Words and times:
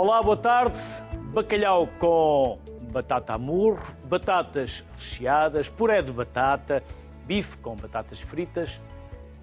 Olá, 0.00 0.22
boa 0.22 0.36
tarde. 0.36 0.78
Bacalhau 1.34 1.88
com 1.98 2.60
batata 2.92 3.32
a 3.34 3.38
murro, 3.38 3.96
batatas 4.04 4.84
recheadas, 4.94 5.68
puré 5.68 6.00
de 6.00 6.12
batata, 6.12 6.84
bife 7.26 7.58
com 7.58 7.74
batatas 7.74 8.20
fritas. 8.20 8.80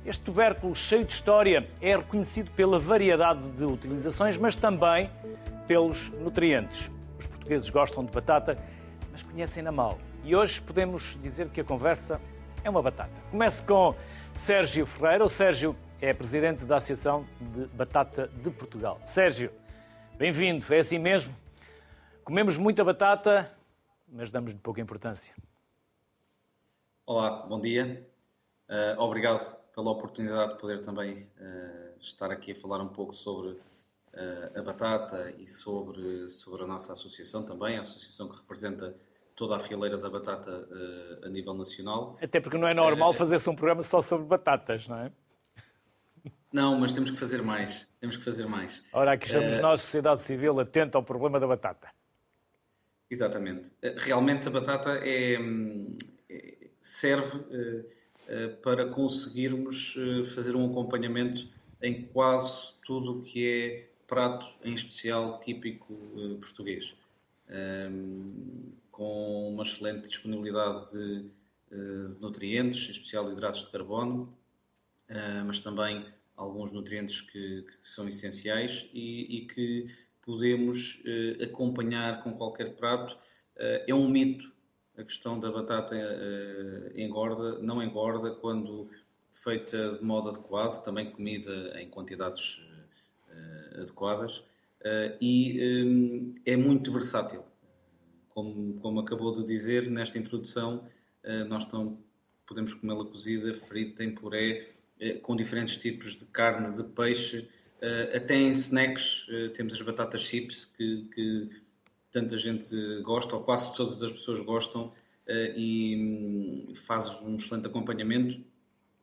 Este 0.05 0.23
tubérculo 0.23 0.73
cheio 0.73 1.03
de 1.03 1.11
história 1.11 1.67
é 1.81 1.97
reconhecido 1.97 2.52
pela 2.52 2.79
variedade 2.79 3.41
de 3.49 3.65
utilizações, 3.65 4.38
mas 4.38 4.55
também 4.55 5.09
pelos 5.67 6.09
nutrientes. 6.21 6.89
Os 7.19 7.27
portugueses 7.27 7.69
gostam 7.69 8.05
de 8.05 8.13
batata, 8.13 8.57
mas 9.11 9.21
conhecem-na 9.23 9.73
mal. 9.73 9.97
E 10.23 10.38
hoje 10.38 10.61
podemos 10.61 11.19
dizer 11.22 11.49
que 11.49 11.59
a 11.59 11.66
conversa 11.66 12.22
é 12.63 12.69
uma 12.69 12.81
batata. 12.81 13.11
Comece 13.30 13.61
com 13.61 13.94
Sérgio 14.33 14.85
Ferreira. 14.85 15.25
O 15.25 15.30
Sérgio 15.30 15.75
é 15.99 16.13
presidente 16.13 16.63
da 16.63 16.77
Associação 16.77 17.25
de 17.41 17.66
Batata 17.75 18.30
de 18.41 18.49
Portugal. 18.52 19.02
Sérgio, 19.05 19.52
bem-vindo. 20.17 20.65
É 20.73 20.79
assim 20.79 20.97
mesmo? 20.97 21.35
Comemos 22.23 22.57
muita 22.57 22.83
batata, 22.83 23.51
mas 24.07 24.31
damos-lhe 24.31 24.57
pouca 24.57 24.81
importância. 24.81 25.33
Olá, 27.05 27.45
bom 27.45 27.59
dia. 27.59 28.07
Uh, 28.69 28.99
obrigado 28.99 29.57
pela 29.75 29.91
oportunidade 29.91 30.53
de 30.53 30.59
poder 30.59 30.81
também 30.81 31.29
uh, 31.39 31.99
estar 31.99 32.31
aqui 32.31 32.53
a 32.53 32.55
falar 32.55 32.81
um 32.81 32.88
pouco 32.88 33.13
sobre 33.13 33.49
uh, 33.49 34.59
a 34.59 34.61
batata 34.63 35.31
e 35.38 35.47
sobre, 35.47 36.27
sobre 36.29 36.63
a 36.63 36.67
nossa 36.67 36.93
associação 36.93 37.43
também, 37.43 37.77
a 37.77 37.81
associação 37.81 38.27
que 38.29 38.38
representa 38.38 38.95
toda 39.35 39.57
a 39.57 39.59
fileira 39.59 39.97
da 39.97 40.09
batata 40.09 40.66
a 41.21 41.27
nível 41.27 41.53
nacional. 41.53 42.17
Até 42.22 42.39
porque 42.39 42.57
não 42.57 42.69
é 42.69 42.73
normal 42.73 43.13
fazer-se 43.13 43.50
um 43.50 43.55
programa 43.55 43.83
só 43.83 44.00
sobre 44.00 44.25
batatas, 44.25 44.88
não 44.88 44.97
é? 44.97 45.11
Não, 46.56 46.80
mas 46.80 46.94
temos 46.94 47.11
que 47.11 47.17
fazer 47.17 47.42
mais. 47.42 47.86
Temos 48.00 48.16
que 48.16 48.23
fazer 48.23 48.48
mais. 48.48 48.81
Ora, 48.94 49.11
aqui 49.11 49.25
estamos 49.25 49.59
nós, 49.59 49.81
sociedade 49.81 50.22
civil, 50.22 50.58
atenta 50.58 50.97
ao 50.97 51.03
problema 51.03 51.38
da 51.38 51.45
batata. 51.45 51.89
Exatamente. 53.09 53.72
Realmente 53.97 54.47
a 54.47 54.52
batata 54.52 55.02
é, 55.03 55.36
é 56.30 56.67
serve 56.80 57.39
eh, 58.28 58.47
para 58.47 58.88
conseguirmos 58.88 59.95
eh, 59.97 60.23
fazer 60.25 60.56
um 60.56 60.72
acompanhamento 60.72 61.47
em 61.81 62.03
quase 62.08 62.73
tudo 62.84 63.19
o 63.19 63.22
que 63.22 63.47
é 63.47 63.90
prato, 64.08 64.47
em 64.64 64.73
especial 64.73 65.40
típico 65.42 65.94
eh, 65.94 66.36
português, 66.40 66.95
ehm, 67.50 68.72
com 68.92 69.50
uma 69.50 69.64
excelente 69.64 70.08
disponibilidade 70.08 70.90
de, 70.92 71.45
nutrientes, 72.22 72.88
em 72.88 72.92
especial 72.92 73.30
hidratos 73.30 73.64
de 73.64 73.69
carbono, 73.69 74.34
mas 75.45 75.59
também 75.59 76.06
alguns 76.36 76.72
nutrientes 76.72 77.22
que, 77.22 77.64
que 77.64 77.89
são 77.89 78.08
essenciais 78.08 78.89
e, 78.94 79.38
e 79.38 79.47
que 79.47 79.88
podemos 80.22 81.02
acompanhar 81.44 82.23
com 82.23 82.33
qualquer 82.33 82.75
prato. 82.75 83.17
É 83.55 83.94
um 83.94 84.09
mito 84.09 84.52
a 84.97 85.03
questão 85.03 85.39
da 85.39 85.52
batata 85.52 85.95
uh, 85.95 87.00
engorda, 87.00 87.59
não 87.59 87.83
engorda 87.83 88.31
quando 88.31 88.89
feita 89.33 89.97
de 89.97 90.03
modo 90.03 90.30
adequado, 90.30 90.81
também 90.83 91.11
comida 91.11 91.80
em 91.80 91.89
quantidades 91.89 92.61
adequadas 93.81 94.44
e 95.19 96.33
é 96.45 96.56
muito 96.56 96.91
versátil. 96.91 97.44
Como, 98.30 98.80
como 98.80 99.00
acabou 99.00 99.33
de 99.33 99.44
dizer 99.44 99.89
nesta 99.89 100.17
introdução, 100.17 100.88
nós 101.47 101.66
tão, 101.66 101.97
podemos 102.47 102.73
comê-la 102.73 103.06
cozida, 103.06 103.53
frita, 103.53 104.03
em 104.03 104.13
puré, 104.13 104.67
com 105.21 105.35
diferentes 105.35 105.78
tipos 105.78 106.16
de 106.16 106.25
carne, 106.25 106.75
de 106.75 106.83
peixe, 106.83 107.47
até 108.16 108.35
em 108.35 108.51
snacks 108.51 109.28
temos 109.53 109.73
as 109.73 109.81
batatas 109.81 110.22
chips 110.22 110.66
que, 110.66 111.07
que 111.13 111.50
tanta 112.16 112.38
gente 112.38 112.73
gosta, 113.01 113.35
ou 113.35 113.44
quase 113.44 113.75
todas 113.75 114.01
as 114.01 114.11
pessoas 114.11 114.39
gostam, 114.39 114.94
eh, 115.28 115.53
e 115.55 115.95
hum, 115.97 116.73
faz 116.75 117.09
um 117.22 117.35
excelente 117.35 117.67
acompanhamento. 117.67 118.41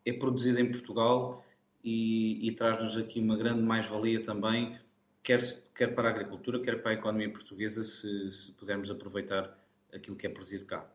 É 0.05 0.13
produzido 0.13 0.61
em 0.61 0.71
Portugal 0.71 1.45
e, 1.85 2.49
e 2.49 2.53
traz-nos 2.53 2.97
aqui 2.97 3.21
uma 3.21 3.37
grande 3.37 3.61
mais-valia 3.63 4.23
também, 4.23 4.79
quer, 5.23 5.41
quer 5.75 5.89
para 5.89 6.09
a 6.09 6.11
agricultura, 6.11 6.61
quer 6.61 6.81
para 6.83 6.93
a 6.93 6.95
economia 6.95 7.31
portuguesa, 7.31 7.85
se, 7.85 8.31
se 8.31 8.53
pudermos 8.53 8.91
aproveitar 8.91 9.59
aquilo 9.93 10.17
que 10.17 10.27
é 10.27 10.31
produzido 10.31 10.65
cá. 10.65 10.87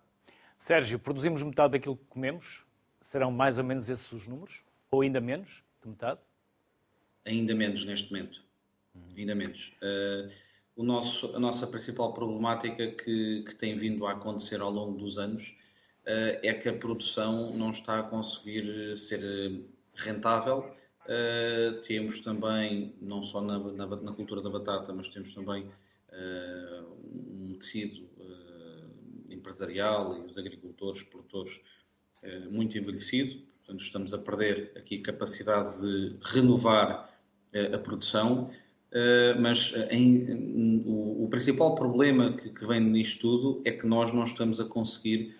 Sérgio, 0.58 0.98
produzimos 0.98 1.44
metade 1.44 1.74
daquilo 1.74 1.98
que 1.98 2.06
comemos? 2.06 2.66
Serão 3.02 3.32
mais 3.32 3.60
ou 3.60 3.64
menos 3.64 3.90
esses 3.90 4.12
os 4.12 4.28
números? 4.28 4.64
Ou 4.92 5.02
ainda 5.02 5.20
menos 5.20 5.64
de 5.82 5.90
metade? 5.90 6.20
Ainda 7.26 7.54
menos 7.54 7.86
neste 7.86 8.12
momento. 8.12 8.42
Ainda 9.16 9.36
menos. 9.36 9.74
Uh, 9.82 10.32
o 10.78 10.84
nosso, 10.84 11.36
a 11.36 11.40
nossa 11.40 11.66
principal 11.66 12.14
problemática 12.14 12.88
que, 12.92 13.44
que, 13.44 13.56
tem 13.56 13.76
vindo 13.76 14.06
a 14.06 14.12
acontecer 14.12 14.62
ao 14.62 14.70
longo 14.70 14.96
dos 14.96 15.18
anos 15.18 15.58
uh, 16.06 16.38
é 16.44 16.54
que 16.54 16.70
a 16.70 16.78
produção 16.78 17.52
não 17.58 17.72
está 17.72 18.00
a 18.00 18.04
conseguir 18.04 18.96
ser 18.96 19.66
rentável. 19.96 20.72
Uh, 21.06 21.82
temos 21.82 22.20
também, 22.20 22.94
não 23.02 23.24
só 23.24 23.42
na, 23.42 23.58
na, 23.58 23.88
na, 23.88 24.14
cultura 24.14 24.40
da 24.40 24.52
batata, 24.52 24.94
mas 24.94 25.08
temos 25.08 25.34
também 25.34 25.64
uh, 25.64 26.86
um 27.04 27.58
tecido 27.58 28.08
empresarial 29.30 30.16
e 30.18 30.22
os 30.28 30.38
agricultores, 30.38 31.04
produtores 31.04 31.60
muito 32.50 32.78
envelhecido. 32.78 33.42
Portanto, 33.68 33.82
estamos 33.82 34.14
a 34.14 34.18
perder 34.18 34.72
aqui 34.76 35.00
capacidade 35.00 35.80
de 35.82 36.18
renovar 36.24 37.14
a 37.54 37.78
produção 37.78 38.50
eh, 38.92 39.36
mas 39.40 39.74
eh, 39.76 39.96
em, 39.96 40.84
o, 40.86 41.26
o, 41.26 41.28
principal 41.30 41.76
problema 41.76 42.34
que, 42.34 42.50
que, 42.50 42.66
vem 42.66 42.80
nisto 42.80 43.20
tudo 43.22 43.62
é 43.66 43.72
que 43.72 43.86
nós 43.86 44.14
não 44.14 44.24
estamos 44.24 44.60
a 44.60 44.66
conseguir 44.66 45.36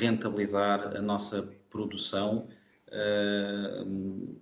rentabilizar 0.00 0.96
a 0.96 1.00
nossa 1.00 1.48
produção 1.70 2.48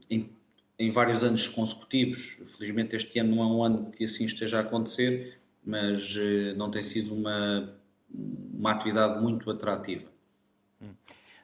em, 0.09 0.31
em, 0.79 0.89
vários 0.89 1.23
anos 1.23 1.47
consecutivos. 1.49 2.39
Felizmente 2.57 2.97
este 2.97 3.19
ano 3.19 3.37
não 3.37 3.43
é 3.43 3.47
um 3.47 3.63
ano 3.63 3.91
que 3.91 4.05
assim 4.05 4.25
esteja 4.25 4.57
a 4.57 4.61
acontecer, 4.63 5.39
mas 5.63 6.17
não 6.57 6.71
tem 6.71 6.83
sido 6.83 7.13
uma, 7.15 7.77
uma 8.09 8.71
atividade 8.71 9.21
muito 9.21 9.51
atrativa. 9.51 10.07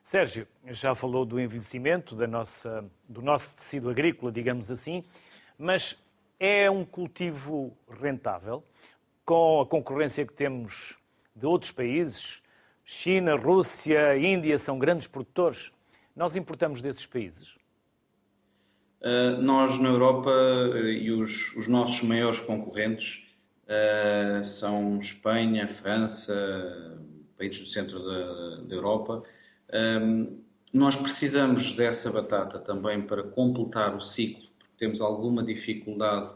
Sérgio, 0.03 0.49
já 0.67 0.95
falou 0.95 1.25
do 1.25 1.41
envelhecimento 1.41 2.17
da 2.17 2.27
nossa, 2.27 2.85
do 3.09 3.23
nosso 3.23 3.53
tecido 3.53 3.89
agrícola, 3.89 4.33
digamos 4.33 4.71
assim, 4.71 5.05
mas 5.57 5.97
é 6.41 6.69
um 6.69 6.85
cultivo 6.85 7.77
rentável, 8.01 8.65
com 9.25 9.61
a 9.61 9.67
concorrência 9.67 10.27
que 10.27 10.33
temos 10.33 10.99
de 11.37 11.47
outros 11.47 11.71
países. 11.71 12.43
China, 12.85 13.37
Rússia, 13.37 14.19
Índia 14.19 14.59
são 14.59 14.77
grandes 14.77 15.07
produtores. 15.07 15.71
Nós 16.17 16.35
importamos 16.35 16.83
desses 16.83 17.07
países? 17.07 17.55
Uh, 19.01 19.41
nós, 19.41 19.79
na 19.79 19.89
Europa, 19.89 20.31
uh, 20.31 20.89
e 20.89 21.11
os, 21.13 21.55
os, 21.57 21.69
nossos 21.69 22.03
maiores 22.03 22.41
concorrentes 22.41 23.29
uh, 23.65 24.45
são 24.45 24.99
Espanha, 24.99 25.67
França, 25.67 26.99
países 27.37 27.63
do 27.63 27.69
centro 27.69 28.05
da, 28.05 28.57
da 28.63 28.75
Europa. 28.75 29.23
Nós 30.73 30.97
precisamos 30.97 31.73
dessa 31.73 32.11
batata 32.11 32.59
também 32.59 33.03
para 33.03 33.23
completar 33.23 33.95
o 33.97 34.01
ciclo 34.01 34.53
temos 34.83 35.01
alguma 35.01 35.45
dificuldade 35.45 36.35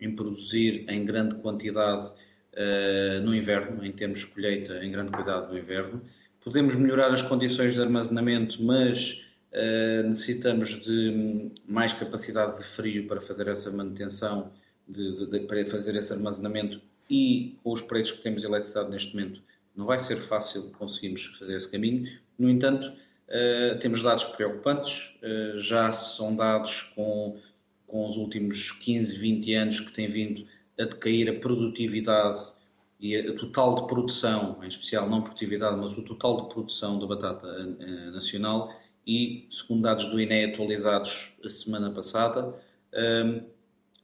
em 0.00 0.14
produzir 0.14 0.84
em 0.88 1.04
grande 1.04 1.34
quantidade 1.34 2.12
uh, 2.54 3.20
no 3.24 3.34
inverno, 3.34 3.84
em 3.84 3.90
termos 3.90 4.20
de 4.20 4.26
colheita 4.26 4.84
em 4.84 4.92
grande 4.92 5.10
quantidade 5.10 5.50
no 5.52 5.58
inverno. 5.58 6.00
Podemos 6.40 6.76
melhorar 6.76 7.12
as 7.12 7.22
condições 7.22 7.74
de 7.74 7.80
armazenamento, 7.80 8.62
mas 8.62 9.26
uh, 9.52 10.06
necessitamos 10.06 10.80
de 10.80 11.50
mais 11.66 11.92
capacidade 11.92 12.58
de 12.58 12.64
frio 12.64 13.08
para 13.08 13.20
fazer 13.20 13.48
essa 13.48 13.68
manutenção, 13.72 14.52
de, 14.86 15.16
de, 15.16 15.26
de, 15.26 15.40
para 15.40 15.66
fazer 15.66 15.96
esse 15.96 16.12
armazenamento 16.12 16.80
e 17.10 17.58
com 17.64 17.72
os 17.72 17.82
preços 17.82 18.12
que 18.16 18.22
temos 18.22 18.42
de 18.42 18.46
eletricidade 18.46 18.90
neste 18.90 19.12
momento 19.12 19.42
não 19.78 19.86
vai 19.86 19.98
ser 20.00 20.16
fácil 20.16 20.72
conseguirmos 20.72 21.24
fazer 21.38 21.56
esse 21.56 21.70
caminho. 21.70 22.10
No 22.36 22.50
entanto, 22.50 22.88
uh, 22.88 23.78
temos 23.78 24.02
dados 24.02 24.24
preocupantes, 24.24 25.16
uh, 25.22 25.58
já 25.58 25.92
são 25.92 26.34
dados 26.34 26.92
com 26.96 27.38
com 27.86 28.06
os 28.06 28.16
últimos 28.16 28.70
15, 28.70 29.18
20 29.18 29.54
anos 29.54 29.80
que 29.80 29.90
tem 29.90 30.06
vindo 30.06 30.46
a 30.78 30.84
decair 30.84 31.28
a 31.30 31.40
produtividade 31.40 32.52
e 33.00 33.16
a 33.16 33.34
total 33.34 33.76
de 33.76 33.86
produção, 33.86 34.58
em 34.62 34.68
especial 34.68 35.08
não 35.08 35.22
produtividade, 35.22 35.80
mas 35.80 35.96
o 35.96 36.02
total 36.02 36.42
de 36.42 36.52
produção 36.52 36.98
da 36.98 37.06
batata 37.06 37.46
eh, 37.80 38.10
nacional 38.10 38.70
e, 39.06 39.48
segundo 39.50 39.82
dados 39.84 40.04
do 40.04 40.20
INE 40.20 40.44
atualizados 40.44 41.38
a 41.42 41.48
semana 41.48 41.90
passada, 41.90 42.54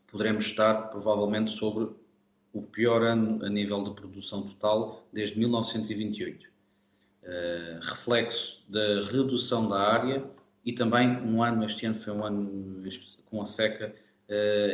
poderemos 0.07 0.47
estar 0.47 0.89
provavelmente 0.91 1.51
sobre 1.51 1.91
o 2.55 2.63
pior 2.63 3.03
ano 3.03 3.45
a 3.45 3.49
nível 3.49 3.83
de 3.83 3.93
produção 3.95 4.43
total 4.43 5.05
desde 5.13 5.39
1928. 5.39 6.49
Eh, 7.25 7.81
reflexo 7.83 8.63
da 8.69 9.01
redução 9.11 9.69
da 9.69 9.81
área 9.81 10.25
e 10.65 10.73
também 10.73 11.09
um 11.23 11.43
ano, 11.43 11.65
este 11.65 11.85
ano 11.85 11.97
foi 11.97 12.13
um 12.13 12.25
ano 12.25 12.83
com 13.27 13.43
a 13.43 13.45
seca 13.47 13.95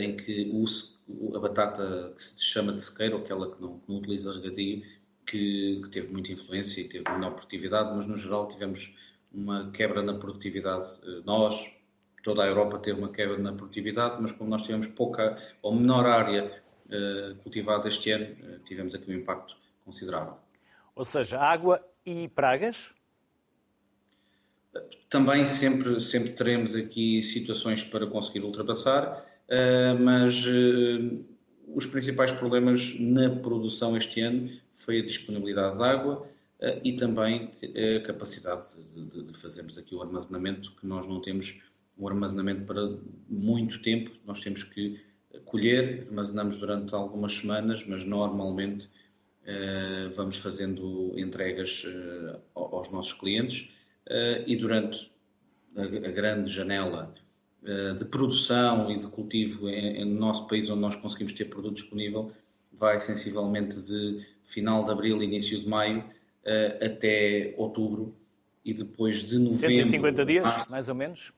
em 0.01 0.17
que 0.17 0.49
o, 0.53 1.37
a 1.37 1.41
batata 1.41 2.13
que 2.15 2.23
se 2.23 2.45
chama 2.45 2.73
de 2.73 2.81
sequeiro, 2.81 3.17
aquela 3.17 3.51
que 3.51 3.61
não, 3.61 3.81
não 3.89 3.97
utiliza 3.97 4.33
regadio, 4.33 4.83
que, 5.27 5.81
que, 5.83 5.91
teve 5.91 6.13
muita 6.13 6.31
influência 6.31 6.81
e 6.81 6.89
teve 6.89 7.05
menor 7.11 7.33
produtividade, 7.33 7.95
mas 7.95 8.07
no 8.07 8.17
geral 8.17 8.47
tivemos 8.47 8.97
uma 9.33 9.71
quebra 9.73 10.03
na 10.03 10.15
produtividade. 10.15 10.89
Nós, 11.25 11.69
toda 12.23 12.45
a 12.45 12.47
Europa 12.47 12.79
teve 12.79 12.99
uma 13.01 13.11
quebra 13.11 13.39
na 13.39 13.53
produtividade, 13.53 14.21
mas 14.21 14.31
como 14.33 14.51
nós 14.51 14.63
tivemos 14.63 14.87
pouca 14.87 15.37
ou 15.63 15.75
menor 15.75 16.07
área 16.07 16.63
uh, 16.91 17.35
cultivada 17.37 17.89
este 17.89 18.11
ano, 18.11 18.27
uh, 18.27 18.59
tivemos 18.61 18.95
aqui 18.95 19.11
um 19.11 19.15
impacto 19.15 19.57
considerável. 19.85 20.35
Ou 20.95 21.05
seja, 21.05 21.39
água 21.39 21.85
e 22.05 22.29
pragas? 22.29 22.93
Também 25.09 25.47
sempre, 25.47 26.01
sempre 26.01 26.31
teremos 26.31 26.77
aqui 26.77 27.23
situações 27.23 27.83
para 27.83 28.07
conseguir 28.07 28.41
ultrapassar, 28.41 29.17
uh, 29.19 29.99
mas 29.99 30.45
os 31.75 31.87
principais 31.87 32.33
problemas 32.33 32.99
na 32.99 33.31
produção 33.31 33.97
este 33.97 34.21
ano 34.21 34.51
foi 34.73 35.01
a 35.01 35.05
disponibilidade 35.05 35.77
de 35.77 35.85
água 35.85 36.27
e 36.85 36.93
também 36.93 37.51
a 37.97 38.03
capacidade 38.07 38.77
de, 38.95 39.23
de 39.23 39.39
fazermos 39.39 39.79
aqui 39.79 39.95
o 39.95 40.03
armazenamento 40.03 40.73
que 40.73 40.87
nós 40.87 41.07
não 41.07 41.23
temos 41.23 41.59
um 42.01 42.09
armazenamento 42.09 42.65
para 42.65 42.99
muito 43.29 43.81
tempo. 43.81 44.11
Nós 44.27 44.41
temos 44.41 44.63
que 44.63 45.01
colher, 45.45 46.07
armazenamos 46.09 46.57
durante 46.57 46.95
algumas 46.95 47.33
semanas, 47.33 47.85
mas 47.87 48.05
normalmente 48.05 48.89
eh, 49.47 50.11
vamos 50.15 50.37
fazendo 50.37 51.13
entregas 51.19 51.85
eh, 51.87 52.39
aos 52.55 52.91
nossos 52.91 53.15
clientes 53.15 53.71
eh, 54.07 54.45
e 54.47 54.57
durante 54.57 55.11
a, 55.77 55.87
grande 56.11 56.51
janela 56.51 57.15
de 57.99 58.07
produção 58.07 58.91
e 58.91 58.97
de 58.97 59.07
cultivo 59.07 59.67
no 59.71 60.19
nosso 60.19 60.49
país, 60.49 60.71
onde 60.71 60.81
nós 60.81 60.97
conseguimos 60.97 61.35
ter 61.35 61.45
produto 61.45 61.75
disponível, 61.75 62.33
vai 62.73 62.99
sensivelmente 62.99 63.79
de 63.83 64.27
final 64.43 64.83
de 64.83 64.91
abril, 64.91 65.23
início 65.23 65.61
de 65.61 65.69
maio, 65.69 66.03
até 66.83 67.53
outubro 67.59 68.17
e 68.65 68.73
depois 68.73 69.23
de 69.23 69.39
novembro. 69.39 69.77
150 69.77 70.25
dias, 70.25 70.43
março, 70.43 70.71
mais 70.71 70.89
ou 70.89 70.95
menos? 70.95 71.35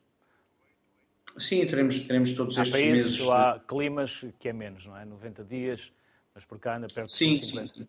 Sim, 1.37 1.67
teremos, 1.67 2.01
teremos 2.01 2.33
todos 2.33 2.57
há 2.59 2.63
estes 2.63 2.81
países, 2.81 3.13
meses. 3.13 3.29
Há 3.29 3.61
climas 3.67 4.25
que 4.39 4.49
é 4.49 4.53
menos, 4.53 4.85
não 4.87 4.97
é? 4.97 5.05
90 5.05 5.45
dias, 5.45 5.81
mas 6.35 6.45
por 6.45 6.59
cá 6.59 6.77
anda 6.77 6.89
perto 6.89 7.11
sim, 7.11 7.39
de 7.39 7.47
50. 7.47 7.67
Sim, 7.67 7.75
sim. 7.81 7.89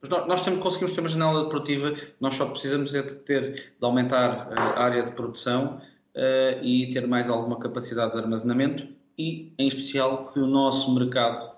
Mas 0.00 0.10
nós, 0.10 0.26
nós 0.26 0.40
temos, 0.40 0.60
conseguimos 0.60 0.92
ter 0.92 1.00
uma 1.00 1.08
janela 1.08 1.48
produtiva, 1.48 1.94
nós 2.20 2.34
só 2.34 2.48
precisamos 2.50 2.92
é 2.94 3.02
de 3.02 3.14
ter, 3.14 3.54
de 3.54 3.84
aumentar 3.84 4.52
a 4.52 4.82
área 4.82 5.04
de 5.04 5.12
produção 5.12 5.80
uh, 6.14 6.64
e 6.64 6.88
ter 6.92 7.06
mais 7.06 7.28
alguma 7.28 7.58
capacidade 7.58 8.12
de 8.12 8.18
armazenamento 8.18 8.88
e, 9.16 9.52
em 9.56 9.68
especial, 9.68 10.32
que 10.32 10.40
o 10.40 10.46
nosso 10.46 10.92
mercado 10.92 11.52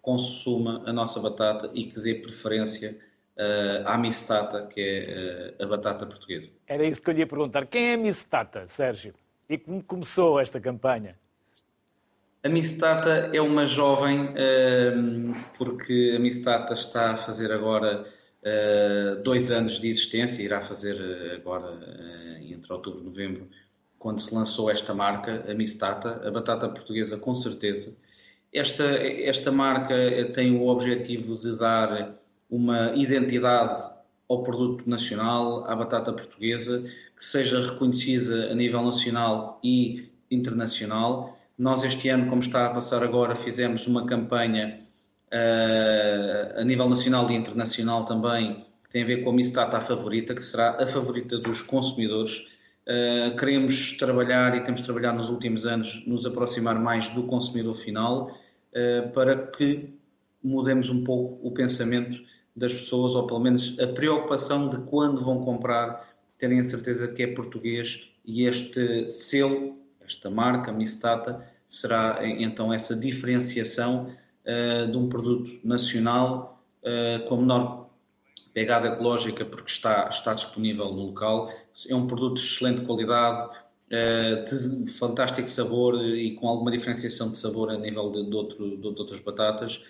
consuma 0.00 0.82
a 0.86 0.92
nossa 0.92 1.20
batata 1.20 1.70
e 1.74 1.84
que 1.84 2.00
dê 2.00 2.14
preferência 2.14 2.98
uh, 3.36 3.86
à 3.86 3.98
mistata, 3.98 4.66
que 4.66 4.80
é 4.80 5.54
uh, 5.60 5.64
a 5.64 5.68
batata 5.68 6.06
portuguesa. 6.06 6.52
Era 6.66 6.86
isso 6.86 7.02
que 7.02 7.10
eu 7.10 7.14
lhe 7.14 7.20
ia 7.20 7.26
perguntar. 7.26 7.66
Quem 7.66 7.90
é 7.90 7.94
a 7.94 7.98
mistata, 7.98 8.66
Sérgio? 8.68 9.14
E 9.48 9.58
como 9.58 9.82
começou 9.82 10.40
esta 10.40 10.60
campanha? 10.60 11.16
A 12.42 12.48
Mistata 12.48 13.30
é 13.32 13.40
uma 13.40 13.66
jovem, 13.66 14.32
ehm, 14.36 15.34
porque 15.56 16.14
a 16.16 16.18
Mistata 16.20 16.74
está 16.74 17.12
a 17.12 17.16
fazer 17.16 17.50
agora 17.52 18.04
eh, 18.48 19.16
dois 19.24 19.50
anos 19.50 19.80
de 19.80 19.88
existência, 19.88 20.40
irá 20.40 20.60
fazer 20.62 20.94
eh, 20.94 21.34
agora 21.34 21.76
eh, 21.82 22.52
entre 22.52 22.72
outubro 22.72 23.00
e 23.00 23.04
novembro, 23.04 23.48
quando 23.98 24.20
se 24.20 24.32
lançou 24.32 24.70
esta 24.70 24.94
marca, 24.94 25.44
a 25.50 25.54
Mistata, 25.54 26.22
a 26.24 26.30
batata 26.30 26.68
portuguesa 26.68 27.18
com 27.18 27.34
certeza. 27.34 27.96
Esta, 28.52 28.84
esta 28.84 29.50
marca 29.50 29.94
tem 30.32 30.56
o 30.56 30.68
objetivo 30.68 31.36
de 31.36 31.58
dar 31.58 32.16
uma 32.48 32.92
identidade 32.94 33.82
ao 34.28 34.44
produto 34.44 34.88
nacional, 34.88 35.68
à 35.68 35.74
batata 35.74 36.12
portuguesa, 36.12 36.84
que 37.16 37.24
seja 37.24 37.60
reconhecida 37.60 38.50
a 38.50 38.54
nível 38.54 38.82
nacional 38.82 39.58
e 39.64 40.10
internacional. 40.30 41.34
Nós, 41.58 41.82
este 41.82 42.08
ano, 42.10 42.28
como 42.28 42.42
está 42.42 42.66
a 42.66 42.70
passar 42.70 43.02
agora, 43.02 43.34
fizemos 43.34 43.86
uma 43.86 44.04
campanha 44.04 44.78
uh, 45.32 46.60
a 46.60 46.64
nível 46.64 46.88
nacional 46.88 47.30
e 47.30 47.34
internacional 47.34 48.04
também, 48.04 48.66
que 48.84 48.90
tem 48.90 49.02
a 49.02 49.06
ver 49.06 49.24
com 49.24 49.30
a 49.30 49.32
Miss 49.32 49.50
Tata 49.50 49.80
favorita, 49.80 50.34
que 50.34 50.42
será 50.42 50.76
a 50.78 50.86
favorita 50.86 51.38
dos 51.38 51.62
consumidores. 51.62 52.54
Uh, 52.86 53.34
queremos 53.36 53.96
trabalhar 53.96 54.54
e 54.54 54.62
temos 54.62 54.82
trabalhado 54.82 55.16
nos 55.16 55.30
últimos 55.30 55.64
anos, 55.64 56.02
nos 56.06 56.26
aproximar 56.26 56.78
mais 56.78 57.08
do 57.08 57.22
consumidor 57.22 57.74
final, 57.74 58.30
uh, 58.30 59.10
para 59.12 59.46
que 59.46 59.94
mudemos 60.42 60.90
um 60.90 61.02
pouco 61.02 61.46
o 61.46 61.50
pensamento 61.50 62.20
das 62.54 62.72
pessoas, 62.72 63.14
ou 63.14 63.26
pelo 63.26 63.40
menos 63.40 63.78
a 63.80 63.86
preocupação 63.86 64.68
de 64.68 64.78
quando 64.78 65.24
vão 65.24 65.42
comprar 65.42 66.15
terem 66.38 66.60
a 66.60 66.64
certeza 66.64 67.08
que 67.08 67.22
é 67.22 67.26
português 67.26 68.10
e 68.24 68.46
este 68.46 69.06
selo, 69.06 69.78
esta 70.00 70.28
marca, 70.28 70.72
Mistata, 70.72 71.40
será 71.64 72.18
então 72.22 72.72
essa 72.72 72.94
diferenciação 72.94 74.06
uh, 74.06 74.90
de 74.90 74.96
um 74.96 75.08
produto 75.08 75.58
nacional 75.64 76.62
uh, 76.82 77.24
com 77.26 77.38
menor 77.38 77.90
pegada 78.52 78.88
ecológica 78.88 79.44
porque 79.44 79.70
está, 79.70 80.08
está 80.08 80.34
disponível 80.34 80.86
no 80.86 81.06
local. 81.06 81.50
É 81.88 81.94
um 81.94 82.06
produto 82.06 82.34
de 82.34 82.40
excelente 82.40 82.82
qualidade, 82.82 83.48
uh, 83.48 84.84
de 84.84 84.92
fantástico 84.92 85.48
sabor 85.48 85.94
e 86.04 86.34
com 86.36 86.48
alguma 86.48 86.70
diferenciação 86.70 87.30
de 87.30 87.38
sabor 87.38 87.70
a 87.70 87.78
nível 87.78 88.10
de, 88.10 88.28
de, 88.28 88.34
outro, 88.34 88.76
de 88.76 88.86
outras 88.86 89.20
batatas. 89.20 89.82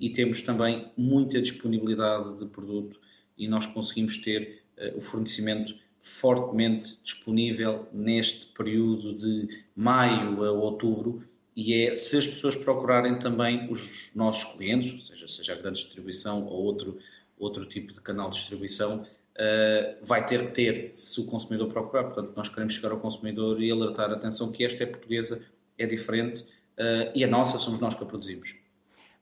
e 0.00 0.10
temos 0.10 0.40
também 0.42 0.90
muita 0.96 1.40
disponibilidade 1.40 2.38
de 2.38 2.46
produto 2.46 2.98
e 3.36 3.46
nós 3.46 3.66
conseguimos 3.66 4.16
ter 4.18 4.61
o 4.96 5.00
fornecimento 5.00 5.74
fortemente 5.98 6.98
disponível 7.04 7.86
neste 7.92 8.46
período 8.48 9.14
de 9.14 9.64
maio 9.76 10.42
a 10.42 10.50
outubro 10.50 11.22
e 11.54 11.86
é 11.86 11.94
se 11.94 12.16
as 12.16 12.26
pessoas 12.26 12.56
procurarem 12.56 13.18
também 13.18 13.70
os 13.70 14.10
nossos 14.14 14.56
clientes, 14.56 14.92
ou 14.92 14.98
seja, 14.98 15.28
seja 15.28 15.52
a 15.52 15.56
grande 15.56 15.80
distribuição 15.80 16.46
ou 16.46 16.64
outro, 16.64 16.98
outro 17.38 17.66
tipo 17.66 17.92
de 17.92 18.00
canal 18.00 18.30
de 18.30 18.36
distribuição, 18.36 19.02
uh, 19.02 20.06
vai 20.06 20.24
ter 20.24 20.46
que 20.46 20.52
ter 20.52 20.94
se 20.94 21.20
o 21.20 21.26
consumidor 21.26 21.68
procurar. 21.68 22.04
Portanto, 22.04 22.32
nós 22.34 22.48
queremos 22.48 22.74
chegar 22.74 22.90
ao 22.90 22.98
consumidor 22.98 23.62
e 23.62 23.70
alertar 23.70 24.10
a 24.10 24.14
atenção 24.14 24.50
que 24.50 24.64
esta 24.64 24.82
é 24.82 24.86
portuguesa, 24.86 25.44
é 25.78 25.86
diferente 25.86 26.42
uh, 26.42 27.12
e 27.14 27.22
a 27.22 27.28
nossa 27.28 27.58
somos 27.58 27.78
nós 27.78 27.94
que 27.94 28.02
a 28.02 28.06
produzimos. 28.06 28.56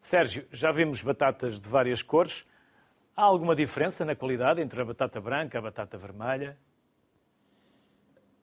Sérgio, 0.00 0.47
já 0.52 0.73
vimos 0.73 1.02
batatas 1.02 1.61
de 1.61 1.69
várias 1.69 2.00
cores. 2.00 2.45
Há 3.21 3.25
alguma 3.25 3.55
diferença 3.55 4.03
na 4.03 4.17
qualidade 4.17 4.62
entre 4.62 4.81
a 4.81 4.85
batata 4.87 5.21
branca 5.21 5.55
e 5.55 5.59
a 5.59 5.61
batata 5.61 5.99
vermelha? 5.99 6.57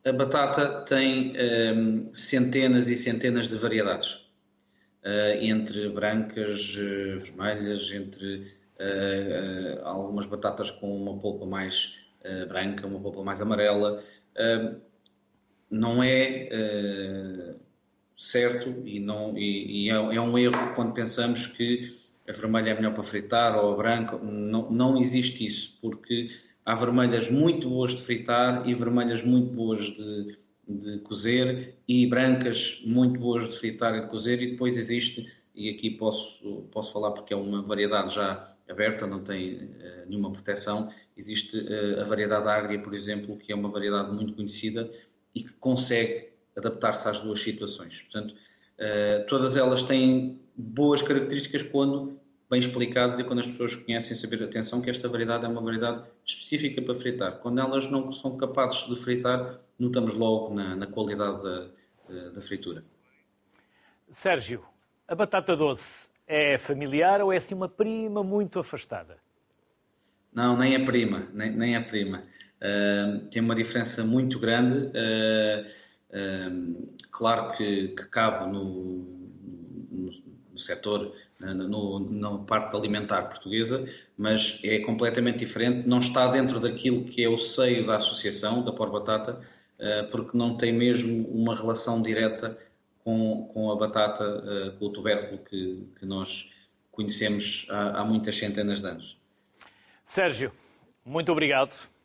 A 0.05 0.13
batata 0.13 0.85
tem 0.85 1.31
um, 1.31 1.35
ehm, 1.35 2.09
centenas 2.13 2.87
e 2.87 2.95
centenas 2.95 3.47
de 3.47 3.57
variedades, 3.57 4.13
uh, 5.03 5.33
entre 5.41 5.89
brancas, 5.89 6.75
uh, 6.75 7.19
vermelhas, 7.19 7.91
entre 7.91 8.51
uh, 8.79 9.83
algumas 9.83 10.27
batatas 10.27 10.69
com 10.69 10.95
uma 10.95 11.17
polpa 11.17 11.47
mais 11.47 11.95
branca, 12.47 12.85
uma 12.85 12.99
polpa 12.99 13.23
mais 13.23 13.41
amarela. 13.41 13.99
Ehm, 14.37 14.75
não 15.71 16.03
é 16.03 17.55
certo 18.15 18.69
e, 18.85 18.99
não, 18.99 19.35
e, 19.35 19.87
e 19.87 19.89
é, 19.89 19.93
é 19.93 20.21
um 20.21 20.37
erro 20.37 20.75
quando 20.75 20.93
pensamos 20.93 21.47
que 21.47 22.06
a 22.27 22.31
vermelha 22.31 22.71
é 22.71 22.75
melhor 22.75 22.93
para 22.93 23.03
fritar 23.03 23.57
ou 23.57 23.73
a 23.73 23.77
branca. 23.77 24.17
Não, 24.17 24.69
não 24.69 24.99
existe 24.99 25.45
isso, 25.45 25.77
porque 25.81 26.29
há 26.65 26.75
vermelhas 26.75 27.29
muito 27.29 27.69
boas 27.69 27.95
de 27.95 28.01
fritar 28.01 28.67
e 28.67 28.73
vermelhas 28.73 29.23
muito 29.23 29.53
boas 29.53 29.85
de, 29.85 30.37
de 30.67 30.99
cozer 30.99 31.75
e 31.87 32.05
brancas 32.07 32.81
muito 32.85 33.19
boas 33.19 33.47
de 33.47 33.57
fritar 33.57 33.95
e 33.95 34.01
de 34.01 34.07
cozer 34.07 34.41
e 34.41 34.51
depois 34.51 34.75
existe, 34.75 35.25
e 35.55 35.69
aqui 35.69 35.91
posso, 35.91 36.67
posso 36.71 36.91
falar 36.91 37.11
porque 37.11 37.33
é 37.33 37.37
uma 37.37 37.61
variedade 37.61 38.13
já 38.13 38.53
aberta, 38.69 39.07
não 39.07 39.23
tem 39.23 39.55
uh, 39.55 40.05
nenhuma 40.07 40.31
proteção, 40.31 40.91
existe 41.15 41.57
uh, 41.57 42.01
a 42.01 42.03
variedade 42.03 42.47
agria, 42.49 42.81
por 42.81 42.93
exemplo, 42.93 43.37
que 43.37 43.51
é 43.51 43.55
uma 43.55 43.69
variedade 43.69 44.13
muito 44.13 44.33
conhecida 44.33 44.91
e 45.33 45.41
que 45.43 45.53
consegue 45.53 46.29
adaptar-se 46.57 47.07
às 47.07 47.19
duas 47.19 47.39
situações. 47.39 48.01
Portanto, 48.01 48.35
uh, 48.79 49.25
todas 49.27 49.55
elas 49.55 49.81
têm 49.81 50.39
boas 50.55 51.01
características 51.01 51.63
quando 51.63 52.19
bem 52.49 52.59
explicadas 52.59 53.19
e 53.19 53.23
quando 53.23 53.39
as 53.39 53.47
pessoas 53.47 53.75
conhecem 53.75 54.15
saber 54.15 54.41
atenção 54.41 54.81
que 54.81 54.89
esta 54.89 55.09
variedade 55.09 55.45
é 55.45 55.47
uma 55.47 55.61
variedade 55.61 56.03
específica 56.25 56.81
para 56.81 56.93
fritar. 56.93 57.39
Quando 57.39 57.59
elas 57.59 57.87
não 57.87 58.11
são 58.11 58.37
capazes 58.37 58.87
de 58.87 58.95
fritar, 58.95 59.59
notamos 59.77 60.13
logo 60.13 60.53
na, 60.53 60.75
na 60.75 60.87
qualidade 60.87 61.43
da, 61.43 62.29
da 62.33 62.41
fritura. 62.41 62.83
Sérgio, 64.09 64.63
a 65.07 65.13
batata 65.13 65.55
doce 65.55 66.07
é 66.25 66.57
familiar 66.57 67.21
ou 67.21 67.33
é 67.33 67.37
assim 67.37 67.53
uma 67.53 67.67
prima 67.67 68.23
muito 68.23 68.59
afastada? 68.59 69.17
Não, 70.33 70.57
nem 70.57 70.75
é 70.75 70.85
prima, 70.85 71.27
nem, 71.33 71.51
nem 71.51 71.75
é 71.75 71.79
prima. 71.79 72.23
Uh, 72.61 73.25
tem 73.29 73.41
uma 73.41 73.55
diferença 73.55 74.03
muito 74.03 74.39
grande. 74.39 74.87
Uh, 74.87 75.65
claro 77.17 77.51
que, 77.57 77.87
que 77.89 78.05
cabe 78.05 78.45
no, 78.51 78.63
no, 79.91 80.11
no 80.51 80.59
setor, 80.59 81.15
no, 81.39 81.99
na 82.11 82.37
parte 82.45 82.75
alimentar 82.75 83.23
portuguesa, 83.23 83.87
mas 84.15 84.61
é 84.63 84.79
completamente 84.79 85.39
diferente, 85.39 85.87
não 85.87 85.99
está 85.99 86.27
dentro 86.27 86.59
daquilo 86.59 87.05
que 87.05 87.23
é 87.23 87.27
o 87.27 87.37
seio 87.39 87.87
da 87.87 87.95
associação, 87.95 88.63
da 88.63 88.71
Por 88.71 88.91
Batata, 88.91 89.41
eh, 89.79 90.03
porque 90.03 90.37
não 90.37 90.55
tem 90.57 90.71
mesmo 90.71 91.27
uma 91.29 91.55
relação 91.55 92.03
direta 92.03 92.55
com, 93.03 93.49
com 93.51 93.71
a 93.71 93.75
batata, 93.75 94.23
eh, 94.23 94.71
com 94.77 94.85
o 94.85 94.89
tubérculo 94.89 95.39
que, 95.39 95.87
que 95.99 96.05
nós 96.05 96.51
conhecemos 96.91 97.65
há, 97.69 98.01
há 98.01 98.05
muitas 98.05 98.35
centenas 98.35 98.79
de 98.79 98.87
anos. 98.87 99.17
Sérgio, 100.05 100.51
muito 101.03 101.31
obrigado 101.31 101.96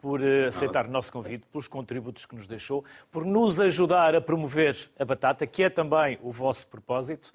por 0.00 0.22
eh, 0.22 0.46
aceitar 0.46 0.86
o 0.86 0.90
nosso 0.90 1.12
convite, 1.12 1.46
pelos 1.52 1.68
contributos 1.68 2.24
que 2.24 2.34
nos 2.34 2.46
deixou, 2.46 2.84
por 3.10 3.24
nos 3.24 3.60
ajudar 3.60 4.14
a 4.14 4.20
promover 4.20 4.90
a 4.98 5.04
batata, 5.04 5.46
que 5.46 5.62
é 5.62 5.70
também 5.70 6.18
o 6.22 6.32
vosso 6.32 6.66
propósito. 6.66 7.32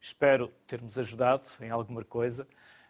Espero 0.00 0.50
ter-nos 0.66 0.98
ajudado 0.98 1.42
em 1.60 1.70
alguma 1.70 2.04
coisa, 2.04 2.46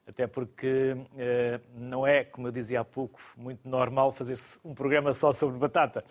até 0.06 0.26
porque 0.26 0.96
eh, 1.16 1.60
não 1.74 2.06
é, 2.06 2.24
como 2.24 2.48
eu 2.48 2.52
dizia 2.52 2.80
há 2.80 2.84
pouco, 2.84 3.20
muito 3.36 3.66
normal 3.68 4.12
fazer-se 4.12 4.58
um 4.64 4.74
programa 4.74 5.12
só 5.12 5.32
sobre 5.32 5.58
batata. 5.58 6.04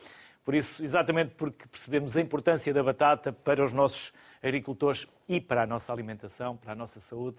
Por 0.44 0.56
isso, 0.56 0.84
exatamente 0.84 1.36
porque 1.36 1.68
percebemos 1.68 2.18
a 2.18 2.22
importância 2.22 2.74
da 2.74 2.84
batata 2.84 3.32
para 3.32 3.64
os 3.64 3.72
nossos 3.72 4.12
agricultores 4.42 5.08
e 5.28 5.40
para 5.40 5.64
a 5.64 5.68
nossa 5.68 5.94
alimentação, 5.94 6.58
para 6.58 6.74
a 6.74 6.76
nossa 6.76 7.00
saúde, 7.00 7.38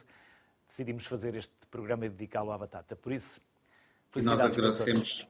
decidimos 0.67 1.05
fazer 1.07 1.35
este 1.35 1.53
programa 1.71 2.07
e 2.07 2.09
dedicá-lo 2.09 2.51
à 2.51 2.57
batata. 2.57 2.97
Por 2.97 3.13
isso, 3.13 3.41
e 4.17 4.23
nós 4.23 4.41
agradecemos 4.41 5.29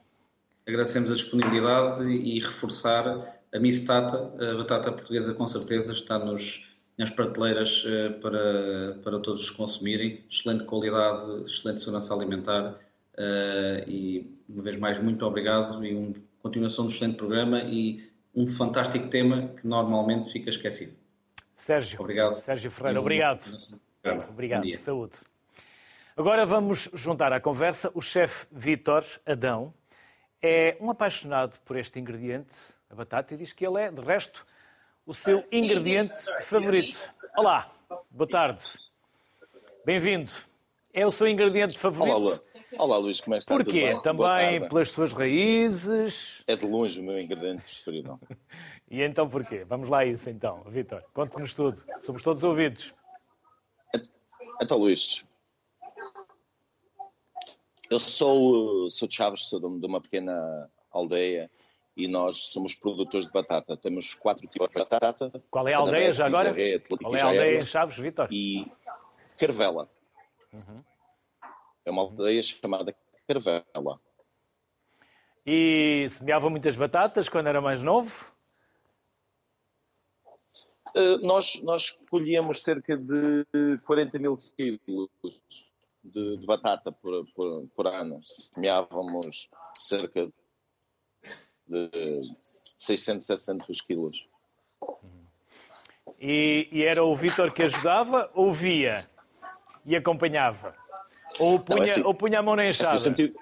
agradecemos 0.66 1.10
a 1.10 1.14
disponibilidade 1.14 2.04
e, 2.04 2.38
reforçar 2.40 3.06
a 3.52 3.58
Mistata, 3.58 4.32
a 4.40 4.56
batata 4.56 4.90
portuguesa 4.90 5.32
com 5.34 5.46
certeza 5.46 5.92
está 5.92 6.18
nos, 6.18 6.66
nas 6.98 7.10
prateleiras 7.10 7.84
eh, 7.86 8.08
para, 8.10 8.98
para 9.02 9.18
todos 9.20 9.48
consumirem. 9.50 10.24
Excelente 10.28 10.64
qualidade, 10.64 11.44
excelente 11.44 11.80
segurança 11.80 12.12
alimentar 12.14 12.76
eh, 13.16 13.84
e, 13.86 14.38
uma 14.48 14.62
vez 14.62 14.76
mais, 14.78 14.98
muito 15.02 15.24
obrigado 15.24 15.84
e 15.84 15.94
uma 15.94 16.14
continuação 16.42 16.86
do 16.86 16.90
excelente 16.90 17.16
programa 17.16 17.60
e 17.62 18.10
um 18.34 18.48
fantástico 18.48 19.08
tema 19.08 19.48
que 19.48 19.66
normalmente 19.66 20.32
fica 20.32 20.50
esquecido. 20.50 20.98
Sérgio. 21.54 22.00
Obrigado. 22.00 22.32
Sérgio 22.32 22.70
Ferreira, 22.70 23.00
obrigado. 23.00 23.44
Obrigado. 24.28 24.66
Saúde. 24.80 25.12
Agora 26.16 26.44
vamos 26.44 26.90
juntar 26.94 27.32
à 27.32 27.40
conversa 27.40 27.90
o 27.94 28.00
chefe 28.00 28.46
Vítor 28.52 29.04
Adão, 29.26 29.72
é 30.46 30.76
um 30.78 30.90
apaixonado 30.90 31.58
por 31.64 31.74
este 31.74 31.98
ingrediente, 31.98 32.54
a 32.90 32.94
batata, 32.94 33.32
e 33.32 33.38
diz 33.38 33.54
que 33.54 33.66
ele 33.66 33.80
é, 33.80 33.90
de 33.90 34.02
resto, 34.02 34.44
o 35.06 35.14
seu 35.14 35.42
ingrediente 35.50 36.26
favorito. 36.42 36.98
Olá, 37.34 37.72
boa 38.10 38.28
tarde. 38.28 38.62
Bem-vindo. 39.86 40.30
É 40.92 41.06
o 41.06 41.10
seu 41.10 41.26
ingrediente 41.26 41.78
favorito? 41.78 42.14
Olá, 42.14 42.38
Olá 42.78 42.98
Luís, 42.98 43.22
como 43.22 43.34
é 43.34 43.38
que 43.38 43.44
está? 43.44 43.54
Porquê? 43.54 43.98
Também 44.02 44.68
pelas 44.68 44.90
suas 44.90 45.14
raízes? 45.14 46.44
É 46.46 46.54
de 46.54 46.66
longe 46.66 47.00
o 47.00 47.02
meu 47.02 47.18
ingrediente 47.18 47.62
preferido. 47.62 48.20
e 48.90 49.02
então 49.02 49.26
porquê? 49.26 49.64
Vamos 49.64 49.88
lá 49.88 50.00
a 50.00 50.04
isso 50.04 50.28
então, 50.28 50.62
Vitor. 50.66 51.02
Conte-nos 51.14 51.54
tudo. 51.54 51.82
Somos 52.02 52.22
todos 52.22 52.44
ouvidos. 52.44 52.92
Então, 54.60 54.76
Luís, 54.76 55.24
eu 57.94 57.98
sou, 57.98 58.90
sou 58.90 59.08
de 59.08 59.14
Chaves, 59.14 59.48
sou 59.48 59.60
de 59.60 59.86
uma 59.86 60.00
pequena 60.00 60.68
aldeia 60.90 61.50
e 61.96 62.08
nós 62.08 62.46
somos 62.46 62.74
produtores 62.74 63.26
de 63.26 63.32
batata. 63.32 63.76
Temos 63.76 64.14
quatro 64.14 64.46
tipos 64.48 64.68
de 64.68 64.78
batata. 64.78 65.32
Qual 65.50 65.66
é 65.68 65.74
a 65.74 65.78
aldeia 65.78 66.12
já 66.12 66.26
agora? 66.26 66.52
Qual 67.00 67.16
é 67.16 67.20
a 67.20 67.26
aldeia 67.26 67.58
em 67.58 67.66
Chaves, 67.66 67.96
Vitor? 67.96 68.28
E 68.32 68.70
Carvela. 69.38 69.88
Uhum. 70.52 70.82
É 71.84 71.90
uma 71.90 72.02
aldeia 72.02 72.42
chamada 72.42 72.94
Carvela. 73.28 74.00
E 75.46 76.06
semeava 76.10 76.50
muitas 76.50 76.76
batatas 76.76 77.28
quando 77.28 77.46
era 77.46 77.60
mais 77.60 77.82
novo? 77.82 78.32
Uh, 80.96 81.18
nós, 81.22 81.62
nós 81.62 81.90
colhíamos 82.08 82.62
cerca 82.62 82.96
de 82.96 83.44
40 83.84 84.18
mil 84.18 84.36
quilos 84.56 85.73
de, 86.04 86.36
de 86.36 86.46
batata 86.46 86.92
por, 86.92 87.26
por, 87.32 87.66
por, 87.74 87.86
ano. 87.86 88.18
Semeávamos 88.20 89.48
cerca 89.78 90.30
de 91.66 92.20
600, 92.76 93.26
700 93.26 93.80
quilos. 93.80 94.26
E, 96.20 96.68
e 96.70 96.82
era 96.82 97.02
o 97.02 97.16
Vítor 97.16 97.52
que 97.52 97.62
ajudava 97.62 98.30
ou 98.34 98.52
via 98.52 99.06
e 99.84 99.96
acompanhava? 99.96 100.74
Ou 101.38 101.58
punha, 101.58 101.78
Não, 101.78 101.86
é 101.86 101.90
assim, 101.90 102.02
ou 102.02 102.14
punha 102.14 102.38
a 102.38 102.42
mão 102.42 102.56
na 102.56 102.64
é 102.64 102.70
enxada? 102.70 102.94
Assim, 102.94 102.96
eu, 102.96 103.16
sempre 103.16 103.26
tive, 103.26 103.38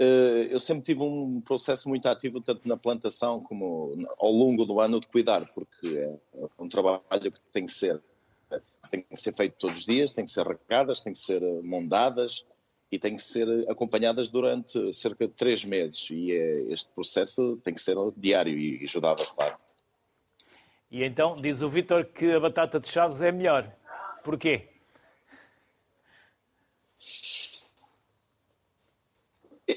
uh, 0.00 0.42
eu 0.50 0.58
sempre 0.58 0.84
tive 0.84 1.02
um 1.02 1.40
processo 1.40 1.88
muito 1.88 2.06
ativo, 2.06 2.40
tanto 2.40 2.66
na 2.66 2.76
plantação 2.76 3.40
como 3.40 4.08
ao 4.18 4.30
longo 4.30 4.64
do 4.64 4.80
ano, 4.80 5.00
de 5.00 5.08
cuidar, 5.08 5.44
porque 5.52 5.98
é 6.34 6.48
um 6.58 6.68
trabalho 6.68 7.32
que 7.32 7.40
tem 7.52 7.66
que 7.66 7.72
ser 7.72 8.00
tem 8.90 9.02
que 9.02 9.16
ser 9.16 9.34
feito 9.34 9.56
todos 9.58 9.78
os 9.78 9.86
dias, 9.86 10.12
tem 10.12 10.24
que 10.24 10.30
ser 10.30 10.46
regadas, 10.46 11.00
tem 11.00 11.12
que 11.12 11.18
ser 11.18 11.42
eh, 11.42 11.60
mondadas 11.62 12.44
e 12.90 12.98
tem 12.98 13.14
que 13.14 13.22
ser 13.22 13.48
eh, 13.48 13.70
acompanhadas 13.70 14.28
durante 14.28 14.92
cerca 14.92 15.26
de 15.26 15.32
três 15.34 15.64
meses. 15.64 16.10
E 16.10 16.32
é, 16.32 16.72
este 16.72 16.90
processo 16.92 17.56
tem 17.62 17.72
que 17.72 17.80
ser 17.80 17.96
diário 18.16 18.58
e 18.58 18.82
ajudava, 18.82 19.24
claro. 19.24 19.56
E 20.90 21.04
então 21.04 21.36
diz 21.36 21.62
o 21.62 21.68
Vítor 21.68 22.04
que 22.06 22.32
a 22.32 22.40
batata 22.40 22.80
de 22.80 22.90
Chaves 22.90 23.22
é 23.22 23.30
melhor. 23.30 23.72
Porquê? 24.24 24.68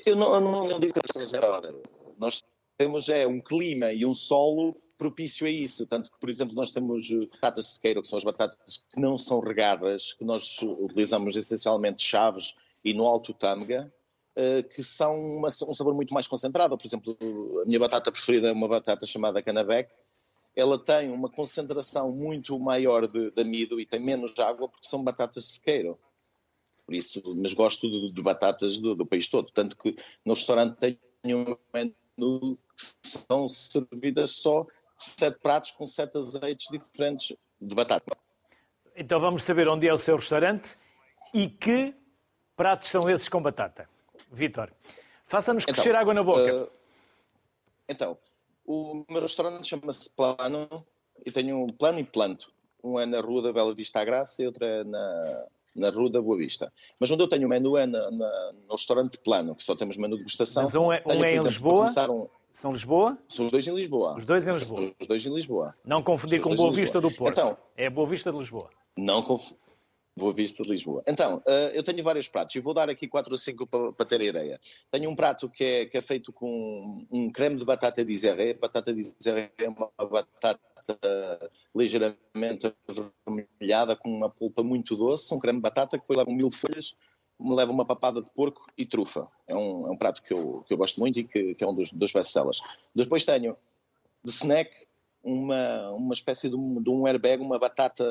Eu 0.06 0.16
não, 0.16 0.34
eu 0.34 0.42
não 0.42 0.80
digo 0.80 0.94
que 0.94 1.14
seja 1.14 1.40
melhor. 1.40 1.74
Nós 2.18 2.44
temos 2.78 3.10
é 3.10 3.28
um 3.28 3.40
clima 3.40 3.94
e 3.94 4.06
um 4.06 4.14
solo 4.14 4.76
propício 4.98 5.46
a 5.48 5.50
isso. 5.50 5.86
Tanto 5.86 6.12
que, 6.12 6.20
por 6.20 6.30
exemplo, 6.30 6.56
nós 6.56 6.72
temos 6.72 7.10
eh, 7.12 7.28
batatas 7.32 7.66
de 7.66 7.72
sequeiro, 7.72 8.02
que 8.02 8.08
são 8.08 8.18
as 8.18 8.24
batatas 8.24 8.86
que 8.92 9.00
não 9.00 9.18
são 9.18 9.40
regadas, 9.40 10.14
que 10.14 10.24
nós 10.24 10.62
utilizamos 10.62 11.36
essencialmente 11.36 12.04
chaves 12.04 12.56
e 12.84 12.94
no 12.94 13.06
alto 13.06 13.34
tâmega, 13.34 13.92
eh, 14.36 14.64
que 14.64 14.84
são 14.84 15.20
uma, 15.38 15.48
um 15.48 15.74
sabor 15.74 15.94
muito 15.94 16.14
mais 16.14 16.28
concentrado. 16.28 16.78
Por 16.78 16.88
exemplo, 16.88 17.18
a 17.62 17.66
minha 17.66 17.80
batata 17.80 18.12
preferida 18.12 18.50
é 18.50 18.52
uma 18.52 18.68
batata 18.68 19.06
chamada 19.06 19.42
canabec. 19.42 19.92
Ela 20.56 20.78
tem 20.78 21.12
uma 21.12 21.30
concentração 21.30 22.12
muito 22.12 22.58
maior 22.60 23.08
de, 23.08 23.32
de 23.32 23.42
amido 23.42 23.80
e 23.80 23.86
tem 23.86 24.00
menos 24.00 24.38
água 24.40 24.68
porque 24.70 24.88
são 24.88 25.04
batatas 25.04 25.44
de 25.44 25.50
sequeiro. 25.52 26.00
Por 26.86 26.96
isso, 26.96 27.22
mas 27.36 27.54
gosto 27.54 27.90
de, 27.90 28.12
de 28.12 28.24
batatas 28.24 28.78
do, 28.78 28.96
do, 28.96 29.06
país 29.06 29.28
todo. 29.28 29.52
Tanto 29.52 29.78
que 29.78 29.96
no 30.26 30.34
restaurante 30.34 30.78
tenho 30.78 31.40
um 31.40 31.58
menu 31.74 32.58
que 32.76 33.08
são 33.08 33.48
servidas 33.48 34.32
só 34.32 34.66
sete 35.06 35.40
pratos 35.40 35.72
com 35.72 35.86
sete 35.86 36.18
azeites 36.18 36.68
diferentes 36.72 37.36
de 37.60 37.76
batata. 37.76 38.16
Então 38.96 39.20
vamos 39.20 39.44
saber 39.44 39.68
onde 39.68 39.88
é 39.88 39.94
o 39.94 39.98
seu 39.98 40.16
restaurante 40.16 40.78
e 41.34 41.50
que 41.50 41.94
pratos 42.56 42.90
são 42.90 43.10
esses 43.10 43.28
com 43.28 43.42
batata. 43.42 43.90
Vitor, 44.32 44.72
faça-nos 45.28 45.64
então, 45.64 45.74
crescer 45.74 45.96
água 45.96 46.14
na 46.14 46.24
boca. 46.24 46.64
Uh, 46.64 46.72
então, 47.88 48.18
o 48.66 49.04
meu 49.10 49.22
restaurante 49.22 49.68
chama-se 49.68 50.10
Plano 50.16 50.86
e 51.26 51.32
tenho 51.32 51.64
um 51.64 51.68
plano 51.68 52.00
e 52.00 52.04
planto. 52.04 52.52
Um 52.84 53.00
é 53.00 53.06
na 53.06 53.22
Rua 53.22 53.44
da 53.44 53.54
Bela 53.54 53.74
Vista 53.74 54.00
à 54.00 54.06
Graça 54.06 54.44
e 54.44 54.46
outro 54.46 54.66
é 54.66 54.84
na, 54.84 55.46
na 55.76 55.90
Rua 55.90 56.10
da 56.10 56.22
Boa 56.22 56.38
Vista. 56.38 56.72
Mas 57.00 57.10
onde 57.12 57.24
eu 57.24 57.28
tenho 57.28 57.46
o 57.46 57.50
menu 57.50 57.78
é 57.78 57.86
na, 57.86 58.12
na, 58.12 58.54
no 58.68 58.72
restaurante 58.72 59.18
Plano, 59.20 59.56
que 59.56 59.64
só 59.64 59.76
temos 59.76 59.98
menu 59.98 60.16
de 60.16 60.24
degustação. 60.24 60.64
Mas 60.64 60.76
um 60.76 60.92
é, 60.92 61.02
um 61.06 61.10
tenho, 61.10 61.26
é 61.26 61.36
em 61.36 61.40
Lisboa? 61.40 61.86
Um, 62.10 62.30
são 62.54 62.72
Lisboa? 62.72 63.18
São 63.28 63.48
os 63.48 63.52
dois 63.52 63.66
em 63.66 63.76
Lisboa. 63.76 64.16
Os 64.16 64.26
dois 64.26 64.48
em 64.48 64.52
Lisboa. 64.52 64.78
São 64.78 64.96
os 65.00 65.08
dois 65.08 65.26
em 65.26 65.34
Lisboa. 65.34 65.76
Não 65.84 66.04
confundir 66.04 66.40
com 66.40 66.54
Boa 66.56 66.72
Vista 66.72 67.02
do 67.02 67.12
Porto. 67.12 67.32
Então, 67.32 67.58
é 67.76 67.90
Boa 67.90 68.08
Vista 68.08 68.32
de 68.32 68.38
Lisboa. 68.38 68.70
Não 68.96 69.24
confundir. 69.24 69.64
Boa 70.16 70.32
Vista 70.32 70.62
de 70.62 70.70
Lisboa. 70.70 71.04
Então, 71.08 71.38
uh, 71.38 71.74
eu 71.74 71.82
tenho 71.82 72.04
vários 72.04 72.28
pratos 72.28 72.56
e 72.56 72.60
vou 72.60 72.72
dar 72.72 72.88
aqui 72.88 73.08
quatro 73.08 73.34
ou 73.34 73.38
cinco 73.38 73.66
para, 73.66 73.92
para 73.94 74.06
ter 74.06 74.22
a 74.22 74.24
ideia. 74.24 74.60
Tenho 74.92 75.10
um 75.10 75.16
prato 75.16 75.50
que 75.50 75.64
é, 75.64 75.86
que 75.88 75.98
é 75.98 76.02
feito 76.02 76.32
com 76.32 77.04
um 77.12 77.32
creme 77.32 77.58
de 77.58 77.66
batata 77.66 78.06
de 78.06 78.14
Iséré. 78.14 78.54
Batata 78.54 78.94
de 78.94 79.00
Iséré 79.00 79.52
é 79.58 79.68
uma 79.68 79.90
batata 79.98 80.60
ligeiramente 81.76 82.72
avermelhada 83.26 83.96
com 83.96 84.16
uma 84.16 84.30
polpa 84.30 84.62
muito 84.62 84.96
doce, 84.96 85.34
um 85.34 85.40
creme 85.40 85.58
de 85.58 85.64
batata 85.64 85.98
que 85.98 86.06
foi 86.06 86.16
lá 86.16 86.24
com 86.24 86.34
mil 86.34 86.52
folhas 86.52 86.96
leva 87.40 87.72
uma 87.72 87.86
papada 87.86 88.22
de 88.22 88.32
porco 88.32 88.66
e 88.78 88.86
trufa. 88.86 89.28
É 89.48 89.56
um, 89.56 89.88
é 89.88 89.92
um 89.92 89.98
prato 89.98 90.22
que 90.24 90.34
eu, 90.34 90.64
que 90.68 90.74
eu 90.74 90.78
gosto 90.78 91.00
muito 91.00 91.20
e 91.20 91.24
que, 91.24 91.56
que 91.56 91.64
é 91.64 91.68
um 91.68 91.74
dos, 91.74 91.92
dos 91.92 92.12
best-sellers. 92.12 92.62
Depois 92.96 93.26
tenho 93.26 93.58
de 94.24 94.32
snack 94.32 94.76
uma, 95.24 95.92
uma 95.92 96.14
espécie 96.14 96.50
de 96.50 96.56
um, 96.56 96.82
de 96.82 96.90
um 96.90 97.08
airbag, 97.08 97.42
uma 97.42 97.58
batata 97.58 98.06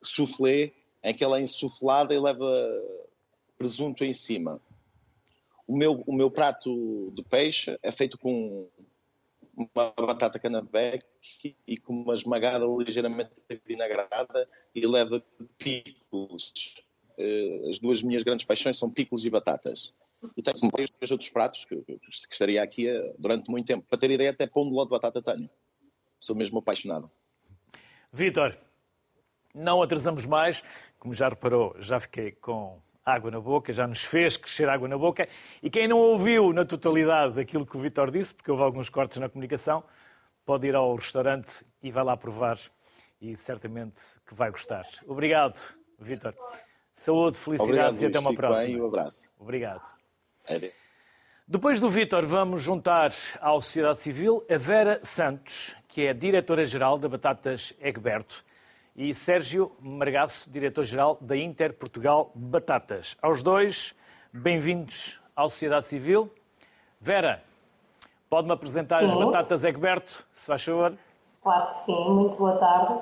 soufflé, 0.00 0.72
em 1.02 1.14
que 1.14 1.24
ela 1.24 1.38
é 1.38 1.42
insuflada 1.42 2.14
e 2.14 2.20
leva 2.20 2.52
presunto 3.58 4.04
em 4.04 4.12
cima. 4.12 4.60
O 5.66 5.76
meu, 5.76 6.02
o 6.06 6.12
meu 6.12 6.30
prato 6.30 7.12
de 7.14 7.22
peixe 7.24 7.76
é 7.82 7.90
feito 7.90 8.16
com 8.18 8.68
uma 9.56 9.92
batata 9.96 10.38
canabec 10.38 11.04
e 11.66 11.76
com 11.78 11.94
uma 11.94 12.14
esmagada 12.14 12.66
ligeiramente 12.66 13.42
vinagrada 13.64 14.48
e 14.74 14.86
leva 14.86 15.22
picos. 15.58 16.52
Uh, 17.18 17.68
as 17.68 17.78
duas 17.78 18.02
minhas 18.02 18.22
grandes 18.22 18.44
paixões 18.44 18.78
são 18.78 18.90
picos 18.90 19.24
e 19.24 19.30
batatas. 19.30 19.94
E 20.36 20.42
tenho 20.42 20.70
vários 20.70 21.10
outros 21.10 21.30
pratos 21.30 21.64
que, 21.64 21.76
que, 21.82 21.98
estaria 22.30 22.62
aqui 22.62 22.88
a, 22.90 23.12
durante 23.18 23.50
muito 23.50 23.66
tempo. 23.66 23.84
Para 23.88 23.98
ter 23.98 24.10
ideia, 24.10 24.30
até 24.30 24.46
pão 24.46 24.66
de 24.66 24.74
ló 24.74 24.84
de 24.84 24.90
batata 24.90 25.22
tenho. 25.22 25.48
Sou 26.18 26.34
mesmo 26.34 26.58
apaixonado. 26.58 27.10
Vitor, 28.12 28.56
não 29.54 29.82
atrasamos 29.82 30.26
mais. 30.26 30.62
Como 30.98 31.14
já 31.14 31.28
reparou, 31.28 31.76
já 31.80 32.00
fiquei 32.00 32.32
com 32.32 32.80
água 33.04 33.30
na 33.30 33.40
boca, 33.40 33.72
já 33.72 33.86
nos 33.86 34.04
fez 34.04 34.36
crescer 34.36 34.68
água 34.68 34.88
na 34.88 34.98
boca. 34.98 35.28
E 35.62 35.70
quem 35.70 35.86
não 35.86 35.98
ouviu 35.98 36.52
na 36.52 36.64
totalidade 36.64 37.38
aquilo 37.38 37.64
que 37.64 37.76
o 37.76 37.80
Vitor 37.80 38.10
disse, 38.10 38.34
porque 38.34 38.50
houve 38.50 38.62
alguns 38.62 38.88
cortes 38.88 39.18
na 39.18 39.28
comunicação, 39.28 39.84
pode 40.44 40.66
ir 40.66 40.74
ao 40.74 40.94
restaurante 40.96 41.64
e 41.82 41.90
vai 41.90 42.04
lá 42.04 42.16
provar 42.16 42.58
e 43.20 43.36
certamente 43.36 44.00
que 44.26 44.34
vai 44.34 44.50
gostar. 44.50 44.86
Obrigado, 45.06 45.58
Vitor. 45.98 46.34
Saúde, 46.96 47.36
felicidades 47.36 48.00
Obrigado, 48.00 48.02
e 48.02 48.06
até 48.06 48.18
uma 48.18 48.34
próxima. 48.34 48.66
Bem, 48.66 48.80
um 48.80 48.86
abraço. 48.86 49.30
Obrigado. 49.38 49.82
É 50.48 50.72
Depois 51.46 51.78
do 51.78 51.90
Vitor, 51.90 52.24
vamos 52.26 52.62
juntar 52.62 53.12
à 53.40 53.52
sociedade 53.52 54.00
civil 54.00 54.44
a 54.50 54.56
Vera 54.56 54.98
Santos, 55.02 55.76
que 55.88 56.06
é 56.06 56.14
diretora-geral 56.14 56.98
da 56.98 57.08
Batatas 57.08 57.74
Egberto 57.80 58.44
e 58.96 59.14
Sérgio 59.14 59.72
Margaço, 59.80 60.48
diretor-geral 60.50 61.18
da 61.20 61.36
Inter 61.36 61.74
Portugal 61.74 62.32
Batatas. 62.34 63.14
Aos 63.20 63.42
dois, 63.42 63.94
bem-vindos 64.32 65.20
à 65.36 65.42
sociedade 65.42 65.86
civil. 65.86 66.32
Vera, 66.98 67.42
pode-me 68.30 68.54
apresentar 68.54 69.00
sim. 69.00 69.06
as 69.06 69.14
batatas 69.14 69.64
Egberto, 69.64 70.26
se 70.34 70.46
faz 70.46 70.64
favor? 70.64 70.96
Claro 71.42 71.68
que 71.68 71.84
sim, 71.84 72.10
muito 72.10 72.36
boa 72.38 72.56
tarde. 72.56 73.00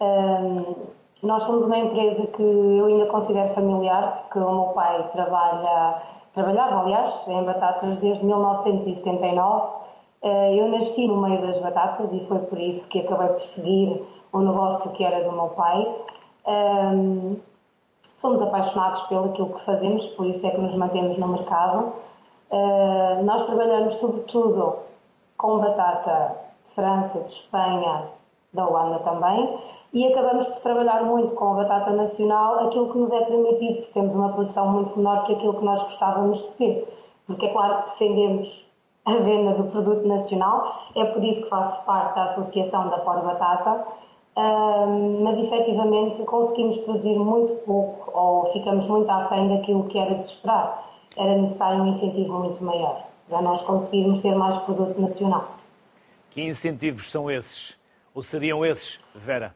Um, 0.00 0.86
nós 1.22 1.42
somos 1.42 1.64
uma 1.64 1.78
empresa 1.78 2.26
que 2.28 2.42
eu 2.42 2.86
ainda 2.86 3.06
considero 3.06 3.52
familiar, 3.54 4.22
porque 4.22 4.38
o 4.38 4.50
meu 4.50 4.72
pai 4.74 5.08
trabalha, 5.12 6.02
trabalhava, 6.34 6.80
aliás, 6.80 7.26
em 7.28 7.44
batatas 7.44 7.98
desde 7.98 8.24
1979. 8.24 9.80
Eh, 10.22 10.56
eu 10.56 10.68
nasci 10.68 11.06
no 11.06 11.20
meio 11.20 11.40
das 11.42 11.58
batatas 11.58 12.12
e 12.12 12.26
foi 12.26 12.38
por 12.40 12.58
isso 12.58 12.88
que 12.88 13.00
acabei 13.00 13.28
por 13.28 13.40
seguir 13.40 14.02
o 14.32 14.40
negócio 14.40 14.92
que 14.92 15.04
era 15.04 15.24
do 15.24 15.32
meu 15.32 15.48
pai. 15.48 15.86
Um, 16.46 17.36
somos 18.14 18.40
apaixonados 18.42 19.02
pelo 19.02 19.26
aquilo 19.26 19.50
que 19.54 19.64
fazemos, 19.64 20.06
por 20.08 20.26
isso 20.26 20.46
é 20.46 20.50
que 20.50 20.60
nos 20.60 20.74
mantemos 20.74 21.16
no 21.18 21.28
mercado. 21.28 21.92
Uh, 22.50 23.22
nós 23.24 23.44
trabalhamos 23.44 23.94
sobretudo 23.94 24.76
com 25.36 25.58
batata 25.58 26.36
de 26.64 26.70
França, 26.72 27.20
de 27.20 27.32
Espanha, 27.32 28.08
da 28.52 28.66
Holanda 28.66 28.98
também, 29.00 29.58
e 29.92 30.06
acabamos 30.06 30.46
por 30.46 30.60
trabalhar 30.60 31.04
muito 31.04 31.34
com 31.34 31.52
a 31.52 31.54
batata 31.62 31.90
nacional, 31.90 32.66
aquilo 32.66 32.92
que 32.92 32.98
nos 32.98 33.10
é 33.10 33.20
permitido, 33.24 33.78
porque 33.78 33.92
temos 33.92 34.14
uma 34.14 34.32
produção 34.32 34.70
muito 34.70 34.96
menor 34.96 35.24
que 35.24 35.32
aquilo 35.32 35.54
que 35.54 35.64
nós 35.64 35.82
gostávamos 35.82 36.40
de 36.40 36.48
ter. 36.52 36.88
Porque 37.26 37.46
é 37.46 37.52
claro 37.52 37.82
que 37.82 37.90
defendemos 37.90 38.66
a 39.04 39.16
venda 39.16 39.54
do 39.54 39.64
produto 39.64 40.06
nacional, 40.06 40.90
é 40.94 41.04
por 41.04 41.24
isso 41.24 41.42
que 41.42 41.48
faço 41.48 41.84
parte 41.84 42.14
da 42.14 42.24
Associação 42.24 42.88
da 42.88 42.98
Por 42.98 43.22
Batata, 43.22 43.84
mas 45.22 45.38
efetivamente 45.38 46.22
conseguimos 46.24 46.76
produzir 46.78 47.18
muito 47.18 47.54
pouco 47.64 48.10
ou 48.16 48.46
ficamos 48.52 48.86
muito 48.86 49.10
aquém 49.10 49.48
daquilo 49.48 49.84
que 49.84 49.98
era 49.98 50.14
de 50.14 50.24
esperar. 50.24 50.88
Era 51.16 51.36
necessário 51.36 51.82
um 51.82 51.88
incentivo 51.88 52.38
muito 52.38 52.62
maior 52.62 53.04
para 53.28 53.42
nós 53.42 53.62
conseguirmos 53.62 54.20
ter 54.20 54.34
mais 54.34 54.56
produto 54.58 55.00
nacional. 55.00 55.48
Que 56.30 56.42
incentivos 56.42 57.10
são 57.10 57.30
esses? 57.30 57.76
Ou 58.14 58.22
seriam 58.22 58.64
esses, 58.64 59.00
Vera? 59.14 59.54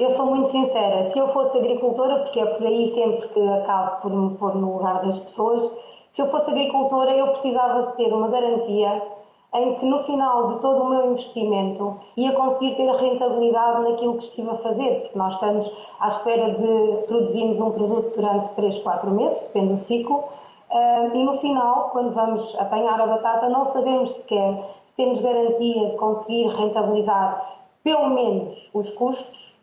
Eu 0.00 0.10
sou 0.12 0.24
muito 0.24 0.48
sincera. 0.48 1.10
Se 1.10 1.18
eu 1.18 1.28
fosse 1.28 1.58
agricultora, 1.58 2.20
porque 2.20 2.40
é 2.40 2.46
por 2.46 2.66
aí 2.66 2.88
sempre 2.88 3.28
que 3.28 3.48
acabo 3.48 4.00
por 4.00 4.10
me 4.10 4.34
pôr 4.38 4.54
no 4.54 4.78
lugar 4.78 5.04
das 5.04 5.18
pessoas, 5.18 5.70
se 6.10 6.22
eu 6.22 6.26
fosse 6.28 6.50
agricultora, 6.50 7.14
eu 7.14 7.26
precisava 7.26 7.82
de 7.82 7.96
ter 7.98 8.10
uma 8.10 8.28
garantia 8.28 9.02
em 9.52 9.74
que 9.74 9.84
no 9.84 9.98
final 10.04 10.54
de 10.54 10.60
todo 10.60 10.84
o 10.84 10.88
meu 10.88 11.10
investimento 11.10 12.00
ia 12.16 12.32
conseguir 12.32 12.76
ter 12.76 12.90
rentabilidade 12.90 13.82
naquilo 13.82 14.16
que 14.16 14.24
estive 14.24 14.48
a 14.48 14.54
fazer, 14.54 15.02
porque 15.02 15.18
nós 15.18 15.34
estamos 15.34 15.70
à 16.00 16.08
espera 16.08 16.54
de 16.54 17.06
produzirmos 17.06 17.60
um 17.60 17.70
produto 17.70 18.16
durante 18.16 18.54
3, 18.54 18.78
4 18.78 19.10
meses, 19.10 19.38
depende 19.40 19.74
do 19.74 19.76
ciclo, 19.76 20.24
eh, 20.70 21.10
e 21.12 21.24
no 21.24 21.34
final, 21.34 21.90
quando 21.90 22.14
vamos 22.14 22.56
apanhar 22.58 22.98
a 22.98 23.06
batata, 23.06 23.50
não 23.50 23.66
sabemos 23.66 24.12
sequer 24.12 24.64
se 24.86 24.94
temos 24.94 25.20
garantia 25.20 25.90
de 25.90 25.96
conseguir 25.96 26.46
rentabilizar 26.46 27.58
pelo 27.82 28.08
menos 28.08 28.70
os 28.72 28.90
custos, 28.92 29.59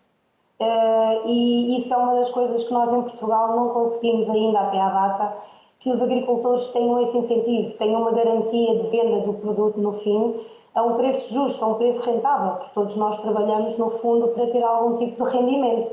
e 0.59 1.77
isso 1.77 1.93
é 1.93 1.97
uma 1.97 2.15
das 2.15 2.29
coisas 2.29 2.63
que 2.63 2.73
nós 2.73 2.91
em 2.91 3.01
Portugal 3.03 3.55
não 3.55 3.69
conseguimos 3.69 4.29
ainda 4.29 4.59
até 4.59 4.79
à 4.79 4.89
data 4.89 5.37
que 5.79 5.91
os 5.91 6.01
agricultores 6.01 6.67
tenham 6.69 7.01
esse 7.03 7.17
incentivo, 7.17 7.73
tenham 7.77 8.01
uma 8.01 8.11
garantia 8.11 8.83
de 8.83 8.89
venda 8.89 9.21
do 9.21 9.33
produto 9.33 9.79
no 9.79 9.93
fim 9.93 10.35
a 10.73 10.83
um 10.83 10.95
preço 10.95 11.33
justo, 11.33 11.63
a 11.63 11.69
um 11.69 11.73
preço 11.75 12.01
rentável, 12.01 12.55
porque 12.57 12.71
todos 12.73 12.95
nós 12.95 13.17
trabalhamos 13.17 13.77
no 13.77 13.89
fundo 13.99 14.27
para 14.29 14.47
ter 14.47 14.63
algum 14.63 14.95
tipo 14.95 15.23
de 15.23 15.31
rendimento 15.31 15.91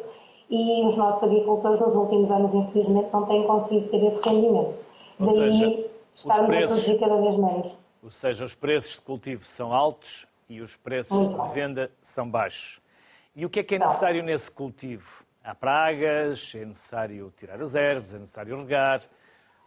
e 0.50 0.84
os 0.86 0.96
nossos 0.96 1.22
agricultores 1.22 1.80
nos 1.80 1.96
últimos 1.96 2.30
anos, 2.30 2.52
infelizmente, 2.52 3.08
não 3.12 3.24
têm 3.24 3.44
conseguido 3.44 3.88
ter 3.88 4.04
esse 4.04 4.20
rendimento. 4.20 4.74
Ou 5.18 5.26
Daí 5.26 5.52
seja, 5.52 5.84
estarmos 6.14 6.46
preços, 6.46 6.64
a 6.64 6.66
produzir 6.66 6.98
cada 6.98 7.16
vez 7.20 7.36
menos. 7.36 7.78
Ou 8.02 8.10
seja, 8.10 8.44
os 8.44 8.54
preços 8.54 8.94
de 8.94 9.00
cultivo 9.00 9.46
são 9.46 9.72
altos 9.72 10.26
e 10.50 10.60
os 10.60 10.76
preços 10.76 11.28
de 11.28 11.54
venda 11.54 11.90
são 12.02 12.28
baixos. 12.28 12.83
E 13.36 13.44
o 13.44 13.50
que 13.50 13.60
é 13.60 13.62
que 13.64 13.74
é 13.74 13.78
necessário 13.78 14.22
nesse 14.22 14.50
cultivo? 14.50 15.24
Há 15.42 15.54
pragas, 15.54 16.52
é 16.54 16.64
necessário 16.64 17.32
tirar 17.36 17.60
as 17.60 17.74
ervas, 17.74 18.14
é 18.14 18.18
necessário 18.18 18.56
regar, 18.56 19.02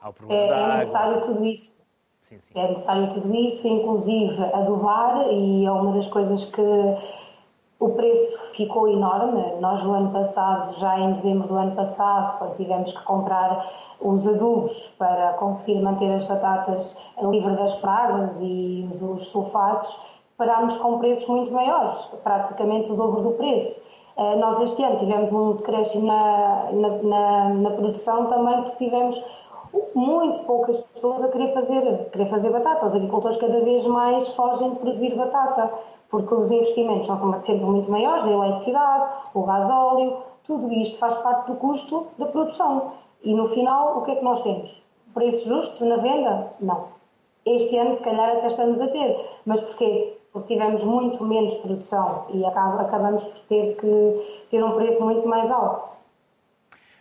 ao 0.02 0.14
problema 0.14 0.42
é, 0.42 0.48
da 0.48 0.56
água. 0.56 0.74
É 0.74 0.78
necessário 0.78 1.22
tudo 1.22 1.46
isso. 1.46 1.78
Sim, 2.22 2.40
sim. 2.40 2.60
É 2.60 2.70
necessário 2.70 3.14
tudo 3.14 3.36
isso, 3.36 3.68
inclusive 3.68 4.44
adubar, 4.54 5.28
e 5.32 5.66
é 5.66 5.72
uma 5.72 5.94
das 5.94 6.08
coisas 6.08 6.46
que 6.46 6.62
o 7.80 7.90
preço 7.90 8.54
ficou 8.54 8.88
enorme. 8.88 9.60
Nós, 9.60 9.84
no 9.84 9.94
ano 9.94 10.12
passado, 10.12 10.80
já 10.80 10.98
em 11.00 11.14
dezembro 11.14 11.48
do 11.48 11.56
ano 11.56 11.76
passado, 11.76 12.38
quando 12.40 12.56
tivemos 12.56 12.92
que 12.92 13.04
comprar 13.04 13.70
os 14.00 14.28
adubos 14.28 14.96
para 14.98 15.34
conseguir 15.34 15.82
manter 15.82 16.12
as 16.12 16.24
batatas 16.26 16.98
livre 17.22 17.56
das 17.56 17.76
pragas 17.76 18.42
e 18.42 18.88
os 18.90 19.26
sulfatos, 19.28 20.17
parámos 20.38 20.78
com 20.78 21.00
preços 21.00 21.28
muito 21.28 21.52
maiores, 21.52 22.06
praticamente 22.23 22.91
o 22.91 22.95
dobro 22.95 23.21
do 23.21 23.32
preço. 23.32 23.82
Eh, 24.15 24.36
nós 24.38 24.62
este 24.62 24.84
ano 24.84 24.97
tivemos 24.97 25.34
um 25.34 25.54
decréscimo 25.54 26.06
na, 26.08 26.71
na, 26.71 26.89
na, 27.04 27.50
na 27.50 27.71
produção 27.71 28.28
também 28.28 28.62
porque 28.62 28.86
tivemos 28.86 29.21
muito 29.93 30.45
poucas 30.45 30.80
pessoas 30.93 31.23
a 31.23 31.30
querer 31.30 31.54
fazer, 31.54 32.10
querer 32.12 32.30
fazer 32.30 32.50
batata. 32.52 32.86
Os 32.86 32.95
agricultores 32.95 33.38
cada 33.38 33.60
vez 33.62 33.86
mais 33.86 34.28
fogem 34.30 34.71
de 34.71 34.76
produzir 34.78 35.15
batata, 35.15 35.71
porque 36.10 36.34
os 36.34 36.52
investimentos 36.52 37.08
são 37.08 37.41
sempre 37.41 37.65
muito 37.65 37.91
maiores, 37.91 38.28
a 38.28 38.32
eletricidade, 38.32 39.12
o 39.34 39.43
gasóleo, 39.43 40.17
tudo 40.43 40.71
isto 40.71 40.97
faz 40.97 41.15
parte 41.17 41.52
do 41.52 41.58
custo 41.58 42.08
da 42.17 42.28
produção. 42.28 42.93
E 43.23 43.34
no 43.34 43.47
final, 43.47 43.97
o 43.97 44.02
que 44.04 44.12
é 44.12 44.15
que 44.15 44.23
nós 44.23 44.41
temos? 44.41 44.82
Preço 45.13 45.50
justo 45.50 45.84
na 45.84 45.97
venda? 45.97 46.54
Não. 46.60 46.86
Este 47.45 47.78
ano, 47.78 47.93
se 47.93 48.02
calhar, 48.02 48.30
até 48.30 48.47
estamos 48.47 48.80
a 48.80 48.88
ter. 48.88 49.17
Mas 49.45 49.62
porquê? 49.62 50.17
Porque 50.38 50.54
tivemos 50.54 50.84
muito 50.84 51.26
menos 51.26 51.56
produção 51.56 52.28
e 52.32 52.45
acabamos 52.45 53.23
por 53.23 53.39
ter 53.47 53.76
que 53.76 54.45
ter 54.52 54.63
um 54.63 54.76
preço 54.76 55.04
muito 55.04 55.28
mais 55.28 55.50
alto. 55.50 55.97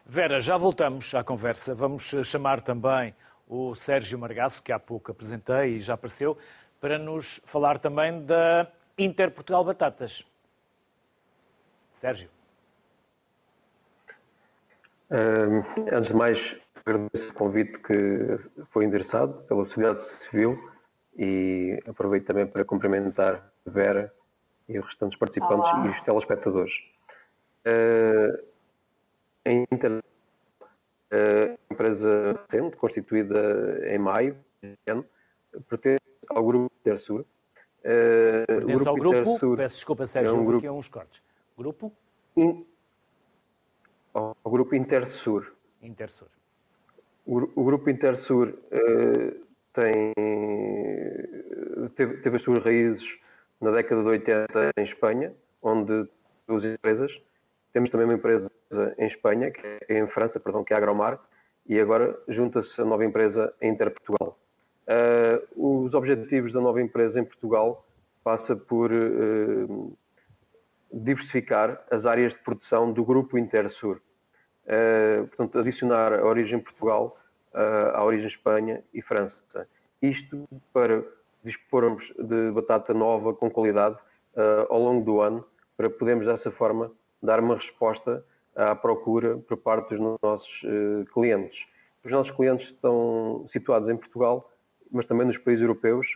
Vera, 0.06 0.40
já 0.40 0.56
voltamos 0.56 1.14
à 1.14 1.22
conversa. 1.22 1.74
Vamos 1.74 2.14
chamar 2.24 2.62
também 2.62 3.14
o 3.46 3.74
Sérgio 3.74 4.18
Margaço, 4.18 4.62
que 4.62 4.72
há 4.72 4.78
pouco 4.78 5.10
apresentei 5.10 5.76
e 5.76 5.80
já 5.80 5.94
apareceu, 5.94 6.38
para 6.80 6.98
nos 6.98 7.38
falar 7.44 7.78
também 7.78 8.24
da 8.24 8.68
Inter 8.96 9.30
Portugal 9.30 9.62
Batatas. 9.62 10.24
Sérgio. 11.92 12.30
Uh, 15.10 15.62
antes 15.92 16.08
de 16.08 16.16
mais, 16.16 16.56
agradeço 16.86 17.30
o 17.30 17.34
convite 17.34 17.78
que 17.80 18.38
foi 18.70 18.86
endereçado 18.86 19.34
pela 19.42 19.62
sociedade 19.66 20.02
civil 20.02 20.56
e 21.16 21.82
aproveito 21.86 22.26
também 22.26 22.46
para 22.46 22.64
cumprimentar 22.64 23.50
a 23.66 23.70
Vera 23.70 24.12
e 24.68 24.78
os 24.78 24.84
restantes 24.84 25.18
participantes 25.18 25.70
Olá. 25.70 25.86
e 25.86 25.90
os 25.90 26.00
telespectadores. 26.02 26.74
Uh, 27.66 28.44
a 29.44 29.50
Inter, 29.50 30.02
a 31.10 31.72
empresa 31.72 32.38
recente, 32.48 32.76
constituída 32.76 33.80
em 33.88 33.98
maio 33.98 34.36
pertence 35.68 36.02
ao 36.28 36.44
grupo 36.44 36.72
Intersur. 36.80 37.24
Pertence 37.82 38.88
ao 38.88 38.96
grupo, 38.96 39.16
Intersur 39.16 39.56
peço 39.56 39.74
desculpa 39.76 40.06
Sérgio, 40.06 40.34
é 40.34 40.38
um 40.38 40.44
grupo, 40.44 40.58
aqui 40.58 40.66
é 40.66 40.72
uns 40.72 40.88
cortes. 40.88 41.22
Grupo? 41.56 41.92
In, 42.36 42.66
ao 44.12 44.34
grupo 44.44 44.74
Intersur. 44.74 45.52
Intersur. 45.80 46.28
O, 47.24 47.38
o 47.60 47.64
grupo 47.64 47.88
Intersur 47.88 48.48
uh, 48.48 49.45
tem, 49.76 50.14
teve, 51.94 52.16
teve 52.18 52.36
as 52.36 52.42
suas 52.42 52.64
raízes 52.64 53.18
na 53.60 53.70
década 53.70 54.02
de 54.02 54.08
80 54.08 54.70
em 54.76 54.82
Espanha, 54.82 55.34
onde 55.62 56.08
duas 56.48 56.64
empresas. 56.64 57.12
Temos 57.72 57.90
também 57.90 58.06
uma 58.06 58.14
empresa 58.14 58.50
em 58.98 59.06
Espanha, 59.06 59.50
que 59.50 59.60
é 59.88 59.98
em 59.98 60.06
França, 60.08 60.40
perdão, 60.40 60.64
que 60.64 60.72
é 60.72 60.76
a 60.76 60.78
Agromar, 60.78 61.20
e 61.66 61.78
agora 61.78 62.18
junta-se 62.26 62.80
a 62.80 62.84
nova 62.84 63.04
empresa 63.04 63.52
Interportugal. 63.60 64.38
Uh, 64.88 65.84
os 65.84 65.94
objetivos 65.94 66.52
da 66.52 66.60
nova 66.60 66.80
empresa 66.80 67.20
em 67.20 67.24
Portugal 67.24 67.86
passa 68.24 68.56
por 68.56 68.90
uh, 68.92 69.96
diversificar 70.92 71.84
as 71.90 72.06
áreas 72.06 72.32
de 72.32 72.38
produção 72.40 72.92
do 72.92 73.04
grupo 73.04 73.36
Intersur. 73.36 74.00
Uh, 74.64 75.26
portanto, 75.26 75.58
adicionar 75.58 76.14
a 76.14 76.24
origem 76.24 76.60
Portugal 76.60 77.18
à 77.94 78.04
origem 78.04 78.26
Espanha 78.26 78.82
e 78.92 79.00
França. 79.00 79.68
Isto 80.00 80.46
para 80.72 81.02
dispormos 81.42 82.12
de 82.18 82.50
batata 82.50 82.92
nova 82.92 83.32
com 83.32 83.50
qualidade 83.50 83.98
ao 84.68 84.78
longo 84.78 85.04
do 85.04 85.20
ano, 85.20 85.44
para 85.76 85.88
podermos 85.88 86.26
dessa 86.26 86.50
forma 86.50 86.92
dar 87.22 87.40
uma 87.40 87.54
resposta 87.54 88.24
à 88.54 88.74
procura 88.74 89.38
por 89.38 89.56
parte 89.56 89.94
dos 89.94 90.18
nossos 90.22 90.62
clientes. 91.12 91.66
Os 92.04 92.10
nossos 92.10 92.34
clientes 92.34 92.66
estão 92.68 93.44
situados 93.48 93.88
em 93.88 93.96
Portugal 93.96 94.50
mas 94.90 95.06
também 95.06 95.26
nos 95.26 95.38
países 95.38 95.62
europeus 95.62 96.08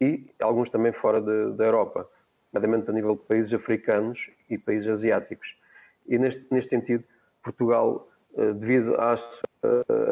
e 0.00 0.30
alguns 0.40 0.70
também 0.70 0.92
fora 0.92 1.20
de, 1.20 1.56
da 1.56 1.64
Europa, 1.64 2.08
nomeadamente 2.52 2.90
a 2.90 2.92
nível 2.92 3.16
de 3.16 3.22
países 3.22 3.52
africanos 3.52 4.30
e 4.48 4.56
países 4.58 4.88
asiáticos. 4.88 5.56
E 6.06 6.18
neste, 6.18 6.46
neste 6.50 6.70
sentido, 6.70 7.04
Portugal, 7.42 8.08
eh, 8.08 8.09
devido 8.36 8.94
à 9.00 9.16
sua 9.16 9.42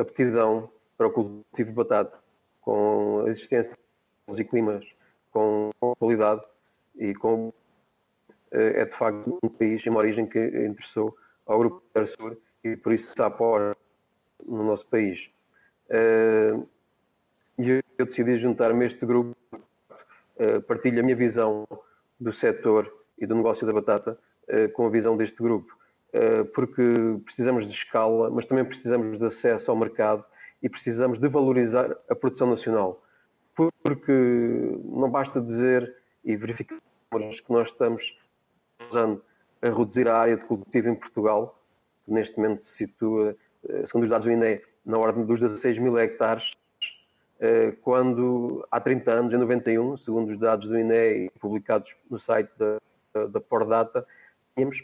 aptidão 0.00 0.70
para 0.96 1.06
o 1.06 1.10
cultivo 1.10 1.70
de 1.70 1.76
batata, 1.76 2.18
com 2.60 3.22
a 3.24 3.30
existência 3.30 3.74
de 4.28 4.44
climas 4.44 4.84
com 5.30 5.70
qualidade 5.98 6.42
e 6.96 7.14
com 7.14 7.52
eh, 8.50 8.82
é 8.82 8.84
de 8.84 8.94
facto 8.94 9.38
um 9.42 9.48
país 9.48 9.86
em 9.86 9.90
uma 9.90 10.00
origem 10.00 10.26
que 10.26 10.38
interessou 10.38 11.16
ao 11.46 11.58
Grupo 11.58 11.82
Sul 12.06 12.36
e 12.64 12.76
por 12.76 12.92
isso 12.92 13.14
se 13.14 13.22
apoia 13.22 13.76
no 14.46 14.64
nosso 14.64 14.86
país. 14.86 15.30
Eh, 15.88 16.58
e 17.58 17.82
eu 17.98 18.06
decidi 18.06 18.36
juntar-me 18.36 18.84
a 18.84 18.86
este 18.86 19.04
grupo, 19.04 19.36
partilho 20.68 21.00
a 21.00 21.02
minha 21.02 21.16
visão 21.16 21.66
do 22.20 22.32
setor 22.32 22.92
e 23.18 23.26
do 23.26 23.34
negócio 23.34 23.66
da 23.66 23.72
batata 23.72 24.16
com 24.74 24.86
a 24.86 24.90
visão 24.90 25.16
deste 25.16 25.42
grupo, 25.42 25.76
porque 26.54 26.82
precisamos 27.24 27.66
de 27.66 27.72
escala, 27.72 28.30
mas 28.30 28.46
também 28.46 28.64
precisamos 28.64 29.18
de 29.18 29.24
acesso 29.24 29.70
ao 29.70 29.76
mercado 29.76 30.24
e 30.62 30.68
precisamos 30.68 31.18
de 31.18 31.28
valorizar 31.28 31.96
a 32.08 32.14
produção 32.14 32.48
nacional, 32.48 33.02
porque 33.54 34.12
não 34.84 35.10
basta 35.10 35.40
dizer 35.40 35.94
e 36.24 36.36
verificar 36.36 36.78
que 37.10 37.52
nós 37.52 37.68
estamos 37.68 38.18
usando 38.88 39.22
a 39.62 39.68
reduzir 39.68 40.08
a 40.08 40.16
área 40.16 40.36
de 40.36 40.44
cultivo 40.44 40.88
em 40.88 40.94
Portugal, 40.94 41.60
que 42.04 42.12
neste 42.12 42.36
momento 42.36 42.62
se 42.62 42.76
situa, 42.76 43.36
segundo 43.84 44.04
os 44.04 44.10
dados 44.10 44.26
do 44.26 44.32
INE, 44.32 44.60
na 44.84 44.98
ordem 44.98 45.24
dos 45.24 45.40
16 45.40 45.78
mil 45.78 45.98
hectares, 45.98 46.52
eh, 47.40 47.72
quando 47.82 48.66
há 48.70 48.80
30 48.80 49.10
anos, 49.12 49.32
em 49.32 49.36
91, 49.36 49.96
segundo 49.96 50.30
os 50.32 50.38
dados 50.38 50.68
do 50.68 50.78
INE 50.78 51.30
publicados 51.38 51.94
no 52.10 52.18
site 52.18 52.50
da, 52.56 53.26
da 53.26 53.40
Pordata, 53.40 54.06
tínhamos 54.56 54.82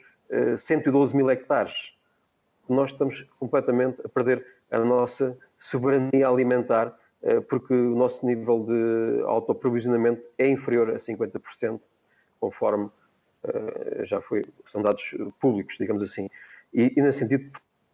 112 0.56 1.12
eh, 1.12 1.16
mil 1.16 1.30
hectares. 1.30 1.92
Nós 2.68 2.92
estamos 2.92 3.26
completamente 3.38 4.00
a 4.04 4.08
perder 4.08 4.44
a 4.70 4.78
nossa 4.78 5.36
soberania 5.58 6.28
alimentar, 6.28 6.96
eh, 7.22 7.40
porque 7.40 7.74
o 7.74 7.94
nosso 7.94 8.26
nível 8.26 8.64
de 8.64 9.22
autoprovisionamento 9.24 10.22
é 10.38 10.48
inferior 10.48 10.90
a 10.90 10.96
50%, 10.96 11.80
conforme 12.40 12.90
já 14.04 14.22
foi, 14.22 14.42
são 14.68 14.80
dados 14.80 15.14
públicos, 15.38 15.76
digamos 15.78 16.02
assim. 16.02 16.30
E, 16.72 16.94
e 16.96 17.02
nesse 17.02 17.18
sentido, 17.18 17.50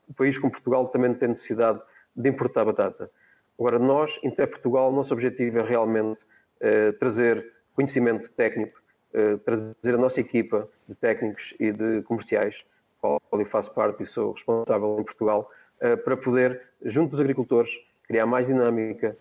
o 0.08 0.14
país 0.14 0.38
como 0.38 0.52
Portugal 0.52 0.86
também 0.88 1.12
tem 1.14 1.28
necessidade 1.28 1.80
de 2.14 2.28
importar 2.28 2.64
batata. 2.64 3.10
Agora, 3.58 3.78
nós, 3.78 4.18
Inter 4.22 4.48
Portugal, 4.48 4.90
o 4.90 4.96
nosso 4.96 5.12
objetivo 5.12 5.58
é 5.58 5.62
realmente 5.62 6.22
uh, 6.62 6.92
trazer 6.98 7.52
conhecimento 7.74 8.30
técnico, 8.30 8.79
uh, 9.14 9.38
trazer 9.38 9.94
a 9.94 9.98
nossa 9.98 10.20
equipa 10.20 10.68
de 10.88 10.94
técnicos 10.94 11.54
e 11.58 11.72
de 11.72 12.02
comerciais, 12.02 12.64
qual 13.00 13.20
eu 13.32 13.46
faço 13.46 13.72
parte 13.72 14.02
e 14.02 14.06
sou 14.06 14.32
responsável 14.32 14.98
em 15.00 15.04
Portugal, 15.04 15.50
uh, 15.80 15.96
para 15.98 16.16
poder, 16.16 16.62
junto 16.84 17.12
dos 17.12 17.20
agricultores, 17.20 17.70
criar 18.04 18.26
mais 18.26 18.46
dinâmica, 18.46 19.16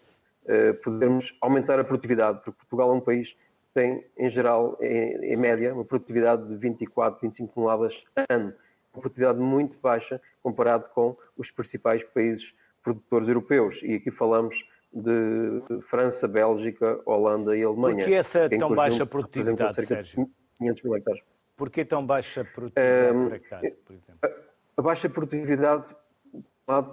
podermos 0.84 1.38
aumentar 1.41 1.80
a 1.80 1.84
produtividade, 1.84 2.39
porque 2.43 2.58
Portugal 2.58 2.89
é 2.89 2.93
um 2.95 2.99
país 2.99 3.34
que 3.34 3.39
tem, 3.71 4.04
em 4.17 4.30
geral, 4.32 4.75
em, 4.82 5.34
em 5.34 5.36
média, 5.36 5.71
uma 5.75 5.86
produtividade 5.86 6.47
de 6.47 6.56
24, 6.56 7.21
25 7.21 7.54
toneladas 7.54 8.04
ano. 8.28 8.52
Uma 8.91 9.02
produtividade 9.02 9.38
muito 9.38 9.78
baixa 9.78 10.19
comparado 10.41 10.86
com 10.95 11.15
os 11.38 11.52
principais 11.52 12.04
países 12.04 12.52
produtores 12.84 13.28
europeus. 13.28 13.82
E 13.84 13.95
aqui 13.95 14.10
falamos 14.10 14.67
de 14.91 15.82
França, 15.89 16.28
Bélgica, 16.28 16.99
Holanda 17.06 17.56
e 17.56 17.63
Alemanha. 17.63 17.97
Por 17.97 18.06
que 18.06 18.13
essa 18.13 18.49
tão 18.49 18.73
baixa 18.73 19.06
produtividade, 19.06 19.86
Sérgio? 19.86 20.30
500 20.58 20.84
mil 20.84 20.95
hectares. 20.95 21.21
Por 21.56 21.69
que 21.69 21.86
tão 21.86 22.06
baixa 22.06 22.43
produtividade 22.43 23.17
um, 23.17 23.23
por 23.25 23.36
hectare, 23.36 23.71
por 23.86 23.93
exemplo? 23.93 24.19
A, 24.21 24.30
a 24.78 24.82
baixa 24.82 25.10
produtividade 25.10 25.95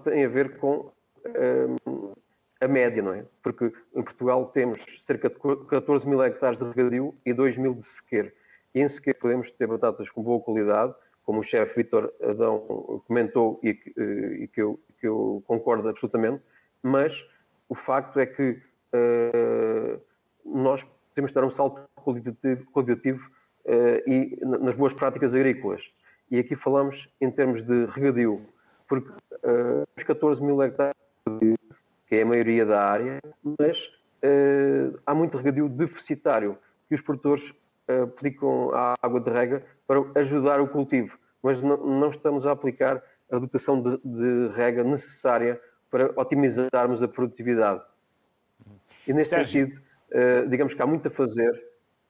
tem 0.04 0.24
a 0.24 0.28
ver 0.28 0.56
com 0.58 0.90
um, 1.26 2.12
a 2.60 2.68
média, 2.68 3.02
não 3.02 3.12
é? 3.12 3.24
Porque 3.42 3.72
em 3.94 4.02
Portugal 4.02 4.46
temos 4.46 4.84
cerca 5.04 5.28
de 5.28 5.36
14 5.68 6.08
mil 6.08 6.22
hectares 6.22 6.58
de 6.58 6.64
regadio 6.64 7.14
e 7.24 7.32
2 7.32 7.56
mil 7.56 7.74
de 7.74 7.86
sequer. 7.86 8.34
E 8.74 8.80
em 8.80 8.88
sequer 8.88 9.14
podemos 9.14 9.50
ter 9.50 9.66
batatas 9.66 10.10
com 10.10 10.22
boa 10.22 10.40
qualidade, 10.40 10.94
como 11.24 11.40
o 11.40 11.42
chefe 11.42 11.82
Vitor 11.82 12.12
Adão 12.22 13.02
comentou 13.06 13.58
e 13.62 13.74
que, 13.74 13.92
eh, 13.96 14.44
e 14.44 14.48
que, 14.48 14.62
eu, 14.62 14.80
que 15.00 15.06
eu 15.06 15.42
concordo 15.46 15.88
absolutamente, 15.88 16.42
mas 16.82 17.26
o 17.68 17.74
facto 17.74 18.18
é 18.20 18.26
que 18.26 18.60
uh, 18.92 20.00
nós 20.44 20.86
temos 21.14 21.30
de 21.30 21.34
dar 21.34 21.44
um 21.44 21.50
salto 21.50 21.80
qualitativo, 21.96 22.64
qualitativo 22.70 23.30
uh, 23.64 24.10
e 24.10 24.38
nas 24.44 24.74
boas 24.74 24.94
práticas 24.94 25.34
agrícolas. 25.34 25.90
E 26.30 26.38
aqui 26.38 26.54
falamos 26.54 27.08
em 27.20 27.30
termos 27.30 27.62
de 27.62 27.86
regadio, 27.86 28.42
porque 28.88 29.10
uh, 29.10 29.86
os 29.96 30.02
14 30.02 30.42
mil 30.42 30.62
hectares, 30.62 30.94
que 32.06 32.16
é 32.16 32.22
a 32.22 32.26
maioria 32.26 32.64
da 32.64 32.84
área, 32.84 33.20
mas 33.58 33.86
uh, 33.86 34.98
há 35.06 35.14
muito 35.14 35.36
regadio 35.36 35.68
deficitário, 35.68 36.58
que 36.88 36.94
os 36.94 37.00
produtores 37.00 37.52
aplicam 38.02 38.72
a 38.74 38.94
água 39.00 39.20
de 39.20 39.30
rega 39.30 39.64
para 39.86 40.04
ajudar 40.16 40.60
o 40.60 40.66
cultivo, 40.66 41.16
mas 41.40 41.62
não, 41.62 41.76
não 41.76 42.10
estamos 42.10 42.44
a 42.44 42.50
aplicar 42.50 43.00
a 43.30 43.38
dotação 43.38 43.80
de, 43.80 43.98
de, 44.04 44.48
rega 44.54 44.82
necessária 44.82 45.60
para 45.90 46.12
otimizarmos 46.16 47.02
a 47.02 47.08
produtividade. 47.08 47.82
E 49.06 49.12
nesse 49.12 49.30
Sérgio. 49.30 49.66
sentido, 49.66 49.82
uh, 50.10 50.48
digamos 50.48 50.74
que 50.74 50.82
há 50.82 50.86
muito 50.86 51.08
a 51.08 51.10
fazer. 51.10 51.64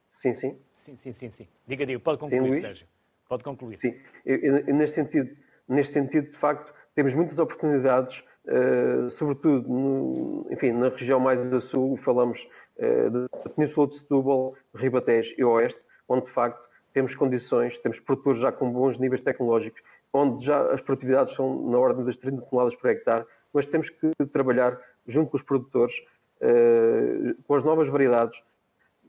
Sim, 0.09 0.35
sim. 0.35 0.59
Sim, 0.79 0.97
sim, 0.97 1.13
sim. 1.13 1.31
sim. 1.31 1.49
Diga, 1.67 1.85
diga, 1.85 2.01
pode 2.01 2.19
concluir, 2.19 2.55
sim, 2.55 2.61
Sérgio. 2.61 2.87
Pode 3.29 3.43
concluir. 3.43 3.79
Sim, 3.79 3.95
e, 4.25 4.33
e, 4.33 4.73
neste, 4.73 4.95
sentido, 4.95 5.37
neste 5.69 5.93
sentido, 5.93 6.31
de 6.31 6.37
facto, 6.37 6.73
temos 6.95 7.15
muitas 7.15 7.39
oportunidades, 7.39 8.25
uh, 8.47 9.11
sobretudo, 9.11 9.69
no, 9.69 10.47
enfim, 10.51 10.73
na 10.73 10.89
região 10.89 11.19
mais 11.19 11.53
a 11.53 11.61
sul, 11.61 11.97
falamos 11.99 12.49
uh, 12.79 13.11
da 13.11 13.51
Península 13.51 13.89
de 13.89 13.97
Setúbal, 13.97 14.55
Ribatejo 14.75 15.35
e 15.37 15.45
Oeste, 15.45 15.81
onde, 16.09 16.27
de 16.27 16.33
facto, 16.33 16.67
temos 16.93 17.15
condições, 17.15 17.77
temos 17.79 18.01
produtores 18.01 18.41
já 18.41 18.51
com 18.51 18.71
bons 18.71 18.97
níveis 18.97 19.21
tecnológicos, 19.21 19.83
onde 20.13 20.47
já 20.47 20.73
as 20.73 20.81
produtividades 20.81 21.35
são 21.35 21.69
na 21.69 21.79
ordem 21.79 22.05
das 22.05 22.17
30 22.17 22.43
toneladas 22.43 22.75
por 22.75 22.89
hectare, 22.89 23.27
mas 23.57 23.65
temos 23.65 23.89
que 23.89 24.13
trabalhar 24.27 24.79
junto 25.07 25.31
com 25.31 25.37
os 25.39 25.43
produtores, 25.43 26.05
eh, 26.43 27.35
com 27.47 27.55
as 27.55 27.65
novas 27.65 27.89
variedades, 27.89 28.43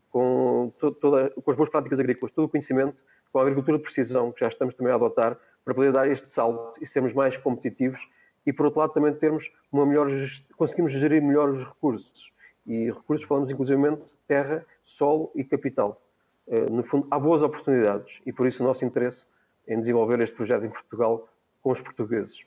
com, 0.10 0.72
toda, 0.80 1.32
com 1.32 1.52
as 1.52 1.58
boas 1.58 1.70
práticas 1.70 2.00
agrícolas, 2.00 2.34
todo 2.34 2.46
o 2.46 2.50
conhecimento, 2.50 2.96
com 3.30 3.40
a 3.40 3.42
agricultura 3.42 3.78
de 3.78 3.84
precisão, 3.84 4.32
que 4.32 4.40
já 4.40 4.48
estamos 4.48 4.74
também 4.74 4.94
a 4.94 4.96
adotar, 4.96 5.38
para 5.66 5.74
poder 5.74 5.92
dar 5.92 6.10
este 6.10 6.30
salto 6.30 6.82
e 6.82 6.88
sermos 6.88 7.12
mais 7.12 7.36
competitivos 7.36 8.08
e, 8.46 8.54
por 8.54 8.68
outro 8.68 8.80
lado, 8.80 8.94
também 8.94 9.14
termos 9.14 9.52
uma 9.70 9.86
melhor 9.86 10.08
conseguimos 10.56 10.94
gerir 10.94 11.22
melhor 11.22 11.50
os 11.50 11.66
recursos. 11.66 12.32
E 12.66 12.90
recursos 12.90 13.28
falamos 13.28 13.52
inclusivamente 13.52 14.04
terra, 14.26 14.66
solo 14.82 15.30
e 15.36 15.44
capital. 15.44 16.02
Eh, 16.48 16.70
no 16.70 16.84
fundo, 16.84 17.06
há 17.12 17.20
boas 17.20 17.44
oportunidades 17.44 18.22
e 18.26 18.32
por 18.32 18.48
isso 18.48 18.64
o 18.64 18.66
nosso 18.66 18.86
interesse 18.86 19.26
em 19.68 19.78
desenvolver 19.82 20.22
este 20.22 20.34
projeto 20.34 20.64
em 20.64 20.70
Portugal 20.70 21.28
com 21.62 21.72
os 21.72 21.82
portugueses. 21.82 22.46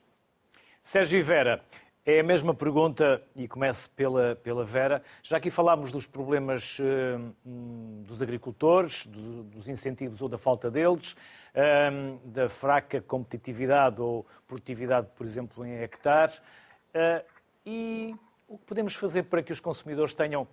Sérgio 0.83 1.23
Vera, 1.23 1.63
é 2.05 2.19
a 2.19 2.23
mesma 2.23 2.53
pergunta 2.53 3.21
e 3.35 3.47
começo 3.47 3.89
pela, 3.91 4.35
pela 4.35 4.65
Vera. 4.65 5.03
Já 5.21 5.37
aqui 5.37 5.51
falámos 5.51 5.91
dos 5.91 6.07
problemas 6.07 6.79
uh, 6.79 7.35
dos 7.45 8.21
agricultores, 8.21 9.05
dos, 9.05 9.27
dos, 9.45 9.67
incentivos 9.67 10.21
ou 10.21 10.27
da 10.27 10.37
falta 10.37 10.71
deles, 10.71 11.13
uh, 11.13 12.17
da 12.27 12.49
fraca 12.49 13.01
competitividade 13.01 14.01
ou 14.01 14.25
produtividade, 14.47 15.09
por 15.15 15.27
exemplo, 15.27 15.63
em 15.63 15.73
hectares. 15.73 16.37
Uh, 16.37 17.23
e 17.65 18.15
o 18.47 18.57
que 18.57 18.65
podemos 18.65 18.95
fazer 18.95 19.23
para 19.23 19.43
que 19.43 19.53
os 19.53 19.59
consumidores 19.59 20.15
tenham 20.15 20.47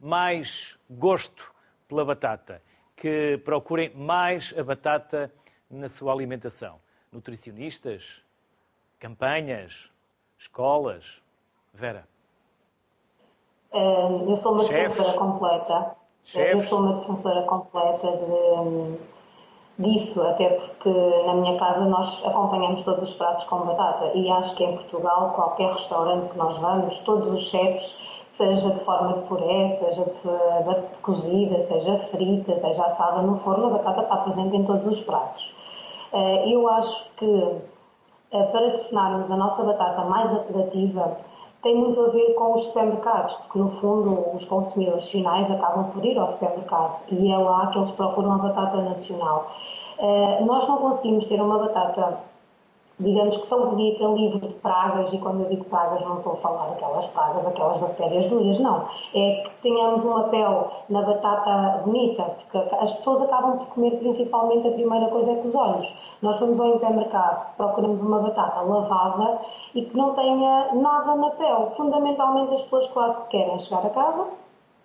mais 0.00 0.76
gosto 0.90 1.52
pela 1.86 2.04
batata, 2.04 2.60
que 2.96 3.40
procurem 3.44 3.94
mais 3.94 4.52
a 4.58 4.64
batata 4.64 5.32
na 5.70 5.88
sua 5.88 6.12
alimentação? 6.12 6.80
Nutricionistas? 7.12 8.20
Campanhas? 8.98 9.88
Escolas? 10.38 11.04
Vera? 11.74 12.06
Eu 13.72 14.36
sou 14.36 14.52
uma 14.52 14.64
Chefes. 14.64 14.94
defensora 14.94 15.18
completa. 15.18 15.96
Chefes. 16.24 16.52
Eu 16.52 16.60
sou 16.60 16.78
uma 16.80 16.92
defensora 16.94 17.42
completa 17.42 18.06
de 18.06 18.98
disso, 19.78 20.20
até 20.22 20.48
porque 20.50 20.90
na 21.24 21.34
minha 21.34 21.56
casa 21.56 21.84
nós 21.84 22.20
acompanhamos 22.24 22.82
todos 22.82 23.10
os 23.10 23.14
pratos 23.14 23.44
com 23.44 23.60
batata 23.60 24.10
e 24.14 24.28
acho 24.28 24.54
que 24.56 24.64
em 24.64 24.74
Portugal, 24.74 25.32
qualquer 25.34 25.72
restaurante 25.72 26.30
que 26.30 26.36
nós 26.36 26.56
vamos, 26.58 26.98
todos 27.00 27.30
os 27.30 27.48
chefes, 27.48 27.94
seja 28.28 28.70
de 28.72 28.80
forma 28.80 29.14
de 29.14 29.28
puré, 29.28 29.76
seja 29.76 30.04
de, 30.04 31.00
cozida, 31.00 31.60
seja 31.60 31.96
frita, 32.10 32.58
seja 32.58 32.84
assada 32.84 33.22
no 33.22 33.38
forno, 33.38 33.66
a 33.66 33.78
batata 33.78 34.02
está 34.02 34.16
presente 34.16 34.56
em 34.56 34.64
todos 34.64 34.86
os 34.86 35.00
pratos. 35.00 35.54
Eh, 36.12 36.52
eu 36.52 36.68
acho 36.68 37.08
que 37.16 37.24
eh, 37.24 37.60
para 38.30 38.70
tornarmos 38.78 39.30
a 39.30 39.36
nossa 39.36 39.62
batata 39.62 40.04
mais 40.04 40.32
apelativa, 40.32 41.16
tem 41.62 41.76
muito 41.76 42.00
a 42.00 42.08
ver 42.08 42.34
com 42.34 42.54
os 42.54 42.64
supermercados, 42.64 43.34
porque 43.34 43.58
no 43.58 43.70
fundo 43.70 44.34
os 44.34 44.44
consumidores 44.44 45.08
finais 45.08 45.50
acabam 45.50 45.90
por 45.90 46.04
ir 46.04 46.16
ao 46.16 46.28
supermercado 46.28 47.02
e 47.10 47.32
é 47.32 47.36
lá 47.36 47.66
que 47.68 47.78
eles 47.78 47.90
procuram 47.90 48.34
a 48.34 48.38
batata 48.38 48.76
nacional. 48.82 49.50
Uh, 49.98 50.44
nós 50.44 50.68
não 50.68 50.78
conseguimos 50.78 51.26
ter 51.26 51.40
uma 51.40 51.58
batata 51.58 52.20
digamos 53.00 53.36
que 53.36 53.46
tão 53.46 53.70
bonita, 53.70 54.04
livre 54.04 54.46
de 54.46 54.54
pragas, 54.54 55.12
e 55.12 55.18
quando 55.18 55.42
eu 55.42 55.48
digo 55.48 55.64
pragas 55.64 56.00
não 56.02 56.18
estou 56.18 56.32
a 56.32 56.36
falar 56.36 56.66
daquelas 56.68 57.06
pragas, 57.08 57.46
aquelas 57.46 57.78
bactérias 57.78 58.26
duras, 58.26 58.58
não. 58.58 58.84
É 59.14 59.42
que 59.42 59.50
tenhamos 59.62 60.04
uma 60.04 60.24
pele 60.24 60.64
na 60.88 61.02
batata 61.02 61.82
bonita, 61.84 62.22
porque 62.24 62.74
as 62.74 62.92
pessoas 62.94 63.22
acabam 63.22 63.58
por 63.58 63.68
comer 63.68 63.98
principalmente 63.98 64.68
a 64.68 64.72
primeira 64.72 65.08
coisa 65.08 65.32
é 65.32 65.36
com 65.36 65.48
os 65.48 65.54
olhos. 65.54 65.94
Nós 66.22 66.38
vamos 66.40 66.58
ao 66.58 66.76
hipermercado, 66.76 67.46
procuramos 67.56 68.00
uma 68.00 68.18
batata 68.18 68.60
lavada 68.62 69.40
e 69.74 69.82
que 69.82 69.96
não 69.96 70.14
tenha 70.14 70.74
nada 70.74 71.14
na 71.14 71.30
pele. 71.30 71.70
Fundamentalmente 71.76 72.54
as 72.54 72.62
pessoas 72.62 72.86
quase 72.88 73.22
que 73.22 73.28
querem 73.28 73.58
chegar 73.58 73.86
a 73.86 73.90
casa 73.90 74.26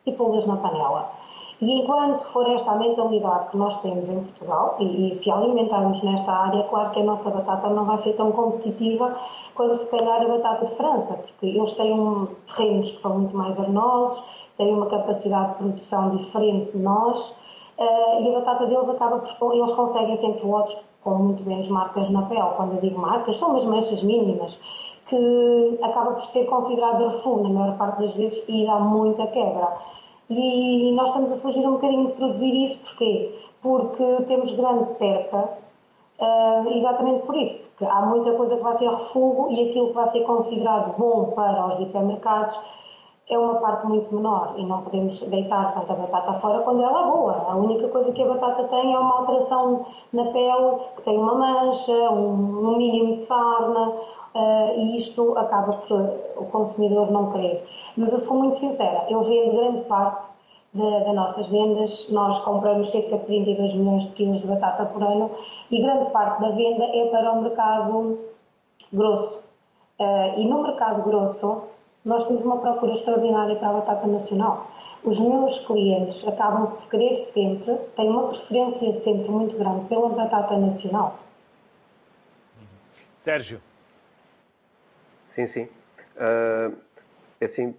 e 0.05 0.11
pô-las 0.11 0.45
na 0.45 0.57
panela. 0.57 1.22
E 1.63 1.79
enquanto 1.79 2.25
for 2.33 2.45
esta 2.49 2.71
a 2.71 2.75
mentalidade 2.75 3.47
que 3.47 3.55
nós 3.55 3.77
temos 3.81 4.09
em 4.09 4.19
Portugal, 4.19 4.75
e, 4.79 5.07
e, 5.07 5.13
se 5.13 5.31
alimentarmos 5.31 6.03
nesta 6.03 6.29
área, 6.29 6.63
claro 6.63 6.91
que 6.91 6.99
a 6.99 7.03
nossa 7.03 7.29
batata 7.29 7.69
não 7.69 7.85
vai 7.85 7.95
ser 7.99 8.17
tão 8.17 8.33
competitiva 8.33 9.15
quanto 9.55 9.77
se 9.77 9.87
calhar 9.87 10.21
a 10.21 10.27
batata 10.27 10.65
de 10.65 10.75
França, 10.75 11.13
porque 11.13 11.45
eles 11.45 11.73
têm 11.75 11.93
um, 11.97 12.27
terrenos 12.53 12.91
que 12.91 12.99
são 12.99 13.17
muito 13.17 13.37
mais 13.37 13.57
arenosos, 13.57 14.21
têm 14.57 14.73
uma 14.73 14.87
capacidade 14.87 15.51
de 15.51 15.57
produção 15.59 16.09
diferente 16.17 16.73
de 16.73 16.79
nós, 16.79 17.29
uh, 17.79 18.21
e 18.21 18.27
a 18.27 18.39
batata 18.39 18.65
deles 18.65 18.89
acaba 18.89 19.19
por. 19.19 19.55
Eles 19.55 19.71
conseguem 19.71 20.17
sempre 20.17 20.45
lotes 20.45 20.77
com 21.01 21.11
muito 21.11 21.47
menos 21.47 21.69
marcas 21.69 22.09
na 22.09 22.23
pele. 22.23 22.49
Quando 22.57 22.73
eu 22.73 22.81
digo 22.81 22.99
marcas, 22.99 23.37
são 23.37 23.51
umas 23.51 23.63
manchas 23.63 24.03
mínimas 24.03 24.59
que 25.05 25.79
acaba 25.81 26.11
por 26.11 26.25
ser 26.25 26.43
considerado 26.45 27.07
refúgio 27.07 27.43
na 27.43 27.49
maior 27.61 27.77
parte 27.77 28.01
das 28.01 28.13
vezes 28.15 28.43
e 28.49 28.65
dá 28.65 28.79
muita 28.79 29.27
quebra. 29.27 29.71
E 30.29 30.91
nós 30.93 31.09
estamos 31.09 31.31
a 31.31 31.37
fugir 31.37 31.67
um 31.67 31.73
bocadinho 31.73 32.07
de 32.07 32.13
produzir 32.13 32.63
isso, 32.63 32.79
porquê? 32.79 33.39
Porque 33.61 34.23
temos 34.27 34.51
grande 34.51 34.93
perca, 34.95 35.49
uh, 36.19 36.69
exatamente 36.71 37.25
por 37.25 37.35
isso, 37.35 37.69
porque 37.69 37.85
há 37.85 38.01
muita 38.05 38.33
coisa 38.33 38.55
que 38.55 38.63
vai 38.63 38.75
ser 38.75 38.89
refúgio 38.89 39.51
e 39.51 39.69
aquilo 39.69 39.87
que 39.87 39.93
vai 39.93 40.05
ser 40.05 40.21
considerado 40.21 40.97
bom 40.97 41.31
para 41.35 41.67
os 41.67 41.79
hipermercados 41.79 42.59
é 43.29 43.37
uma 43.37 43.55
parte 43.55 43.87
muito 43.87 44.13
menor 44.13 44.53
e 44.57 44.65
não 44.65 44.81
podemos 44.81 45.21
deitar 45.21 45.73
tanta 45.73 45.93
batata 45.93 46.33
fora 46.39 46.61
quando 46.63 46.83
ela 46.83 47.01
é 47.01 47.11
boa. 47.11 47.45
A 47.47 47.55
única 47.55 47.87
coisa 47.87 48.11
que 48.11 48.21
a 48.21 48.27
batata 48.27 48.65
tem 48.65 48.93
é 48.93 48.99
uma 48.99 49.19
alteração 49.19 49.85
na 50.11 50.25
pele, 50.25 50.79
que 50.95 51.03
tem 51.03 51.17
uma 51.17 51.35
mancha, 51.35 52.11
um, 52.11 52.69
um 52.69 52.77
mínimo 52.77 53.15
de 53.15 53.21
sarna, 53.21 53.93
uh, 54.35 54.79
e 54.79 54.97
isto 54.97 55.37
acaba 55.37 55.73
por 55.73 55.99
o 56.37 56.45
consumidor 56.45 57.11
não 57.11 57.31
querer. 57.31 57.63
Mas 57.97 58.11
eu 58.11 58.19
sou 58.19 58.37
muito 58.37 58.57
sincera, 58.57 59.05
eu 59.09 59.21
vendo 59.23 59.55
grande 59.55 59.81
parte 59.85 60.33
das 60.73 61.13
nossas 61.13 61.47
vendas, 61.49 62.07
nós 62.09 62.39
compramos 62.39 62.89
cerca 62.89 63.17
de 63.17 63.25
32 63.25 63.73
milhões 63.75 64.03
de 64.03 64.09
quilos 64.13 64.41
de 64.41 64.47
batata 64.47 64.85
por 64.85 65.03
ano 65.03 65.29
e 65.69 65.79
grande 65.79 66.09
parte 66.09 66.41
da 66.41 66.49
venda 66.49 66.83
é 66.85 67.07
para 67.09 67.31
o 67.31 67.43
mercado 67.43 68.19
grosso. 68.91 69.43
Uh, 69.99 70.39
e 70.39 70.45
no 70.45 70.63
mercado 70.63 71.03
grosso, 71.03 71.63
nós 72.03 72.25
temos 72.25 72.41
uma 72.41 72.57
procura 72.57 72.93
extraordinária 72.93 73.55
para 73.55 73.69
a 73.69 73.73
batata 73.73 74.07
nacional. 74.07 74.67
Os 75.03 75.19
meus 75.19 75.59
clientes 75.59 76.27
acabam 76.27 76.67
por 76.67 76.89
querer 76.89 77.17
sempre, 77.17 77.75
têm 77.95 78.09
uma 78.09 78.29
preferência 78.29 78.93
sempre 79.01 79.29
muito 79.29 79.55
grande 79.55 79.85
pela 79.85 80.09
batata 80.09 80.57
nacional. 80.57 81.17
Sérgio. 83.17 83.61
Sim, 85.33 85.47
sim. 85.47 85.63
Uh, 86.15 86.77
é 87.41 87.45
assim, 87.45 87.73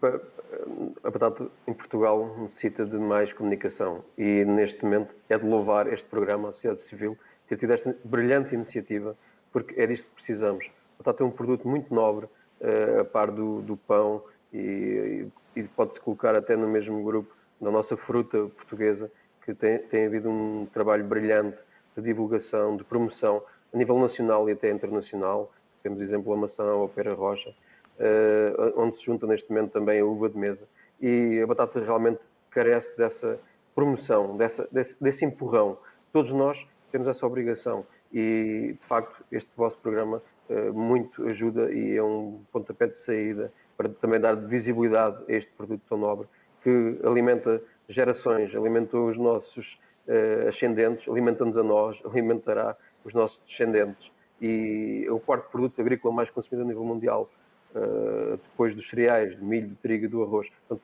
a 1.05 1.11
batata 1.11 1.47
em 1.69 1.73
Portugal 1.73 2.37
necessita 2.37 2.85
de 2.85 2.97
mais 2.97 3.33
comunicação 3.33 4.05
e 4.19 4.45
neste 4.45 4.83
momento 4.83 5.15
é 5.29 5.39
de 5.39 5.47
louvar 5.47 5.87
este 5.93 6.09
programa, 6.09 6.49
a 6.49 6.53
sociedade 6.53 6.83
civil, 6.83 7.17
ter 7.47 7.57
tido 7.57 7.73
esta 7.73 7.97
brilhante 8.05 8.57
iniciativa, 8.57 9.17
porque 9.53 9.81
é 9.81 9.87
disto 9.87 10.05
que 10.05 10.15
precisamos. 10.15 10.67
A 10.99 11.05
batata 11.05 11.23
é 11.23 11.27
um 11.27 11.31
produto 11.31 11.69
muito 11.69 11.95
nobre, 11.95 12.27
uh, 12.61 13.01
a 13.03 13.05
par 13.05 13.31
do, 13.31 13.63
do 13.63 13.77
pão 13.77 14.25
e, 14.53 15.25
e 15.55 15.63
pode-se 15.63 16.01
colocar 16.01 16.35
até 16.35 16.57
no 16.57 16.67
mesmo 16.67 17.05
grupo 17.05 17.33
da 17.61 17.71
nossa 17.71 17.97
fruta 17.97 18.49
portuguesa, 18.57 19.09
que 19.45 19.55
tem, 19.55 19.79
tem 19.79 20.07
havido 20.07 20.29
um 20.29 20.67
trabalho 20.67 21.05
brilhante 21.05 21.59
de 21.97 22.03
divulgação, 22.03 22.77
de 22.77 22.83
promoção 22.83 23.45
a 23.73 23.77
nível 23.77 23.97
nacional 24.01 24.49
e 24.49 24.53
até 24.53 24.73
internacional 24.73 25.53
temos 25.85 26.01
exemplo 26.01 26.33
a 26.33 26.37
maçã 26.37 26.65
ou 26.65 26.87
a 26.87 26.89
pera 26.89 27.13
rocha, 27.13 27.51
uh, 27.51 28.73
onde 28.81 28.97
se 28.97 29.05
junta 29.05 29.27
neste 29.27 29.49
momento 29.51 29.73
também 29.73 30.01
a 30.01 30.05
uva 30.05 30.31
de 30.31 30.39
mesa. 30.39 30.67
E 31.01 31.41
a 31.43 31.47
batata 31.47 31.79
realmente 31.79 32.21
carece 32.51 32.97
dessa 32.97 33.39
promoção, 33.75 34.37
dessa, 34.37 34.67
desse, 34.73 34.97
desse 34.99 35.25
empurrão. 35.27 35.77
Todos 36.11 36.33
nós 36.33 36.67
temos 36.91 37.07
essa 37.07 37.27
obrigação 37.27 37.87
e, 38.11 38.77
de 38.81 38.87
facto, 38.89 39.23
este 39.31 39.51
vosso 39.55 39.77
programa 39.79 40.23
uh, 40.49 40.73
muito 40.73 41.29
ajuda 41.29 41.71
e 41.71 41.97
é 41.97 42.03
um 42.03 42.41
pontapé 42.51 42.87
de 42.87 42.97
saída 42.97 43.53
para 43.77 43.89
também 43.89 44.19
dar 44.19 44.35
visibilidade 44.35 45.23
a 45.29 45.33
este 45.33 45.53
produto 45.53 45.83
tão 45.87 45.99
nobre 45.99 46.27
que 46.63 46.99
alimenta 47.05 47.63
gerações, 47.89 48.55
alimentou 48.55 49.09
os 49.09 49.19
nossos 49.19 49.79
uh, 50.09 50.49
ascendentes, 50.49 51.07
alimenta-nos 51.07 51.59
a 51.59 51.63
nós, 51.63 52.01
alimentará 52.07 52.75
os 53.05 53.13
nossos 53.13 53.43
descendentes 53.47 54.11
e 54.41 55.05
é 55.07 55.13
o 55.13 55.19
quarto 55.19 55.51
produto 55.51 55.81
agrícola 55.81 56.15
mais 56.15 56.31
consumido 56.31 56.65
a 56.65 56.69
nível 56.69 56.85
mundial, 56.85 57.31
uh, 57.75 58.37
depois 58.37 58.75
dos 58.75 58.89
cereais, 58.89 59.37
do 59.37 59.45
milho, 59.45 59.69
do 59.69 59.77
trigo 59.77 60.05
e 60.05 60.09
do 60.09 60.23
arroz. 60.23 60.49
Portanto, 60.69 60.83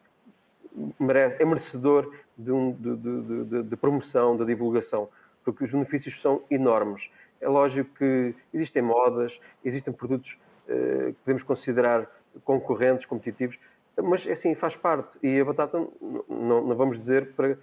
merece, 0.99 1.43
é 1.43 1.45
merecedor 1.45 2.13
de, 2.37 2.53
um, 2.53 2.73
de, 2.73 2.97
de, 2.97 3.63
de, 3.65 3.77
promoção, 3.77 4.37
de 4.37 4.45
divulgação, 4.45 5.09
porque 5.45 5.65
os 5.65 5.71
benefícios 5.71 6.21
são 6.21 6.43
enormes. 6.51 7.11
É 7.41 7.49
lógico 7.49 7.91
que 7.97 8.35
existem 8.53 8.83
modas, 8.83 9.41
existem 9.65 9.93
produtos 9.93 10.39
uh, 10.69 11.13
que 11.13 11.19
podemos 11.25 11.43
considerar 11.43 12.09
concorrentes, 12.45 13.07
competitivos, 13.07 13.59
mas 14.03 14.27
é 14.27 14.33
assim, 14.33 14.55
faz 14.55 14.77
parte. 14.77 15.19
E 15.23 15.41
a 15.41 15.45
batata, 15.45 15.79
não, 16.29 16.67
não 16.67 16.77
vamos 16.77 16.99
dizer 16.99 17.33
para 17.33 17.57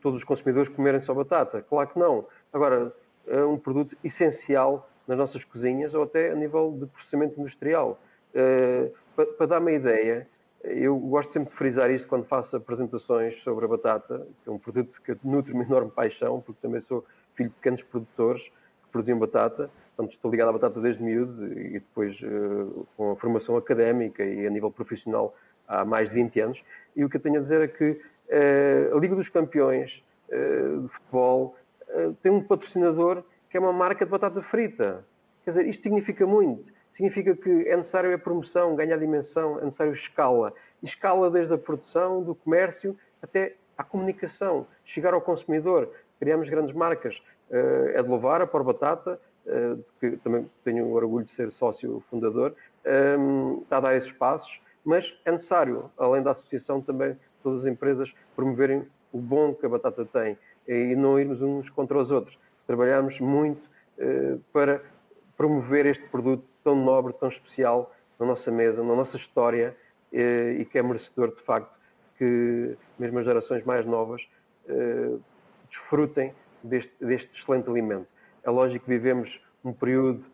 todos 0.00 0.18
os 0.18 0.24
consumidores 0.24 0.68
comerem 0.68 1.00
só 1.00 1.12
batata. 1.12 1.62
Claro 1.68 1.88
que 1.88 1.98
não. 1.98 2.26
Agora, 2.52 2.94
é 3.26 3.44
um 3.44 3.58
produto 3.58 3.96
essencial 4.02 4.89
nas 5.10 5.18
nossas 5.18 5.42
cozinhas 5.42 5.92
ou 5.92 6.04
até 6.04 6.30
a 6.30 6.34
nível 6.36 6.76
de 6.78 6.86
processamento 6.86 7.40
industrial. 7.40 8.00
Uh, 8.32 8.94
para, 9.16 9.26
para 9.26 9.46
dar 9.46 9.60
uma 9.60 9.72
ideia, 9.72 10.26
eu 10.62 10.96
gosto 10.96 11.32
sempre 11.32 11.50
de 11.50 11.56
frisar 11.56 11.90
isto 11.90 12.06
quando 12.06 12.24
faço 12.24 12.56
apresentações 12.56 13.42
sobre 13.42 13.64
a 13.64 13.68
batata, 13.68 14.24
que 14.44 14.48
é 14.48 14.52
um 14.52 14.58
produto 14.58 15.02
que 15.02 15.16
nutre 15.24 15.52
uma 15.52 15.64
enorme 15.64 15.90
paixão, 15.90 16.40
porque 16.40 16.60
também 16.62 16.80
sou 16.80 17.04
filho 17.34 17.48
de 17.48 17.56
pequenos 17.56 17.82
produtores 17.82 18.44
que 18.44 18.92
produziam 18.92 19.18
batata, 19.18 19.68
portanto 19.96 20.14
estou 20.14 20.30
ligado 20.30 20.50
à 20.50 20.52
batata 20.52 20.80
desde 20.80 21.02
miúdo 21.02 21.58
e 21.58 21.72
depois 21.72 22.16
uh, 22.22 22.86
com 22.96 23.10
a 23.10 23.16
formação 23.16 23.56
académica 23.56 24.24
e 24.24 24.46
a 24.46 24.50
nível 24.50 24.70
profissional 24.70 25.34
há 25.66 25.84
mais 25.84 26.08
de 26.08 26.14
20 26.14 26.40
anos. 26.40 26.64
E 26.94 27.04
o 27.04 27.10
que 27.10 27.16
eu 27.16 27.20
tenho 27.20 27.40
a 27.40 27.42
dizer 27.42 27.62
é 27.62 27.66
que 27.66 27.90
uh, 27.90 28.96
a 28.96 29.00
Liga 29.00 29.16
dos 29.16 29.28
Campeões 29.28 30.04
uh, 30.28 30.82
de 30.82 30.88
Futebol 30.88 31.56
tem 32.22 32.30
um 32.30 32.40
patrocinador 32.40 33.24
que 33.50 33.56
é 33.56 33.60
uma 33.60 33.72
marca 33.72 34.04
de 34.04 34.10
batata 34.10 34.40
frita. 34.40 35.04
Quer 35.44 35.50
dizer, 35.50 35.66
isto 35.66 35.82
significa 35.82 36.26
muito. 36.26 36.72
Significa 36.92 37.34
que 37.36 37.68
é 37.68 37.76
necessário 37.76 38.14
a 38.14 38.18
promoção, 38.18 38.74
ganhar 38.74 38.96
dimensão, 38.96 39.58
é 39.58 39.64
necessário 39.64 39.92
escala. 39.92 40.54
E 40.82 40.86
escala 40.86 41.30
desde 41.30 41.52
a 41.52 41.58
produção, 41.58 42.22
do 42.22 42.34
comércio, 42.34 42.96
até 43.20 43.54
à 43.76 43.84
comunicação, 43.84 44.66
chegar 44.84 45.12
ao 45.12 45.20
consumidor. 45.20 45.90
Criamos 46.18 46.48
grandes 46.48 46.74
marcas. 46.74 47.22
Eh, 47.50 47.92
é 47.96 48.02
de 48.02 48.08
louvar 48.08 48.40
a 48.40 48.46
Por 48.46 48.62
Batata, 48.62 49.20
eh, 49.46 49.76
que 49.98 50.16
também 50.18 50.48
tenho 50.64 50.86
o 50.86 50.92
orgulho 50.92 51.24
de 51.24 51.30
ser 51.30 51.50
sócio 51.50 52.02
fundador, 52.08 52.54
ehm, 52.84 53.60
está 53.62 53.78
a 53.78 53.80
dar 53.80 53.96
esses 53.96 54.12
passos 54.12 54.60
mas 54.84 55.18
é 55.24 55.32
necessário, 55.32 55.90
além 55.96 56.22
da 56.22 56.30
associação, 56.30 56.80
também 56.80 57.16
todas 57.42 57.62
as 57.62 57.66
empresas 57.66 58.14
promoverem 58.34 58.86
o 59.12 59.18
bom 59.18 59.54
que 59.54 59.66
a 59.66 59.68
batata 59.68 60.04
tem 60.04 60.38
e 60.66 60.94
não 60.94 61.18
irmos 61.18 61.42
uns 61.42 61.68
contra 61.70 61.98
os 61.98 62.10
outros. 62.10 62.38
Trabalhamos 62.70 63.18
muito 63.18 63.68
eh, 63.98 64.36
para 64.52 64.80
promover 65.36 65.86
este 65.86 66.04
produto 66.04 66.44
tão 66.62 66.76
nobre, 66.76 67.12
tão 67.14 67.28
especial 67.28 67.92
na 68.16 68.24
nossa 68.24 68.48
mesa, 68.48 68.80
na 68.84 68.94
nossa 68.94 69.16
história 69.16 69.76
eh, 70.12 70.58
e 70.60 70.64
que 70.64 70.78
é 70.78 70.82
merecedor, 70.84 71.34
de 71.34 71.42
facto, 71.42 71.76
que 72.16 72.76
mesmo 72.96 73.18
as 73.18 73.24
gerações 73.24 73.64
mais 73.64 73.84
novas 73.84 74.30
eh, 74.68 75.16
desfrutem 75.68 76.32
deste, 76.62 76.92
deste 77.00 77.36
excelente 77.36 77.68
alimento. 77.68 78.06
É 78.44 78.50
lógico 78.50 78.84
que 78.84 78.90
vivemos 78.92 79.44
um 79.64 79.72
período, 79.72 80.24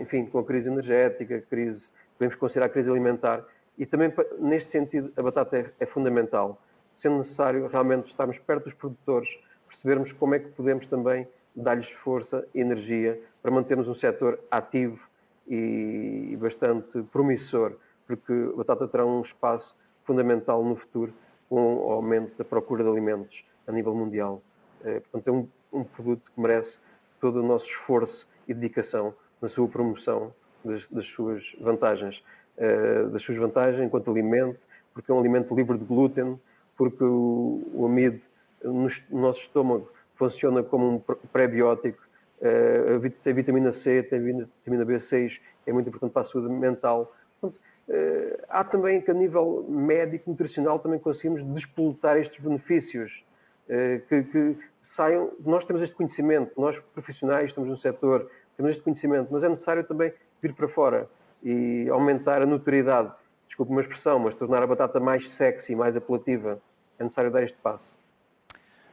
enfim, 0.00 0.24
com 0.24 0.38
a 0.38 0.44
crise 0.44 0.70
energética, 0.70 1.44
crise, 1.50 1.92
podemos 2.16 2.34
considerar 2.34 2.64
a 2.64 2.68
crise 2.70 2.88
alimentar, 2.88 3.44
e 3.76 3.84
também 3.84 4.10
neste 4.38 4.70
sentido 4.70 5.12
a 5.18 5.22
batata 5.22 5.58
é, 5.58 5.70
é 5.80 5.84
fundamental 5.84 6.58
sendo 6.96 7.18
necessário 7.18 7.66
realmente 7.66 8.08
estarmos 8.08 8.38
perto 8.38 8.64
dos 8.64 8.74
produtores, 8.74 9.28
percebermos 9.70 10.10
como 10.12 10.34
é 10.34 10.40
que 10.40 10.48
podemos 10.48 10.84
também 10.86 11.26
dar-lhes 11.54 11.90
força 11.90 12.46
energia 12.52 13.20
para 13.40 13.52
mantermos 13.52 13.86
um 13.88 13.94
setor 13.94 14.38
ativo 14.50 15.00
e 15.46 16.36
bastante 16.40 17.02
promissor, 17.12 17.76
porque 18.06 18.32
a 18.32 18.56
batata 18.56 18.86
terá 18.88 19.06
um 19.06 19.20
espaço 19.20 19.76
fundamental 20.04 20.64
no 20.64 20.74
futuro 20.74 21.12
com 21.48 21.76
o 21.76 21.92
aumento 21.92 22.36
da 22.36 22.44
procura 22.44 22.82
de 22.82 22.90
alimentos 22.90 23.44
a 23.66 23.72
nível 23.72 23.94
mundial. 23.94 24.42
Eh, 24.84 25.00
portanto, 25.00 25.28
é 25.28 25.32
um, 25.32 25.80
um 25.80 25.84
produto 25.84 26.30
que 26.34 26.40
merece 26.40 26.78
todo 27.20 27.40
o 27.40 27.42
nosso 27.42 27.66
esforço 27.66 28.28
e 28.46 28.54
dedicação 28.54 29.14
na 29.40 29.48
sua 29.48 29.68
promoção 29.68 30.32
das, 30.64 30.86
das 30.88 31.06
suas 31.06 31.56
vantagens, 31.60 32.24
eh, 32.56 33.04
das 33.06 33.22
suas 33.22 33.38
vantagens 33.38 33.82
enquanto 33.82 34.10
alimento, 34.10 34.60
porque 34.94 35.10
é 35.10 35.14
um 35.14 35.18
alimento 35.18 35.54
livre 35.54 35.78
de 35.78 35.84
glúten, 35.84 36.40
porque 36.76 37.02
o, 37.02 37.62
o 37.74 37.86
amido 37.86 38.20
no, 38.62 38.72
no, 38.72 39.20
nosso 39.20 39.42
estômago 39.42 39.90
funciona 40.14 40.62
como 40.62 40.96
um 40.96 40.98
pré-biótico, 41.32 41.98
uh, 42.40 43.10
tem 43.22 43.32
vitamina 43.32 43.72
C, 43.72 44.02
tem 44.02 44.20
vitamina 44.20 44.84
B6, 44.84 45.40
é 45.66 45.72
muito 45.72 45.88
importante 45.88 46.12
para 46.12 46.22
a 46.22 46.24
saúde 46.24 46.52
mental. 46.52 47.14
Portanto, 47.40 47.60
uh, 47.88 48.44
há 48.48 48.64
também 48.64 49.00
que 49.00 49.10
a 49.10 49.14
nível 49.14 49.64
médico, 49.68 50.30
nutricional, 50.30 50.78
também 50.78 50.98
conseguimos 50.98 51.42
despolutar 51.54 52.18
estes 52.18 52.38
benefícios 52.42 53.24
uh, 53.68 54.06
que, 54.08 54.22
que, 54.24 54.56
saiam. 54.82 55.32
Nós 55.40 55.64
temos 55.64 55.82
este 55.82 55.94
conhecimento, 55.94 56.58
nós 56.60 56.78
profissionais 56.94 57.46
estamos 57.46 57.68
no 57.68 57.76
setor, 57.76 58.30
temos 58.56 58.72
este 58.72 58.82
conhecimento, 58.82 59.28
mas 59.30 59.44
é 59.44 59.48
necessário 59.48 59.84
também 59.84 60.12
vir 60.42 60.54
para 60.54 60.68
fora 60.68 61.08
e 61.42 61.88
aumentar 61.90 62.42
a 62.42 62.46
notoriedade, 62.46 63.10
desculpe 63.46 63.72
uma 63.72 63.80
expressão, 63.80 64.18
mas 64.18 64.34
tornar 64.34 64.62
a 64.62 64.66
batata 64.66 65.00
mais 65.00 65.28
sexy, 65.32 65.74
mais 65.74 65.96
apelativa 65.96 66.60
é 66.98 67.04
necessário 67.04 67.30
dar 67.30 67.42
este 67.42 67.58
passo. 67.58 67.99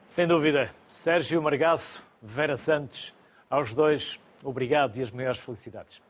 Sem 0.08 0.26
dúvida. 0.26 0.70
Sérgio 0.88 1.40
Margaço, 1.42 2.02
Vera 2.22 2.56
Santos, 2.56 3.14
aos 3.50 3.74
dois, 3.74 4.18
obrigado 4.42 4.96
e 4.96 5.02
as 5.02 5.10
maiores 5.10 5.38
felicidades. 5.38 6.00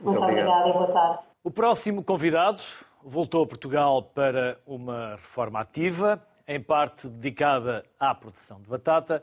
Muito, 0.00 0.20
Muito 0.20 0.24
obrigada 0.24 0.68
e 0.68 0.72
boa 0.72 0.92
tarde. 0.92 1.26
O 1.44 1.48
próximo 1.48 2.02
convidado 2.02 2.60
voltou 3.04 3.44
a 3.44 3.46
Portugal 3.46 4.02
para 4.02 4.58
uma 4.66 5.14
reforma 5.14 5.60
ativa, 5.60 6.20
em 6.48 6.60
parte 6.60 7.08
dedicada 7.08 7.86
à 7.98 8.12
produção 8.12 8.60
de 8.60 8.68
batata. 8.68 9.22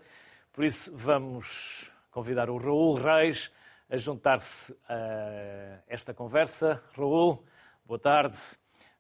Por 0.54 0.64
isso, 0.64 0.90
vamos 0.96 1.92
convidar 2.10 2.50
o 2.50 2.56
Raul 2.56 2.96
Reis 2.96 3.52
a 3.90 3.98
juntar-se 3.98 4.74
a 4.88 5.80
esta 5.90 6.14
conversa. 6.14 6.82
Raul, 6.96 7.44
boa 7.86 8.00
tarde. 8.00 8.38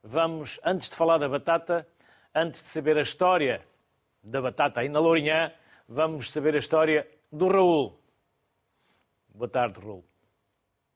Vamos, 0.03 0.59
antes 0.61 0.89
de 0.89 0.95
falar 0.97 1.19
da 1.19 1.29
batata, 1.29 1.87
Antes 2.35 2.63
de 2.63 2.69
saber 2.69 2.97
a 2.97 3.03
história 3.03 3.61
da 4.23 4.41
batata 4.41 4.79
aí 4.79 4.87
na 4.87 4.99
Lourinhã, 4.99 5.51
vamos 5.87 6.31
saber 6.31 6.55
a 6.55 6.59
história 6.59 7.07
do 7.31 7.47
Raul. 7.47 7.99
Boa 9.33 9.49
tarde, 9.49 9.79
Raul. 9.79 10.05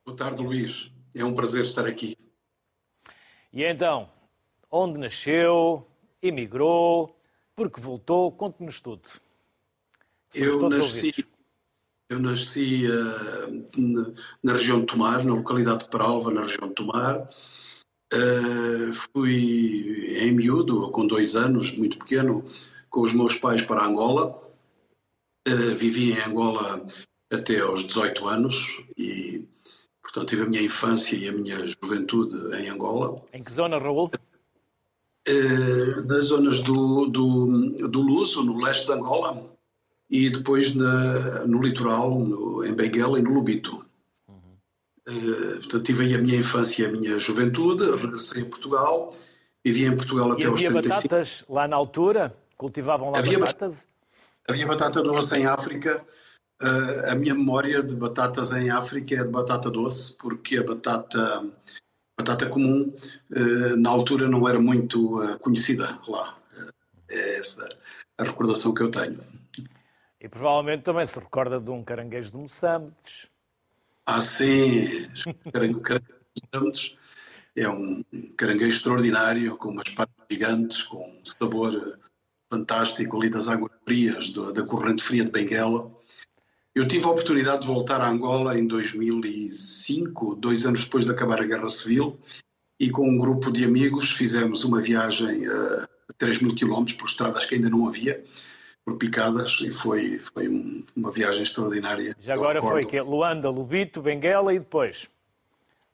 Boa 0.06 0.16
tarde, 0.16 0.42
Luís. 0.42 0.90
É 1.14 1.26
um 1.26 1.34
prazer 1.34 1.64
estar 1.64 1.86
aqui. 1.86 2.18
E 3.52 3.64
então, 3.64 4.10
onde 4.72 4.98
nasceu, 4.98 5.86
emigrou, 6.22 7.20
porque 7.56 7.82
voltou? 7.82 8.32
Conte-nos 8.32 8.80
tudo. 8.80 9.10
eu 10.34 10.70
nasci, 10.70 11.26
eu 12.10 12.20
nasci 12.20 12.86
uh, 12.88 14.14
na 14.44 14.54
região 14.54 14.80
de 14.82 14.86
Tomar, 14.86 15.26
na 15.26 15.34
localidade 15.34 15.86
de 15.86 15.90
Peralva, 15.90 16.32
na 16.32 16.42
região 16.42 16.68
de 16.70 16.76
Tomar. 16.76 17.28
Uh, 18.14 18.94
fui 18.94 20.18
em 20.20 20.32
miúdo, 20.32 20.90
com 20.92 21.06
dois 21.06 21.36
anos, 21.36 21.72
muito 21.72 21.98
pequeno, 21.98 22.46
com 22.90 23.02
os 23.02 23.14
meus 23.14 23.36
pais 23.36 23.62
para 23.62 23.86
Angola. 23.86 24.36
Uh, 25.48 25.76
vivi 25.76 26.12
em 26.12 26.22
Angola 26.22 26.86
até 27.32 27.60
aos 27.60 27.86
18 27.86 28.28
anos 28.28 28.68
e, 28.98 29.46
portanto, 30.02 30.30
tive 30.30 30.44
a 30.44 30.46
minha 30.46 30.62
infância 30.62 31.16
e 31.16 31.28
a 31.28 31.32
minha 31.32 31.68
juventude 31.68 32.36
em 32.56 32.70
Angola. 32.70 33.22
Em 33.34 33.44
que 33.44 33.52
zona, 33.52 33.78
Raul? 33.78 34.12
Uh, 35.28 36.02
nas 36.06 36.28
zonas 36.28 36.62
do, 36.62 37.08
do, 37.08 37.88
do 37.88 38.02
Luso, 38.02 38.44
no 38.44 38.58
leste 38.58 38.86
de 38.88 38.94
Angola, 38.94 39.44
e 40.10 40.30
depois 40.30 40.74
na, 40.74 41.46
no 41.46 41.60
litoral, 41.60 42.18
no, 42.20 42.66
em 42.66 42.74
Benguela 42.74 43.20
e 43.20 43.22
no 43.22 43.34
Lubito. 43.34 43.86
Uh, 45.08 45.56
portanto, 45.58 45.84
tive 45.84 46.06
aí 46.06 46.16
a 46.16 46.18
minha 46.18 46.38
infância 46.38 46.84
e 46.84 46.86
a 46.86 46.92
minha 46.92 47.20
juventude, 47.20 47.84
regressei 47.92 48.42
a 48.42 48.46
Portugal, 48.46 49.14
vivi 49.64 49.86
em 49.86 49.96
Portugal 49.96 50.32
até 50.32 50.44
e 50.44 50.46
aos 50.46 50.62
35. 50.62 50.78
havia 50.78 50.90
batatas 50.90 51.46
lá 51.48 51.68
na 51.68 51.76
altura? 51.76 52.36
Cultivavam 52.58 53.12
lá 53.12 53.20
havia 53.20 53.38
batatas? 53.38 53.88
Havia 54.48 54.66
batata 54.66 55.02
doce 55.04 55.38
em 55.38 55.46
África. 55.46 56.06
Uh, 56.62 57.12
a 57.12 57.16
minha 57.16 57.36
memória 57.36 57.84
de 57.84 57.96
batatas 57.96 58.52
em 58.52 58.72
África 58.72 59.14
é 59.14 59.24
de 59.24 59.30
batata 59.30 59.70
doce, 59.70 60.18
porque 60.18 60.58
a 60.58 60.64
batata, 60.64 61.46
batata 62.18 62.50
comum 62.50 62.92
uh, 63.32 63.76
na 63.78 63.90
altura 63.90 64.28
não 64.28 64.48
era 64.48 64.60
muito 64.60 65.20
conhecida 65.40 66.00
lá. 66.08 66.36
é 67.10 67.38
essa 67.38 67.68
a 68.18 68.24
recordação 68.24 68.74
que 68.74 68.82
eu 68.82 68.90
tenho. 68.90 69.20
E 70.20 70.28
provavelmente 70.28 70.84
também 70.84 71.06
se 71.06 71.20
recorda 71.20 71.60
de 71.60 71.70
um 71.70 71.84
caranguejo 71.84 72.32
de 72.32 72.38
Moçambiques. 72.38 73.28
Ah, 74.06 74.20
sim, 74.20 75.08
caranguejo 75.54 76.02
é 77.56 77.70
um 77.70 78.04
caranguejo 78.36 78.78
extraordinário, 78.78 79.58
com 79.58 79.70
umas 79.70 79.90
patas 79.90 80.16
gigantes, 80.32 80.82
com 80.84 81.08
um 81.08 81.26
sabor 81.26 82.00
fantástico 82.50 83.18
ali 83.18 83.30
das 83.30 83.48
águas 83.48 83.72
frias, 83.84 84.32
da 84.32 84.64
corrente 84.64 85.04
fria 85.04 85.24
de 85.24 85.32
Benguela. 85.32 85.92
Eu 86.74 86.88
tive 86.88 87.06
a 87.06 87.10
oportunidade 87.10 87.62
de 87.62 87.68
voltar 87.68 88.02
a 88.02 88.10
Angola 88.10 88.58
em 88.58 88.68
2005, 88.68 90.36
dois 90.36 90.66
anos 90.66 90.86
depois 90.86 91.06
de 91.06 91.12
acabar 91.12 91.42
a 91.42 91.46
Guerra 91.46 91.70
Civil, 91.70 92.20
e 92.80 92.90
com 92.90 93.10
um 93.10 93.18
grupo 93.18 93.52
de 93.52 93.66
amigos 93.66 94.12
fizemos 94.12 94.64
uma 94.64 94.82
viagem 94.82 95.48
a 95.48 95.88
3 96.18 96.40
mil 96.40 96.54
quilómetros 96.54 96.96
por 96.96 97.08
estradas 97.08 97.46
que 97.46 97.56
ainda 97.56 97.70
não 97.70 97.88
havia, 97.88 98.24
por 98.86 98.96
picadas 98.98 99.60
e 99.62 99.72
foi, 99.72 100.20
foi 100.20 100.48
um, 100.48 100.84
uma 100.96 101.12
viagem 101.12 101.42
extraordinária. 101.42 102.16
Já 102.20 102.34
agora 102.34 102.62
foi 102.62 102.86
que 102.86 103.02
Luanda, 103.02 103.50
Lubito, 103.50 104.02
Benguela 104.02 104.54
e 104.54 104.60
depois? 104.60 105.08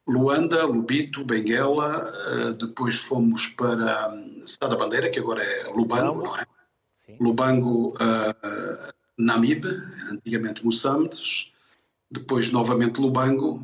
Luanda, 0.07 0.65
Lubito, 0.65 1.23
Benguela, 1.23 2.11
uh, 2.27 2.53
depois 2.53 2.95
fomos 2.95 3.47
para 3.47 4.13
um, 4.13 4.45
Sada 4.45 4.75
Bandeira, 4.75 5.09
que 5.09 5.19
agora 5.19 5.41
é 5.41 5.69
Lubango, 5.69 6.23
não 6.23 6.37
é? 6.37 6.45
Sim. 7.05 7.17
Lubango, 7.19 7.89
uh, 7.91 8.93
Namibe, 9.17 9.69
antigamente 10.11 10.65
Moçambique, 10.65 11.51
depois 12.11 12.51
novamente 12.51 12.99
Lubango 12.99 13.63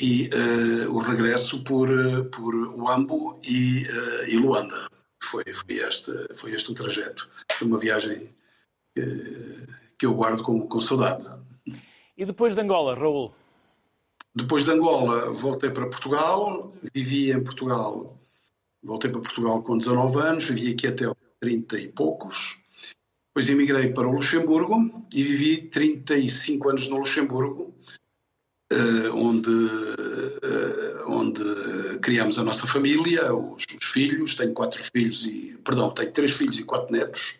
e 0.00 0.28
uh, 0.28 0.92
o 0.92 0.98
regresso 0.98 1.62
por, 1.62 1.88
por 2.30 2.54
Uambo 2.54 3.38
e, 3.44 3.86
e 4.28 4.36
Luanda. 4.36 4.88
Foi, 5.22 5.44
foi, 5.44 5.76
este, 5.76 6.12
foi 6.34 6.52
este 6.52 6.72
o 6.72 6.74
trajeto. 6.74 7.28
Foi 7.52 7.66
uma 7.66 7.78
viagem 7.78 8.34
que 9.98 10.06
eu 10.06 10.14
guardo 10.14 10.42
com, 10.42 10.66
com 10.66 10.80
saudade. 10.80 11.28
E 12.16 12.24
depois 12.24 12.54
de 12.54 12.60
Angola, 12.60 12.94
Raul? 12.94 13.34
Depois 14.34 14.64
de 14.64 14.70
Angola, 14.70 15.30
voltei 15.30 15.70
para 15.70 15.88
Portugal, 15.88 16.72
vivi 16.94 17.32
em 17.32 17.42
Portugal, 17.42 18.18
voltei 18.82 19.10
para 19.10 19.20
Portugal 19.20 19.62
com 19.62 19.76
19 19.76 20.20
anos, 20.20 20.48
vivi 20.48 20.72
aqui 20.72 20.86
até 20.86 21.04
aos 21.04 21.16
30 21.40 21.80
e 21.80 21.88
poucos. 21.88 22.58
Depois 23.28 23.48
emigrei 23.48 23.92
para 23.92 24.08
o 24.08 24.12
Luxemburgo 24.12 25.06
e 25.12 25.22
vivi 25.22 25.68
35 25.68 26.68
anos 26.68 26.88
no 26.88 26.98
Luxemburgo, 26.98 27.74
eh, 28.72 29.08
onde, 29.12 29.50
eh, 29.50 31.04
onde 31.06 31.98
criamos 32.00 32.38
a 32.38 32.44
nossa 32.44 32.66
família, 32.66 33.34
os, 33.34 33.64
os 33.76 33.86
filhos. 33.86 34.34
Tenho 34.34 34.52
quatro 34.52 34.82
filhos 34.82 35.26
e, 35.26 35.56
perdão, 35.64 35.90
tenho 35.92 36.12
três 36.12 36.32
filhos 36.32 36.58
e 36.58 36.64
quatro 36.64 36.92
netos 36.92 37.38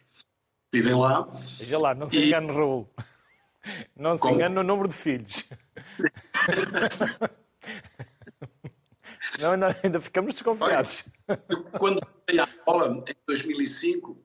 vivem 0.73 0.95
lá. 0.95 1.29
Veja 1.59 1.79
lá, 1.79 1.95
não 1.95 2.07
se 2.07 2.19
e... 2.19 2.29
engane, 2.29 2.53
Raul. 2.53 2.89
Não 3.97 4.15
se 4.15 4.23
Como? 4.23 4.35
engane 4.35 4.55
no 4.55 4.63
número 4.63 4.89
de 4.89 4.95
filhos. 4.95 5.45
Não, 9.41 9.57
não, 9.57 9.75
ainda 9.83 10.01
ficamos 10.01 10.35
desconfiados. 10.35 11.05
Eu, 11.49 11.65
quando 11.79 12.01
à 12.39 12.49
bola, 12.65 13.05
em 13.09 13.15
2005, 13.27 14.17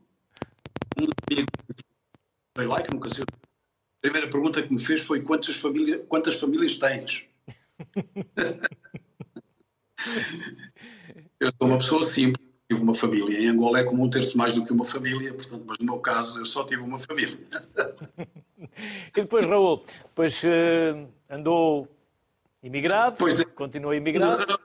um 1.00 1.08
amigo 1.32 1.48
veio 2.58 2.70
lá, 2.70 2.82
que 2.82 2.94
nunca 2.94 3.10
sei. 3.10 3.24
A 3.24 4.02
primeira 4.02 4.30
pergunta 4.30 4.62
que 4.62 4.72
me 4.72 4.80
fez 4.80 5.04
foi 5.04 5.22
quantas 5.22 5.58
famílias, 5.58 6.02
quantas 6.08 6.40
famílias 6.40 6.78
tens? 6.78 7.26
eu 11.40 11.52
sou 11.58 11.68
uma 11.68 11.78
pessoa 11.78 12.04
simples, 12.04 12.46
tive 12.70 12.82
uma 12.82 12.94
família. 12.94 13.40
Em 13.40 13.48
Angola 13.48 13.80
é 13.80 13.84
comum 13.84 14.10
ter-se 14.10 14.38
mais 14.38 14.56
do 14.56 14.64
que 14.64 14.72
uma 14.72 14.86
família, 14.86 15.34
portanto, 15.34 15.64
mas 15.68 15.78
no 15.80 15.86
meu 15.86 16.00
caso 16.00 16.40
eu 16.40 16.46
só 16.46 16.64
tive 16.66 16.82
uma 16.82 17.00
família. 17.00 17.40
e 19.10 19.22
depois, 19.22 19.46
Raul, 19.46 19.84
depois 20.04 20.44
uh, 20.44 21.08
andou 21.30 21.88
imigrado, 22.66 23.16
pois 23.18 23.40
é. 23.40 23.46
continua 23.46 23.96
imigrado? 23.96 24.60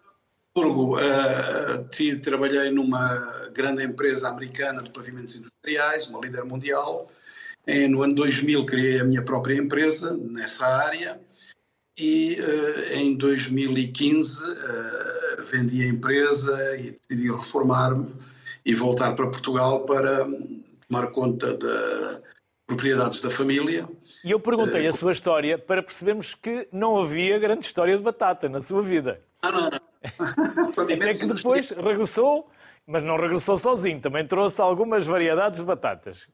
Hamburgo, 0.57 0.97
uh, 0.97 2.21
trabalhei 2.23 2.71
numa 2.71 3.15
grande 3.53 3.85
empresa 3.85 4.29
americana 4.29 4.83
de 4.83 4.91
pavimentos 4.91 5.37
industriais, 5.37 6.09
uma 6.09 6.21
líder 6.21 6.45
mundial. 6.45 7.07
No 7.91 8.03
ano 8.03 8.15
2000 8.15 8.67
criei 8.67 9.01
a 9.01 9.05
minha 9.05 9.23
própria 9.23 9.55
empresa 9.55 10.17
nessa 10.17 10.67
área 10.67 11.21
e 11.97 12.39
uh, 12.41 12.95
em 12.95 13.15
2015 13.17 14.45
uh, 14.45 15.43
vendi 15.51 15.83
a 15.83 15.87
empresa 15.87 16.77
e 16.79 16.93
decidi 16.93 17.31
reformar-me 17.31 18.13
e 18.65 18.75
voltar 18.75 19.15
para 19.15 19.27
Portugal 19.27 19.85
para 19.85 20.27
tomar 20.89 21.09
conta 21.09 21.55
das 21.55 22.21
propriedades 22.71 23.21
da 23.21 23.31
família. 23.31 23.89
E 24.25 24.31
eu 24.31 24.39
perguntei 24.39 24.87
a 24.87 24.93
sua 24.93 25.11
história 25.11 25.59
para 25.59 25.83
percebermos 25.83 26.35
que 26.35 26.69
não 26.73 27.03
havia 27.03 27.37
grande 27.39 27.67
história 27.67 27.97
de 27.97 28.03
batata 28.03 28.49
na 28.49 28.61
sua 28.61 28.81
vida. 28.81 29.21
Ah, 29.43 29.51
não, 29.51 29.71
não. 29.71 29.81
Até 30.85 31.13
que 31.13 31.27
depois 31.27 31.71
regressou, 31.71 32.49
mas 32.87 33.03
não 33.03 33.17
regressou 33.17 33.59
sozinho, 33.59 34.01
também 34.01 34.25
trouxe 34.25 34.61
algumas 34.61 35.05
variedades 35.05 35.59
de 35.59 35.67
batatas. 35.67 36.29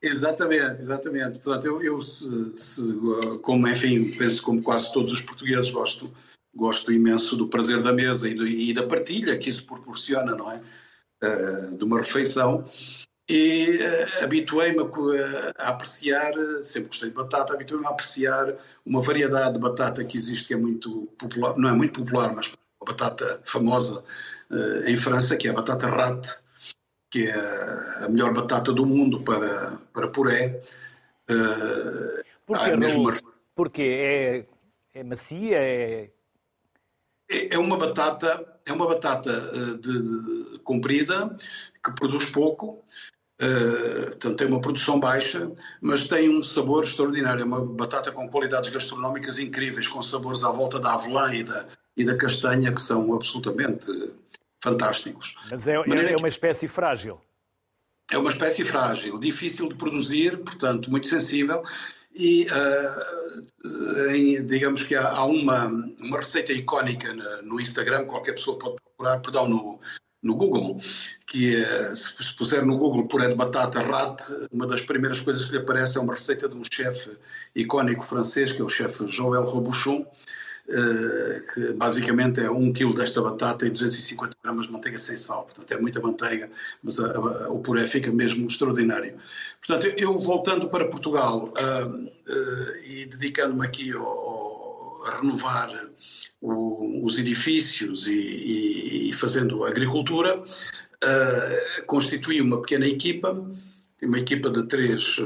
Exatamente, 0.00 0.80
exatamente. 0.80 1.38
Portanto, 1.38 1.66
eu, 1.66 1.82
eu 1.82 2.00
se, 2.00 2.56
se, 2.56 2.82
como, 3.42 3.68
enfim, 3.68 4.12
penso 4.16 4.42
como 4.42 4.62
quase 4.62 4.92
todos 4.92 5.12
os 5.12 5.20
portugueses, 5.20 5.70
gosto, 5.70 6.10
gosto 6.54 6.90
imenso 6.90 7.36
do 7.36 7.46
prazer 7.46 7.82
da 7.82 7.92
mesa 7.92 8.28
e, 8.28 8.34
do, 8.34 8.46
e 8.46 8.72
da 8.72 8.84
partilha 8.84 9.36
que 9.36 9.50
isso 9.50 9.64
proporciona, 9.66 10.34
não 10.34 10.50
é? 10.50 10.60
Uh, 11.22 11.76
de 11.76 11.84
uma 11.84 11.98
refeição. 11.98 12.64
E 13.34 13.78
uh, 13.78 14.24
habituei-me 14.24 14.82
a, 14.82 15.64
a, 15.64 15.68
apreciar, 15.70 16.34
sempre 16.60 16.88
gostei 16.88 17.08
de 17.08 17.14
batata, 17.14 17.54
habituei-me 17.54 17.86
a 17.86 17.88
apreciar 17.88 18.56
uma 18.84 19.00
variedade 19.00 19.54
de 19.54 19.58
batata 19.58 20.04
que 20.04 20.18
existe 20.18 20.48
que 20.48 20.52
é 20.52 20.56
muito 20.58 21.08
popular, 21.16 21.56
não 21.56 21.70
é 21.70 21.72
muito 21.72 21.98
popular, 22.04 22.30
mas 22.34 22.48
uma 22.48 22.86
batata 22.86 23.40
famosa 23.42 24.04
uh, 24.50 24.84
em 24.86 24.98
França, 24.98 25.34
que 25.34 25.48
é 25.48 25.50
a 25.50 25.54
batata 25.54 25.86
rat, 25.86 26.28
que 27.10 27.26
é 27.26 28.04
a 28.04 28.08
melhor 28.10 28.34
batata 28.34 28.70
do 28.70 28.84
mundo 28.84 29.22
para, 29.22 29.78
para 29.94 30.08
puré. 30.08 30.60
Uh, 31.30 32.22
Porquê, 32.44 32.76
mesmo... 32.76 33.10
Porque 33.54 33.82
é, 33.82 34.46
é 34.92 35.02
macia? 35.02 35.56
É... 35.56 36.10
é... 37.30 37.54
É, 37.54 37.58
uma 37.58 37.78
batata, 37.78 38.60
é 38.66 38.72
uma 38.74 38.86
batata 38.86 39.32
de, 39.78 40.02
de, 40.02 40.58
comprida, 40.58 41.34
que 41.82 41.92
produz 41.92 42.28
pouco, 42.28 42.84
uh, 43.42 44.06
portanto 44.06 44.36
tem 44.36 44.46
uma 44.46 44.60
produção 44.60 45.00
baixa, 45.00 45.50
mas 45.80 46.06
tem 46.06 46.28
um 46.28 46.42
sabor 46.42 46.84
extraordinário. 46.84 47.42
É 47.42 47.44
uma 47.44 47.64
batata 47.64 48.12
com 48.12 48.28
qualidades 48.28 48.70
gastronómicas 48.70 49.38
incríveis, 49.38 49.88
com 49.88 50.00
sabores 50.00 50.44
à 50.44 50.50
volta 50.50 50.78
da 50.78 50.94
avelã 50.94 51.34
e 51.34 51.42
da, 51.42 51.66
e 51.96 52.04
da 52.04 52.16
castanha 52.16 52.72
que 52.72 52.80
são 52.80 53.12
absolutamente 53.14 53.90
fantásticos. 54.62 55.34
Mas 55.50 55.66
é, 55.66 55.74
é, 55.74 56.12
é 56.12 56.16
uma 56.16 56.28
espécie 56.28 56.68
frágil. 56.68 57.20
É 58.10 58.18
uma 58.18 58.30
espécie 58.30 58.64
frágil, 58.64 59.16
difícil 59.18 59.68
de 59.68 59.74
produzir, 59.74 60.38
portanto, 60.38 60.90
muito 60.90 61.06
sensível. 61.06 61.62
E 62.14 62.46
uh, 62.46 64.10
em, 64.10 64.44
digamos 64.44 64.82
que 64.82 64.94
há, 64.94 65.08
há, 65.08 65.24
uma, 65.24 65.66
uma 66.00 66.16
receita 66.18 66.52
icónica 66.52 67.12
no 67.42 67.58
Instagram, 67.58 68.04
qualquer 68.04 68.32
pessoa 68.32 68.58
pode 68.58 68.76
procurar, 68.76 69.18
perdão, 69.20 69.48
no, 69.48 69.80
no 70.22 70.36
Google, 70.36 70.76
que 71.26 71.56
é, 71.56 71.94
se, 71.94 72.14
se 72.20 72.34
puser 72.36 72.64
no 72.64 72.78
Google 72.78 73.08
puré 73.08 73.28
de 73.28 73.34
batata 73.34 73.82
rat, 73.82 74.20
uma 74.52 74.66
das 74.66 74.82
primeiras 74.82 75.20
coisas 75.20 75.46
que 75.46 75.52
lhe 75.52 75.62
aparece 75.62 75.98
é 75.98 76.00
uma 76.00 76.14
receita 76.14 76.48
de 76.48 76.56
um 76.56 76.62
chefe 76.62 77.10
icónico 77.54 78.04
francês, 78.04 78.52
que 78.52 78.60
é 78.60 78.64
o 78.64 78.68
chefe 78.68 79.08
Joël 79.08 79.44
Robuchon, 79.44 80.06
eh, 80.68 81.40
que 81.52 81.72
basicamente 81.72 82.40
é 82.40 82.48
1 82.48 82.72
kg 82.72 82.94
desta 82.94 83.20
batata 83.20 83.66
e 83.66 83.70
250 83.70 84.36
gramas 84.42 84.66
de 84.66 84.72
manteiga 84.72 84.96
sem 84.96 85.16
sal. 85.16 85.44
Portanto, 85.44 85.72
é 85.72 85.80
muita 85.80 86.00
manteiga, 86.00 86.48
mas 86.82 87.00
a, 87.00 87.08
a, 87.08 87.50
o 87.50 87.58
puré 87.58 87.84
fica 87.86 88.12
mesmo 88.12 88.46
extraordinário. 88.46 89.18
Portanto, 89.58 89.92
eu 89.98 90.16
voltando 90.16 90.68
para 90.68 90.86
Portugal 90.86 91.52
uh, 91.58 91.88
uh, 91.88 92.76
e 92.86 93.06
dedicando-me 93.06 93.66
aqui 93.66 93.92
ao, 93.92 94.06
ao, 94.06 95.02
a 95.06 95.18
renovar 95.18 95.88
o, 96.42 97.06
os 97.06 97.18
edifícios 97.18 98.08
e, 98.08 99.08
e, 99.08 99.12
fazendo 99.14 99.64
agricultura, 99.64 100.42
uh, 100.42 101.86
constituí 101.86 102.40
uma 102.40 102.60
pequena 102.60 102.86
equipa, 102.86 103.32
uma 104.02 104.18
equipa 104.18 104.50
de 104.50 104.66
três 104.66 105.16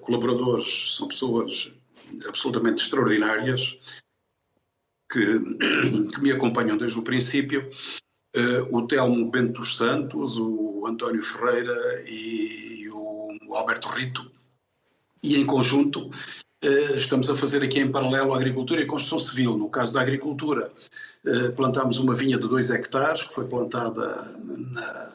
colaboradores, 0.00 0.96
são 0.96 1.08
pessoas 1.08 1.72
absolutamente 2.26 2.82
extraordinárias, 2.84 3.76
que, 5.10 5.40
que 6.12 6.20
me 6.20 6.30
acompanham 6.30 6.76
desde 6.76 6.98
o 6.98 7.02
princípio, 7.02 7.68
uh, 8.36 8.76
o 8.76 8.86
Telmo 8.86 9.30
Bento 9.30 9.60
dos 9.60 9.76
Santos, 9.76 10.38
o 10.38 10.86
António 10.86 11.22
Ferreira 11.22 12.02
e, 12.06 12.82
e 12.82 12.88
o, 12.88 13.54
Alberto 13.54 13.88
Rito, 13.88 14.30
e 15.22 15.36
em 15.36 15.44
conjunto 15.44 16.06
uh, 16.06 16.10
estamos 16.96 17.30
a 17.30 17.36
fazer 17.36 17.62
aqui 17.62 17.80
em 17.80 17.90
paralelo 17.90 18.34
a 18.34 18.36
agricultura 18.36 18.80
e 18.80 18.86
construção 18.86 19.18
civil. 19.18 19.56
No 19.56 19.68
caso 19.68 19.94
da 19.94 20.00
agricultura, 20.00 20.70
uh, 21.24 21.52
plantámos 21.52 21.98
uma 21.98 22.14
vinha 22.14 22.38
de 22.38 22.46
2 22.46 22.70
hectares, 22.70 23.24
que 23.24 23.34
foi 23.34 23.46
plantada 23.46 24.34
na, 24.38 25.12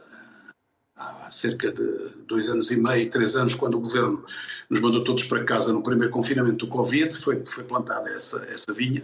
há 0.95 1.29
cerca 1.29 1.71
de 1.71 2.09
dois 2.27 2.49
anos 2.49 2.71
e 2.71 2.77
meio, 2.77 3.09
três 3.09 3.35
anos, 3.35 3.55
quando 3.55 3.75
o 3.75 3.81
governo 3.81 4.23
nos 4.69 4.79
mandou 4.79 5.03
todos 5.03 5.25
para 5.25 5.43
casa 5.43 5.73
no 5.73 5.83
primeiro 5.83 6.11
confinamento 6.11 6.65
do 6.65 6.71
Covid, 6.71 7.15
foi, 7.15 7.43
foi 7.45 7.63
plantada 7.63 8.09
essa, 8.09 8.45
essa 8.45 8.73
vinha. 8.73 9.03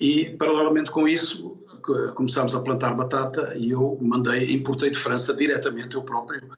E, 0.00 0.30
paralelamente 0.30 0.90
com 0.90 1.06
isso, 1.06 1.58
começámos 2.14 2.54
a 2.54 2.60
plantar 2.60 2.94
batata 2.94 3.54
e 3.56 3.70
eu 3.70 3.98
mandei, 4.00 4.52
importei 4.52 4.90
de 4.90 4.98
França 4.98 5.34
diretamente 5.34 5.94
eu 5.94 6.02
próprio 6.02 6.48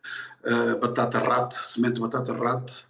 uh, 0.45 0.79
batata 0.79 1.19
rat, 1.19 1.53
semente 1.53 1.95
de 1.95 2.01
batata 2.01 2.33
rat, 2.33 2.85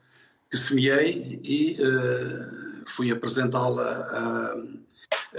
que 0.55 0.61
semeei 0.61 1.41
e 1.43 1.77
uh, 1.83 2.85
fui 2.87 3.11
apresentá-la 3.11 3.83
a, 3.83 4.57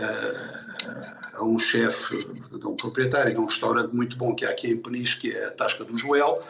a, 0.04 1.38
a, 1.38 1.44
um 1.44 1.58
chefe, 1.58 2.18
a 2.62 2.68
um 2.68 2.76
proprietário 2.76 3.34
de 3.34 3.40
um 3.40 3.46
restaurante 3.46 3.96
muito 3.96 4.18
bom 4.18 4.36
que 4.36 4.44
há 4.46 4.50
aqui 4.50 4.68
em 4.68 4.76
Peniche, 4.78 5.18
que 5.18 5.32
é 5.32 5.46
a 5.46 5.52
Tasca 5.52 5.86
do 5.86 5.96
Joel, 5.96 6.44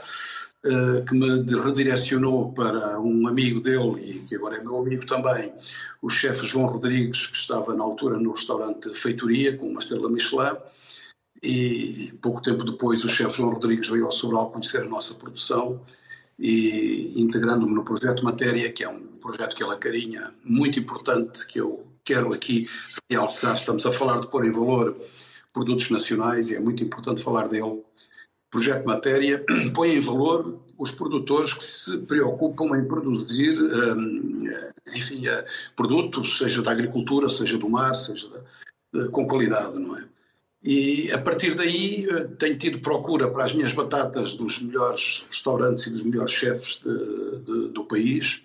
eh, 0.65 1.01
que 1.07 1.13
me 1.13 1.45
redirecionou 1.61 2.53
para 2.53 2.99
um 2.99 3.27
amigo 3.27 3.61
dele, 3.61 4.01
e 4.01 4.19
que 4.21 4.35
agora 4.35 4.57
é 4.57 4.63
meu 4.63 4.77
amigo 4.77 5.05
também, 5.05 5.53
o 6.01 6.09
chefe 6.09 6.43
João 6.43 6.65
Rodrigues, 6.65 7.27
que 7.27 7.37
estava 7.37 7.75
na 7.75 7.83
altura 7.83 8.17
no 8.17 8.31
restaurante 8.31 8.95
Feitoria, 8.95 9.55
com 9.55 9.67
uma 9.67 9.79
estrela 9.79 10.09
Michelin, 10.09 10.57
e 11.43 12.11
pouco 12.19 12.41
tempo 12.41 12.63
depois 12.63 13.03
o 13.03 13.09
chefe 13.09 13.37
João 13.37 13.51
Rodrigues 13.51 13.89
veio 13.89 14.05
ao 14.05 14.11
Sobral 14.11 14.49
conhecer 14.49 14.81
a 14.81 14.89
nossa 14.89 15.13
produção 15.13 15.83
e 16.37 17.13
integrando-me 17.21 17.73
no 17.73 17.83
projeto 17.83 18.23
Matéria, 18.23 18.71
que 18.71 18.83
é 18.83 18.89
um 18.89 19.01
projeto 19.21 19.55
que 19.55 19.63
ele 19.63 19.73
acarinha, 19.73 20.33
muito 20.43 20.79
importante, 20.79 21.45
que 21.47 21.59
eu 21.59 21.85
quero 22.03 22.33
aqui 22.33 22.67
realçar, 23.09 23.55
estamos 23.55 23.85
a 23.85 23.93
falar 23.93 24.19
de 24.19 24.27
pôr 24.27 24.45
em 24.45 24.51
valor 24.51 24.95
produtos 25.53 25.89
nacionais 25.89 26.49
e 26.49 26.55
é 26.55 26.59
muito 26.59 26.83
importante 26.83 27.23
falar 27.23 27.47
dele, 27.47 27.81
Projeto 28.55 28.85
Matéria 28.85 29.43
põe 29.75 29.95
em 29.95 29.99
valor 29.99 30.61
os 30.77 30.89
produtores 30.89 31.53
que 31.53 31.63
se 31.63 31.97
preocupam 31.97 32.77
em 32.77 32.85
produzir, 32.85 33.61
hum, 33.61 34.39
enfim, 34.95 35.27
eh, 35.27 35.45
produtos, 35.75 36.37
seja 36.37 36.61
da 36.61 36.71
agricultura, 36.71 37.27
seja 37.27 37.57
do 37.57 37.69
mar, 37.69 37.93
seja 37.95 38.29
da, 38.93 39.09
com 39.09 39.27
qualidade, 39.27 39.77
não 39.77 39.97
é? 39.97 40.05
E 40.65 41.11
a 41.11 41.19
partir 41.19 41.53
daí 41.53 42.07
eh, 42.09 42.23
tenho 42.39 42.57
tido 42.57 42.79
procura 42.79 43.29
para 43.29 43.45
as 43.45 43.53
minhas 43.53 43.71
batatas 43.71 44.33
dos 44.33 44.59
melhores 44.59 45.23
restaurantes 45.29 45.85
e 45.85 45.91
dos 45.91 46.03
melhores 46.03 46.31
chefes 46.31 46.81
de, 46.83 47.39
de, 47.43 47.67
do 47.69 47.85
país, 47.85 48.41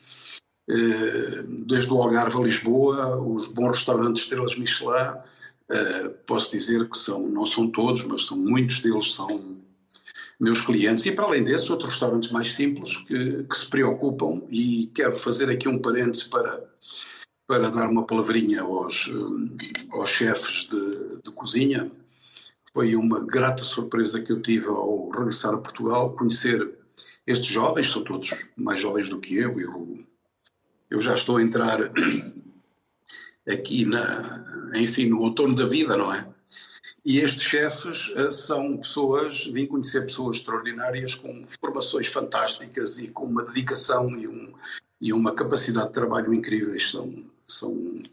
eh, 0.68 1.42
desde 1.66 1.90
o 1.90 2.02
Algarve 2.02 2.36
a 2.36 2.42
Lisboa, 2.42 3.16
os 3.18 3.48
bons 3.48 3.78
restaurantes 3.78 4.22
estrelas 4.22 4.56
Michelin, 4.56 5.18
posso 6.26 6.50
dizer 6.50 6.88
que 6.90 6.98
são, 6.98 7.26
não 7.28 7.46
são 7.46 7.70
todos, 7.70 8.02
mas 8.04 8.26
são 8.26 8.36
muitos 8.36 8.80
deles 8.80 9.14
são 9.14 9.60
meus 10.40 10.60
clientes. 10.60 11.06
E, 11.06 11.12
para 11.12 11.26
além 11.26 11.44
desse, 11.44 11.70
outros 11.70 11.90
restaurantes 11.90 12.30
mais 12.32 12.54
simples 12.54 12.96
que, 12.96 13.44
que 13.44 13.56
se 13.56 13.68
preocupam. 13.68 14.42
E 14.50 14.90
quero 14.94 15.14
fazer 15.14 15.50
aqui 15.50 15.68
um 15.68 15.78
parênteses 15.78 16.24
para, 16.24 16.64
para 17.46 17.70
dar 17.70 17.88
uma 17.88 18.06
palavrinha 18.06 18.62
aos, 18.62 19.08
eh, 19.08 19.76
aos 19.92 20.08
chefes 20.08 20.66
de, 20.66 21.22
de 21.22 21.30
cozinha, 21.32 21.90
foi 22.72 22.94
uma 22.94 23.20
grata 23.20 23.62
surpresa 23.62 24.20
que 24.20 24.32
eu 24.32 24.40
tive 24.40 24.68
ao 24.68 25.10
regressar 25.10 25.54
a 25.54 25.58
Portugal, 25.58 26.14
conhecer 26.14 26.70
estes 27.26 27.48
jovens, 27.48 27.90
são 27.90 28.02
todos 28.02 28.44
mais 28.56 28.80
jovens 28.80 29.08
do 29.08 29.20
que 29.20 29.36
eu, 29.36 29.60
eu, 29.60 30.04
eu 30.90 31.00
já 31.00 31.14
estou 31.14 31.36
a 31.36 31.42
entrar 31.42 31.78
aqui, 33.48 33.84
na, 33.84 34.70
enfim, 34.74 35.06
no 35.06 35.20
outono 35.20 35.54
da 35.54 35.66
vida, 35.66 35.96
não 35.96 36.12
é? 36.12 36.26
E 37.04 37.18
estes 37.18 37.44
chefes 37.44 38.08
uh, 38.08 38.32
são 38.32 38.76
pessoas, 38.76 39.46
vim 39.46 39.66
conhecer 39.66 40.02
pessoas 40.02 40.36
extraordinárias 40.36 41.14
com 41.14 41.46
formações 41.60 42.08
fantásticas 42.08 42.98
e 42.98 43.08
com 43.08 43.24
uma 43.24 43.42
dedicação 43.44 44.10
e, 44.18 44.28
um, 44.28 44.52
e 45.00 45.12
uma 45.12 45.34
capacidade 45.34 45.88
de 45.88 45.94
trabalho 45.94 46.34
incríveis. 46.34 46.90
São, 46.90 47.24
são, 47.46 47.72
uh, 47.72 48.04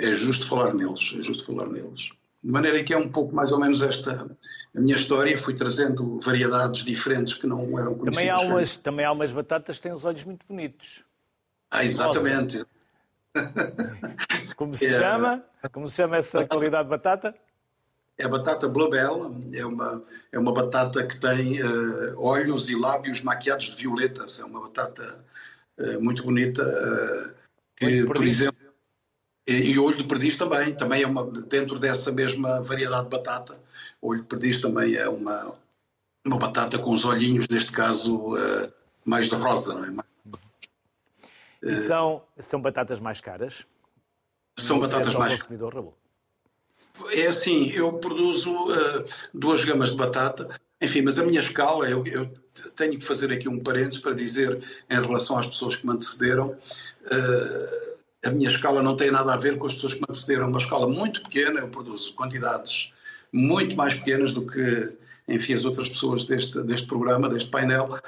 é 0.00 0.12
justo 0.14 0.48
falar 0.48 0.74
neles, 0.74 1.14
é 1.16 1.22
justo 1.22 1.44
falar 1.46 1.68
neles. 1.68 2.10
De 2.44 2.50
maneira 2.50 2.84
que 2.84 2.92
é 2.92 2.98
um 2.98 3.08
pouco 3.08 3.34
mais 3.34 3.50
ou 3.52 3.58
menos 3.58 3.80
esta 3.80 4.28
a 4.76 4.80
minha 4.80 4.94
história, 4.96 5.36
fui 5.38 5.54
trazendo 5.54 6.18
variedades 6.20 6.84
diferentes 6.84 7.32
que 7.32 7.46
não 7.46 7.78
eram 7.78 7.94
conhecidas. 7.94 8.16
Também 8.16 8.30
há 8.30 8.40
umas, 8.40 8.76
também 8.76 9.06
há 9.06 9.12
umas 9.12 9.32
batatas 9.32 9.76
que 9.76 9.82
têm 9.84 9.92
os 9.92 10.04
olhos 10.04 10.24
muito 10.24 10.44
bonitos. 10.46 11.02
Ah, 11.70 11.82
exatamente. 11.82 12.62
Como 14.56 14.76
se 14.76 14.86
é, 14.86 15.00
chama? 15.00 15.42
Como 15.72 15.88
se 15.88 15.96
chama 15.96 16.18
essa 16.18 16.46
qualidade 16.46 16.84
de 16.84 16.90
batata? 16.90 17.34
É 18.16 18.24
a 18.24 18.28
batata 18.28 18.68
Bluebell, 18.68 19.34
é 19.52 19.66
uma, 19.66 20.04
é 20.30 20.38
uma 20.38 20.52
batata 20.52 21.04
que 21.04 21.18
tem 21.18 21.60
uh, 21.62 22.14
olhos 22.16 22.70
e 22.70 22.76
lábios 22.76 23.22
maquiados 23.22 23.66
de 23.66 23.76
violeta. 23.76 24.26
É 24.38 24.44
uma 24.44 24.60
batata 24.60 25.18
uh, 25.78 26.00
muito 26.00 26.22
bonita, 26.22 26.62
uh, 26.62 27.34
que, 27.74 28.04
por 28.04 28.24
exemplo, 28.24 28.53
e, 29.46 29.72
e 29.72 29.78
olho 29.78 29.96
de 29.96 30.04
perdiz 30.04 30.36
também, 30.36 30.74
também 30.74 31.02
é 31.02 31.06
uma, 31.06 31.24
dentro 31.24 31.78
dessa 31.78 32.10
mesma 32.10 32.60
variedade 32.62 33.04
de 33.04 33.10
batata. 33.10 33.58
Olho 34.00 34.20
de 34.20 34.26
perdiz 34.26 34.60
também 34.60 34.94
é 34.94 35.08
uma, 35.08 35.54
uma 36.24 36.38
batata 36.38 36.78
com 36.78 36.92
os 36.92 37.04
olhinhos, 37.04 37.48
neste 37.48 37.72
caso, 37.72 38.32
mais 39.04 39.28
de 39.28 39.34
rosa, 39.34 39.74
não 39.74 39.84
é? 39.84 40.04
E 41.62 41.78
são, 41.86 42.22
são 42.38 42.60
batatas 42.60 43.00
mais 43.00 43.20
caras? 43.20 43.66
São 44.56 44.78
batatas 44.78 45.14
mais 45.14 45.36
consumidor, 45.36 45.74
Raul? 45.74 45.94
É 47.12 47.26
assim, 47.26 47.70
eu 47.70 47.92
produzo 47.94 48.52
uh, 48.52 49.04
duas 49.32 49.64
gamas 49.64 49.90
de 49.90 49.96
batata, 49.96 50.48
enfim, 50.80 51.02
mas 51.02 51.18
a 51.18 51.24
minha 51.24 51.40
escala, 51.40 51.88
eu, 51.90 52.06
eu, 52.06 52.32
tenho 52.76 52.96
que 52.98 53.04
fazer 53.04 53.32
aqui 53.32 53.48
um 53.48 53.58
parênteses 53.58 53.98
para 53.98 54.14
dizer, 54.14 54.62
em 54.88 55.00
relação 55.00 55.36
às 55.36 55.48
pessoas 55.48 55.74
que 55.74 55.84
me 55.84 55.92
antecederam, 55.92 56.50
uh, 56.50 57.83
a 58.24 58.30
minha 58.30 58.48
escala 58.48 58.82
não 58.82 58.96
tem 58.96 59.10
nada 59.10 59.32
a 59.32 59.36
ver 59.36 59.58
com 59.58 59.66
as 59.66 59.74
pessoas 59.74 59.94
que 59.94 60.00
me 60.00 60.06
antecederam, 60.08 60.44
é 60.44 60.48
uma 60.48 60.58
escala 60.58 60.88
muito 60.88 61.22
pequena, 61.22 61.60
eu 61.60 61.68
produzo 61.68 62.14
quantidades 62.14 62.92
muito 63.32 63.76
mais 63.76 63.94
pequenas 63.94 64.32
do 64.32 64.46
que, 64.46 64.92
enfim, 65.28 65.54
as 65.54 65.64
outras 65.64 65.88
pessoas 65.88 66.24
deste, 66.24 66.62
deste 66.62 66.86
programa, 66.86 67.28
deste 67.28 67.50
painel, 67.50 67.98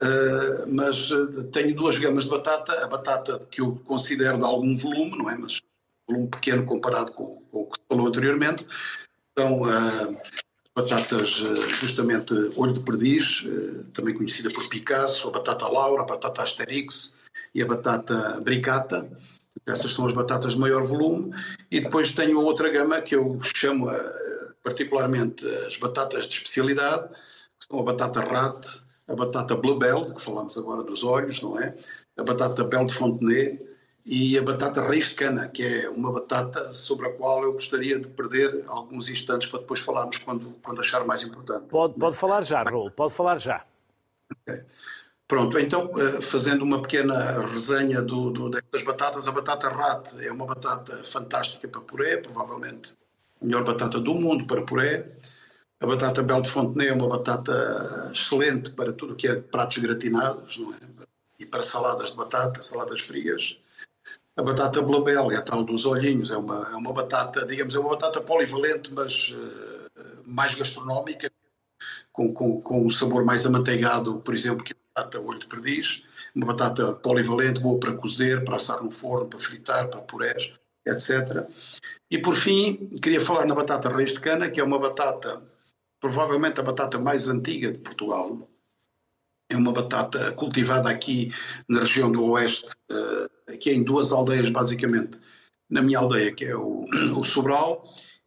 Uh, 0.00 0.62
mas 0.68 1.10
uh, 1.10 1.42
tenho 1.50 1.74
duas 1.74 1.98
gamas 1.98 2.24
de 2.24 2.30
batata, 2.30 2.72
a 2.84 2.86
batata 2.86 3.44
que 3.50 3.60
eu 3.60 3.80
considero 3.84 4.38
de 4.38 4.44
algum 4.44 4.76
volume, 4.76 5.18
não 5.18 5.28
é? 5.28 5.36
Mas 5.36 5.60
volume 6.08 6.28
pequeno 6.28 6.64
comparado 6.64 7.12
com, 7.12 7.42
com 7.50 7.62
o 7.62 7.66
que 7.66 7.78
se 7.78 7.84
falou 7.88 8.06
anteriormente. 8.06 8.64
São 9.36 9.62
uh, 9.62 10.16
batatas 10.72 11.30
justamente 11.72 12.32
olho 12.54 12.74
de 12.74 12.80
perdiz, 12.80 13.44
também 13.92 14.14
conhecida 14.14 14.48
por 14.50 14.68
Picasso, 14.68 15.26
a 15.26 15.32
batata 15.32 15.66
Laura, 15.66 16.02
a 16.02 16.06
batata 16.06 16.42
Asterix 16.42 17.12
e 17.52 17.60
a 17.60 17.66
batata 17.66 18.40
Bricata. 18.40 19.10
Essas 19.66 19.94
são 19.94 20.06
as 20.06 20.12
batatas 20.12 20.54
de 20.54 20.58
maior 20.58 20.82
volume. 20.82 21.34
E 21.70 21.80
depois 21.80 22.12
tenho 22.12 22.40
outra 22.40 22.70
gama 22.70 23.00
que 23.00 23.14
eu 23.14 23.38
chamo 23.42 23.88
particularmente 24.62 25.46
as 25.66 25.76
batatas 25.76 26.26
de 26.26 26.34
especialidade, 26.34 27.08
que 27.58 27.66
são 27.68 27.78
a 27.78 27.82
batata 27.82 28.20
Rat, 28.20 28.66
a 29.08 29.14
batata 29.14 29.54
Bluebell, 29.54 30.14
que 30.14 30.20
falamos 30.20 30.56
agora 30.58 30.82
dos 30.82 31.02
olhos, 31.02 31.40
não 31.40 31.58
é? 31.58 31.74
A 32.16 32.22
batata 32.22 32.64
Belle 32.64 32.86
de 32.86 32.94
Fontenay 32.94 33.68
e 34.04 34.38
a 34.38 34.42
batata 34.42 34.82
Raiz 34.82 35.10
de 35.10 35.16
Cana, 35.16 35.48
que 35.48 35.62
é 35.62 35.88
uma 35.88 36.12
batata 36.12 36.72
sobre 36.72 37.08
a 37.08 37.12
qual 37.12 37.42
eu 37.42 37.52
gostaria 37.52 37.98
de 37.98 38.08
perder 38.08 38.64
alguns 38.66 39.08
instantes 39.08 39.48
para 39.48 39.60
depois 39.60 39.80
falarmos 39.80 40.18
quando, 40.18 40.54
quando 40.62 40.80
achar 40.80 41.04
mais 41.04 41.22
importante. 41.22 41.66
Pode, 41.68 41.94
pode 41.94 42.16
falar 42.16 42.44
já, 42.44 42.62
Raul, 42.62 42.90
pode 42.90 43.12
falar 43.12 43.38
já. 43.38 43.64
Okay. 44.42 44.62
Pronto, 45.28 45.58
então, 45.58 45.92
eh, 46.00 46.22
fazendo 46.22 46.62
uma 46.64 46.80
pequena 46.80 47.38
resenha 47.42 48.00
do, 48.00 48.30
do, 48.30 48.48
destas 48.48 48.82
batatas, 48.82 49.28
a 49.28 49.30
batata 49.30 49.68
Rat 49.68 50.14
é 50.22 50.32
uma 50.32 50.46
batata 50.46 51.04
fantástica 51.04 51.68
para 51.68 51.82
puré, 51.82 52.16
provavelmente 52.16 52.96
a 53.38 53.44
melhor 53.44 53.62
batata 53.62 54.00
do 54.00 54.14
mundo 54.14 54.46
para 54.46 54.62
puré. 54.62 55.06
A 55.80 55.86
batata 55.86 56.22
Bel 56.22 56.40
de 56.40 56.48
Fontenay 56.48 56.88
é 56.88 56.94
uma 56.94 57.06
batata 57.06 58.10
excelente 58.10 58.70
para 58.72 58.90
tudo 58.90 59.12
o 59.12 59.16
que 59.16 59.28
é 59.28 59.36
pratos 59.36 59.76
gratinados 59.78 60.60
é? 60.80 61.04
e 61.38 61.44
para 61.44 61.62
saladas 61.62 62.10
de 62.10 62.16
batata, 62.16 62.62
saladas 62.62 63.02
frias. 63.02 63.60
A 64.34 64.42
batata 64.42 64.80
Blabel 64.80 65.30
é 65.30 65.36
a 65.36 65.42
tal 65.42 65.62
dos 65.62 65.84
olhinhos, 65.84 66.30
é 66.30 66.38
uma, 66.38 66.70
é 66.72 66.74
uma 66.74 66.92
batata, 66.92 67.44
digamos, 67.44 67.74
é 67.74 67.78
uma 67.78 67.90
batata 67.90 68.20
polivalente, 68.20 68.94
mas 68.94 69.28
uh, 69.30 70.22
mais 70.24 70.54
gastronómica, 70.54 71.30
com, 72.18 72.32
com, 72.34 72.60
com 72.60 72.84
um 72.84 72.90
sabor 72.90 73.24
mais 73.24 73.46
amanteigado, 73.46 74.20
por 74.20 74.34
exemplo, 74.34 74.64
que 74.64 74.72
a 74.72 75.02
batata 75.02 75.20
olho 75.20 75.38
de 75.38 75.46
perdiz. 75.46 76.02
Uma 76.34 76.46
batata 76.46 76.92
polivalente, 76.94 77.60
boa 77.60 77.78
para 77.78 77.92
cozer, 77.92 78.44
para 78.44 78.56
assar 78.56 78.82
no 78.82 78.90
forno, 78.90 79.28
para 79.28 79.38
fritar, 79.38 79.88
para 79.88 80.00
purés, 80.00 80.52
etc. 80.84 81.46
E 82.10 82.18
por 82.18 82.34
fim, 82.34 82.90
queria 83.00 83.20
falar 83.20 83.46
na 83.46 83.54
batata 83.54 83.88
raiz 83.88 84.14
de 84.14 84.20
cana, 84.20 84.50
que 84.50 84.58
é 84.58 84.64
uma 84.64 84.80
batata 84.80 85.40
provavelmente 86.00 86.58
a 86.58 86.64
batata 86.64 86.98
mais 86.98 87.28
antiga 87.28 87.70
de 87.70 87.78
Portugal. 87.78 88.48
É 89.48 89.56
uma 89.56 89.72
batata 89.72 90.32
cultivada 90.32 90.90
aqui 90.90 91.32
na 91.68 91.80
região 91.80 92.10
do 92.10 92.24
Oeste, 92.24 92.74
eh, 92.90 93.54
aqui 93.54 93.70
em 93.70 93.82
duas 93.82 94.12
aldeias, 94.12 94.50
basicamente. 94.50 95.20
Na 95.70 95.82
minha 95.82 95.98
aldeia, 95.98 96.34
que 96.34 96.44
é 96.44 96.56
o, 96.56 96.86
o 97.16 97.24
Sobral, 97.24 97.82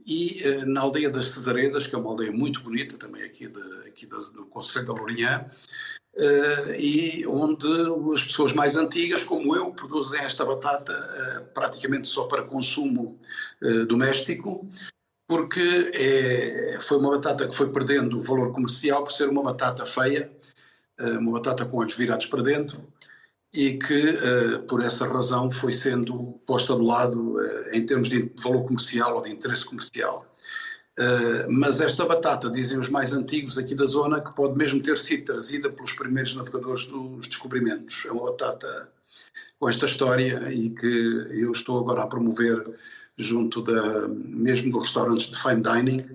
e 0.06 0.42
eh, 0.44 0.66
na 0.66 0.82
aldeia 0.82 1.10
das 1.10 1.30
Cesaredas, 1.30 1.88
que 1.88 1.96
é 1.96 1.98
uma 1.98 2.10
aldeia 2.10 2.32
muito 2.32 2.62
bonita, 2.62 2.98
também 2.98 3.24
aqui, 3.24 3.48
de, 3.48 3.62
aqui 3.88 4.06
do 4.06 4.46
Conselho 4.48 4.86
da 4.86 4.94
Lourinhã, 4.94 5.46
Uh, 6.14 6.76
e 6.78 7.26
onde 7.26 7.66
as 8.14 8.26
pessoas 8.26 8.52
mais 8.52 8.76
antigas, 8.76 9.24
como 9.24 9.56
eu, 9.56 9.72
produzem 9.72 10.20
esta 10.20 10.44
batata 10.44 10.92
uh, 10.92 11.54
praticamente 11.54 12.06
só 12.10 12.26
para 12.26 12.44
consumo 12.44 13.18
doméstico 13.88 14.68
porque 15.32 15.92
é, 15.94 16.78
foi 16.82 16.98
uma 16.98 17.12
batata 17.12 17.48
que 17.48 17.56
foi 17.56 17.72
perdendo 17.72 18.20
valor 18.20 18.52
comercial 18.52 19.02
por 19.02 19.14
ser 19.14 19.30
uma 19.30 19.42
batata 19.42 19.86
feia, 19.86 20.30
eh, 21.00 21.18
uma 21.18 21.32
batata 21.32 21.66
com 21.66 21.78
olhos 21.78 21.96
virados 21.96 22.26
para 22.26 22.44
dentro, 22.44 22.86
e 23.54 23.74
que, 23.74 24.10
eh, 24.10 24.58
por 24.60 24.82
essa 24.82 25.06
razão, 25.06 25.52
foi 25.52 25.74
sendo 25.74 26.40
posta 26.46 26.74
de 26.74 26.82
lado 26.82 27.40
eh, 27.42 27.78
em 27.78 27.86
termos 27.86 28.10
de 28.10 28.32
valor 28.42 28.64
comercial 28.64 29.16
ou 29.16 29.22
de 29.22 29.32
interesse 29.32 29.66
comercial. 29.66 30.26
Mas 31.50 31.82
esta 31.82 32.06
batata, 32.06 32.48
dizem 32.48 32.78
os 32.78 32.88
mais 32.88 33.12
antigos 33.12 33.58
aqui 33.58 33.74
da 33.74 33.88
zona, 33.88 34.22
que 34.22 34.36
pode 34.36 34.56
mesmo 34.56 34.80
ter 34.80 35.00
sido 35.00 35.26
trazida 35.26 35.68
pelos 35.72 35.94
primeiros 35.94 36.36
navegadores 36.36 36.86
dos 36.86 37.28
descobrimentos. 37.28 38.04
É 38.06 38.12
uma 38.12 38.30
batata 38.30 38.88
com 39.60 39.68
esta 39.68 39.88
história 39.88 40.52
e 40.52 40.70
que 40.70 41.28
eu 41.32 41.50
estou 41.52 41.80
agora 41.80 42.04
a 42.04 42.08
promover 42.08 42.78
junto 43.18 43.64
da, 43.64 44.08
mesmo 44.10 44.72
dos 44.72 44.84
restaurantes 44.84 45.32
de 45.32 45.42
fine 45.42 45.64
dining. 45.64 46.06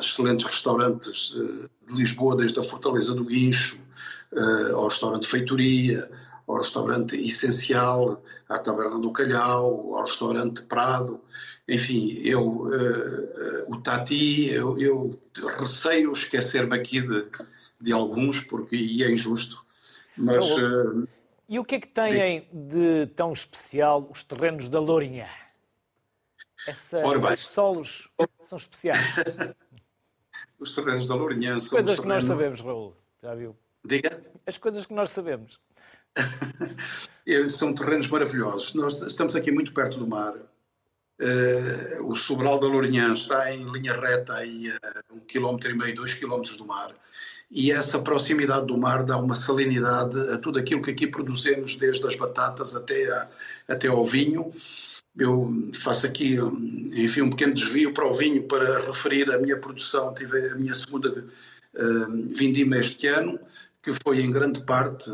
Excelentes 0.00 0.46
restaurantes 0.46 1.36
de 1.86 1.94
Lisboa, 1.94 2.34
desde 2.34 2.58
a 2.58 2.64
Fortaleza 2.64 3.14
do 3.14 3.26
Guincho, 3.26 3.78
uh, 4.32 4.76
ao 4.76 4.84
restaurante 4.84 5.26
Feitoria, 5.26 6.10
ao 6.46 6.56
restaurante 6.56 7.16
Essencial, 7.16 8.22
à 8.48 8.58
Taberna 8.58 8.98
do 8.98 9.12
Calhau, 9.12 9.94
ao 9.94 10.00
restaurante 10.00 10.62
Prado. 10.62 11.20
Enfim, 11.68 12.20
eu, 12.24 12.68
o 13.68 13.76
Tati, 13.80 14.48
eu, 14.50 14.76
eu 14.80 15.20
receio 15.56 16.10
esquecer-me 16.10 16.76
aqui 16.76 17.00
de, 17.00 17.26
de 17.80 17.92
alguns, 17.92 18.40
porque 18.40 18.74
e 18.74 19.04
é 19.04 19.10
injusto, 19.12 19.64
mas... 20.16 20.44
E 21.48 21.58
o 21.58 21.64
que 21.64 21.74
é 21.74 21.80
que 21.80 21.88
têm 21.88 22.48
de 22.52 23.06
tão 23.16 23.32
especial 23.32 24.08
os 24.08 24.22
terrenos 24.22 24.68
da 24.68 24.78
Lourinhã? 24.78 25.26
Essa, 26.66 27.00
esses 27.32 27.46
solos 27.46 28.08
são 28.44 28.56
especiais. 28.56 29.16
os 30.60 30.74
terrenos 30.74 31.08
da 31.08 31.16
Lourinhã 31.16 31.58
são 31.58 31.78
coisas 31.78 31.98
que 31.98 32.06
nós 32.06 32.24
sabemos, 32.24 32.60
Raul. 32.60 32.96
Já 33.20 33.34
viu? 33.34 33.56
Diga? 33.84 34.22
As 34.46 34.58
coisas 34.58 34.86
que 34.86 34.94
nós 34.94 35.10
sabemos. 35.10 35.58
são 37.48 37.72
terrenos 37.74 38.08
maravilhosos. 38.08 38.74
Nós 38.74 39.02
estamos 39.02 39.36
aqui 39.36 39.50
muito 39.50 39.72
perto 39.72 39.98
do 39.98 40.06
mar. 40.06 40.34
Uh, 41.20 42.10
o 42.10 42.16
Sobral 42.16 42.58
da 42.58 42.66
Lourinhã 42.66 43.12
está 43.12 43.52
em 43.52 43.70
linha 43.70 43.92
reta 43.92 44.36
aí 44.36 44.70
a 44.70 45.14
um 45.14 45.20
quilómetro 45.20 45.70
e 45.70 45.74
meio, 45.74 45.94
dois 45.94 46.14
quilómetros 46.14 46.56
do 46.56 46.64
mar 46.64 46.94
e 47.50 47.72
essa 47.72 47.98
proximidade 47.98 48.66
do 48.66 48.78
mar 48.78 49.02
dá 49.04 49.18
uma 49.18 49.34
salinidade 49.34 50.16
a 50.30 50.38
tudo 50.38 50.58
aquilo 50.58 50.82
que 50.82 50.92
aqui 50.92 51.06
produzimos, 51.06 51.74
desde 51.74 52.06
as 52.06 52.14
batatas 52.14 52.76
até, 52.76 53.10
a, 53.10 53.28
até 53.66 53.88
ao 53.88 54.04
vinho. 54.04 54.52
eu 55.18 55.52
faço 55.74 56.06
aqui, 56.06 56.36
enfim, 56.92 57.22
um 57.22 57.30
pequeno 57.30 57.52
desvio 57.52 57.92
para 57.92 58.06
o 58.06 58.12
vinho 58.12 58.44
para 58.44 58.86
referir 58.86 59.30
a 59.32 59.38
minha 59.38 59.56
produção. 59.56 60.14
Tive 60.14 60.50
a 60.50 60.54
minha 60.54 60.74
segunda 60.74 61.24
uh, 61.74 62.28
vindima 62.32 62.78
este 62.78 63.08
ano, 63.08 63.38
que 63.82 63.92
foi 64.02 64.20
em 64.20 64.30
grande 64.30 64.64
parte, 64.64 65.10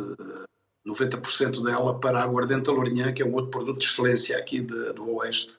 90% 0.87 1.63
dela, 1.63 1.99
para 1.99 2.21
a 2.21 2.23
aguardente 2.23 2.71
Lourinhã, 2.71 3.13
que 3.13 3.23
é 3.23 3.27
um 3.27 3.35
outro 3.35 3.51
produto 3.51 3.79
de 3.79 3.87
excelência 3.87 4.37
aqui 4.39 4.61
de, 4.61 4.93
do 4.93 5.17
Oeste. 5.17 5.59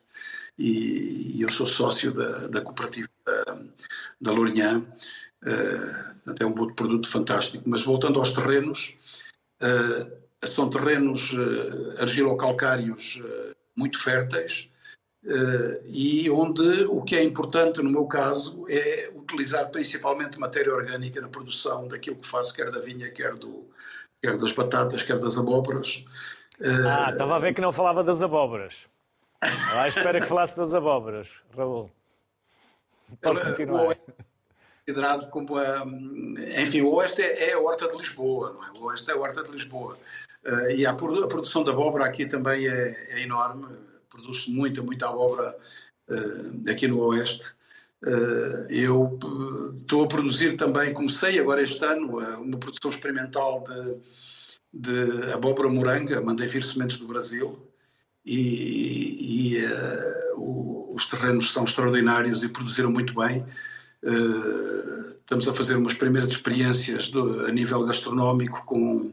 E, 0.57 1.37
e, 1.37 1.41
eu 1.41 1.51
sou 1.51 1.67
sócio 1.67 2.11
da, 2.11 2.47
da 2.47 2.61
cooperativa 2.61 3.09
da, 3.25 3.59
da 4.19 4.31
Lourinhã. 4.31 4.83
Uh, 5.43 6.17
até 6.27 6.45
um 6.45 6.57
outro 6.59 6.75
produto 6.75 7.07
fantástico. 7.07 7.63
Mas 7.67 7.83
voltando 7.83 8.19
aos 8.19 8.31
terrenos, 8.31 8.95
uh, 9.61 10.11
são 10.45 10.69
terrenos 10.69 11.31
uh, 11.33 12.01
argilocalcários 12.01 13.19
uh, 13.23 13.55
muito 13.75 13.99
férteis 13.99 14.69
e 15.89 16.29
onde 16.29 16.85
o 16.85 17.01
que 17.01 17.15
é 17.15 17.23
importante 17.23 17.81
no 17.81 17.89
meu 17.89 18.05
caso 18.05 18.65
é 18.69 19.11
utilizar 19.13 19.69
principalmente 19.69 20.39
matéria 20.39 20.73
orgânica 20.73 21.19
na 21.19 21.27
produção 21.27 21.87
daquilo 21.87 22.15
que 22.15 22.27
faço, 22.27 22.53
quer 22.53 22.71
da 22.71 22.79
vinha, 22.79 23.11
quer, 23.11 23.35
do, 23.35 23.69
quer 24.21 24.37
das 24.37 24.53
batatas, 24.53 25.03
quer 25.03 25.19
das 25.19 25.37
abóboras. 25.37 26.05
Ah, 26.61 27.11
estava 27.11 27.35
a 27.35 27.39
ver 27.39 27.53
que 27.53 27.61
não 27.61 27.71
falava 27.71 28.03
das 28.03 28.21
abóboras. 28.21 28.75
Ah, 29.41 29.87
espera 29.87 30.19
que 30.19 30.27
falasse 30.27 30.55
das 30.57 30.73
abóboras, 30.73 31.27
Raul. 31.55 31.91
Pode 33.21 33.41
continuar 33.41 33.97
considerado 34.87 35.29
como 35.29 35.57
a. 35.57 35.83
Enfim, 36.61 36.81
o 36.81 36.93
Oeste 36.95 37.21
é, 37.21 37.49
é, 37.49 37.53
a 37.53 37.59
Horta 37.59 37.89
de 37.89 37.97
Lisboa, 37.97 38.53
não 38.53 38.63
é? 38.63 38.79
O 38.79 38.83
Oeste 38.85 39.11
é 39.11 39.13
a 39.13 39.17
Horta 39.17 39.43
de 39.43 39.51
Lisboa. 39.51 39.97
Uh, 40.45 40.71
e 40.71 40.85
a, 40.85 40.93
produção 40.93 41.63
de 41.63 41.71
abóbora 41.71 42.05
aqui 42.05 42.25
também 42.25 42.67
é, 42.67 43.11
é 43.11 43.21
enorme. 43.21 43.67
Produz-se 44.17 44.49
muita, 44.49 44.81
muita 44.81 45.07
abóbora 45.07 45.55
uh, 46.09 46.69
aqui 46.71 46.87
no 46.87 46.99
Oeste. 47.01 47.53
Uh, 48.03 48.65
eu 48.71 49.19
estou 49.75 50.05
a 50.05 50.07
produzir 50.07 50.57
também, 50.57 50.91
comecei 50.91 51.39
agora 51.39 51.61
este 51.61 51.83
ano, 51.85 52.17
uma 52.17 52.57
produção 52.57 52.89
experimental 52.89 53.63
de, 53.63 53.97
de 54.73 55.31
abóbora 55.33 55.69
moranga. 55.69 56.19
Mandei 56.19 56.47
vir 56.47 56.63
sementes 56.63 56.97
do 56.97 57.07
Brasil. 57.07 57.59
E, 58.25 59.53
e 59.55 59.65
o, 60.35 60.93
os 60.95 61.05
terrenos 61.05 61.53
são 61.53 61.63
extraordinários 61.63 62.43
e 62.43 62.49
produziram 62.49 62.91
muito 62.91 63.13
bem. 63.13 63.45
Uh, 64.03 65.09
estamos 65.19 65.47
a 65.47 65.53
fazer 65.53 65.75
umas 65.75 65.93
primeiras 65.93 66.31
experiências 66.31 67.09
do, 67.09 67.45
a 67.45 67.51
nível 67.51 67.85
gastronómico 67.85 68.63
com, 68.65 69.11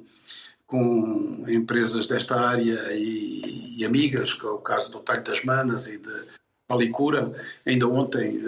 com 0.66 1.44
empresas 1.48 2.06
desta 2.06 2.36
área 2.36 2.92
e, 2.92 3.78
e, 3.78 3.84
amigas, 3.84 4.32
que 4.32 4.46
é 4.46 4.48
o 4.48 4.58
caso 4.58 4.92
do 4.92 5.00
Talho 5.00 5.22
das 5.22 5.44
Manas 5.44 5.88
e 5.88 5.98
de 5.98 6.24
Alicura. 6.70 7.32
Ainda 7.66 7.86
ontem 7.86 8.42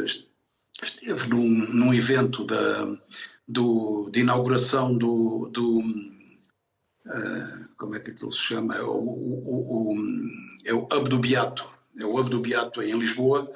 esteve 0.82 1.28
num, 1.28 1.48
num 1.48 1.94
evento 1.94 2.44
da, 2.44 2.86
do, 3.46 4.08
de 4.10 4.20
inauguração 4.20 4.96
do, 4.96 5.48
do 5.52 5.80
uh, 5.80 7.68
como 7.76 7.94
é 7.96 8.00
que 8.00 8.10
aquilo 8.10 8.32
se 8.32 8.40
chama? 8.40 8.76
É 8.76 8.82
o, 8.82 8.98
o, 8.98 9.92
o, 9.92 9.96
é 10.64 10.74
o 10.74 10.84
Hub 10.84 11.08
do 11.08 11.18
Beato, 11.18 11.68
é 11.98 12.04
o 12.04 12.18
Hub 12.18 12.30
do 12.30 12.40
Beato 12.40 12.82
em 12.82 12.98
Lisboa, 12.98 13.50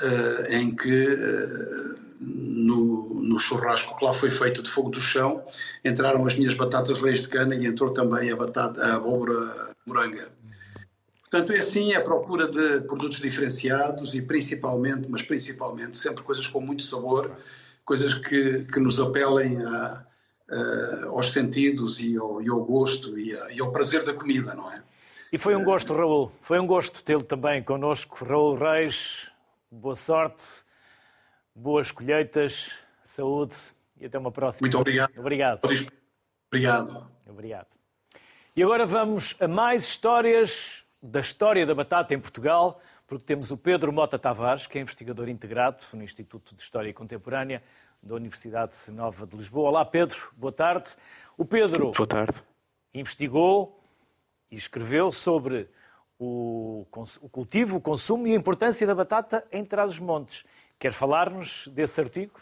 uh, 0.00 0.52
em 0.52 0.74
que 0.74 1.06
uh, 1.06 2.09
no, 2.20 3.22
no, 3.22 3.38
churrasco 3.38 3.96
que 3.96 4.04
lá 4.04 4.12
foi 4.12 4.30
feito 4.30 4.62
de 4.62 4.70
fogo 4.70 4.90
do 4.90 5.00
chão 5.00 5.42
entraram 5.84 6.24
as 6.26 6.36
minhas 6.36 6.54
batatas 6.54 7.00
leis 7.00 7.22
de 7.22 7.28
cana 7.28 7.54
e 7.54 7.66
entrou 7.66 7.92
também 7.92 8.30
a, 8.30 8.36
batata, 8.36 8.84
a 8.84 8.96
abóbora 8.96 9.74
moranga. 9.86 10.28
Portanto, 11.22 11.52
é 11.52 11.58
assim 11.58 11.94
a 11.94 12.00
procura 12.00 12.48
de 12.48 12.80
produtos 12.80 13.20
diferenciados 13.20 14.14
e 14.14 14.20
principalmente, 14.20 15.08
mas 15.08 15.22
principalmente, 15.22 15.96
sempre 15.96 16.22
coisas 16.22 16.46
com 16.46 16.60
muito 16.60 16.82
sabor, 16.82 17.36
coisas 17.84 18.14
que, 18.14 18.64
que 18.64 18.80
nos 18.80 19.00
apelem 19.00 19.64
a, 19.64 20.04
a, 20.50 21.06
aos 21.06 21.32
sentidos 21.32 22.00
e 22.00 22.16
ao, 22.16 22.42
e 22.42 22.48
ao 22.48 22.62
gosto 22.64 23.18
e, 23.18 23.34
a, 23.34 23.52
e 23.52 23.60
ao 23.60 23.70
prazer 23.70 24.04
da 24.04 24.12
comida, 24.12 24.54
não 24.54 24.70
é? 24.70 24.82
E 25.32 25.38
foi 25.38 25.54
um 25.54 25.62
gosto, 25.62 25.94
Raul. 25.94 26.28
Foi 26.40 26.58
um 26.58 26.66
gosto 26.66 27.04
tê-lo 27.04 27.22
também 27.22 27.62
connosco. 27.62 28.24
Raul 28.24 28.56
Reis, 28.56 29.28
boa 29.70 29.94
sorte, 29.94 30.42
boas 31.54 31.90
colheitas, 31.90 32.70
saúde 33.04 33.54
e 33.98 34.06
até 34.06 34.18
uma 34.18 34.32
próxima. 34.32 34.64
Muito 34.66 34.78
obrigado. 34.78 35.12
Obrigado. 35.18 35.60
Obrigado. 36.48 37.10
Obrigado. 37.28 37.68
E 38.56 38.62
agora 38.62 38.84
vamos 38.84 39.36
a 39.40 39.46
mais 39.46 39.84
histórias 39.84 40.84
da 41.02 41.20
história 41.20 41.64
da 41.64 41.74
batata 41.74 42.12
em 42.12 42.20
Portugal, 42.20 42.80
porque 43.06 43.24
temos 43.24 43.50
o 43.50 43.56
Pedro 43.56 43.92
Mota 43.92 44.18
Tavares, 44.18 44.66
que 44.66 44.78
é 44.78 44.82
investigador 44.82 45.28
integrado 45.28 45.78
no 45.92 46.02
Instituto 46.02 46.54
de 46.54 46.62
História 46.62 46.92
Contemporânea 46.92 47.62
da 48.02 48.14
Universidade 48.14 48.74
Nova 48.88 49.26
de 49.26 49.36
Lisboa. 49.36 49.70
Olá, 49.70 49.84
Pedro. 49.84 50.30
Boa 50.36 50.52
tarde. 50.52 50.90
O 51.36 51.44
Pedro 51.44 51.92
Boa 51.92 52.06
tarde. 52.06 52.42
investigou 52.92 53.78
e 54.50 54.56
escreveu 54.56 55.12
sobre 55.12 55.68
o, 56.18 56.86
cultivo, 57.30 57.76
o 57.76 57.80
consumo 57.80 58.26
e 58.26 58.32
a 58.32 58.36
importância 58.36 58.86
da 58.86 58.94
batata 58.94 59.46
em 59.50 59.64
Trás-os-Montes. 59.64 60.44
Quer 60.80 60.92
falar-nos 60.92 61.68
desse 61.68 62.00
artigo? 62.00 62.40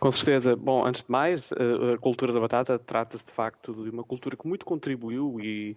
Com 0.00 0.10
certeza. 0.10 0.56
Bom, 0.56 0.84
antes 0.84 1.04
de 1.04 1.10
mais, 1.10 1.50
a 1.52 1.96
cultura 1.98 2.32
da 2.32 2.40
batata 2.40 2.78
trata-se 2.80 3.24
de 3.24 3.30
facto 3.30 3.72
de 3.72 3.90
uma 3.90 4.02
cultura 4.02 4.36
que 4.36 4.46
muito 4.46 4.66
contribuiu 4.66 5.38
e 5.40 5.76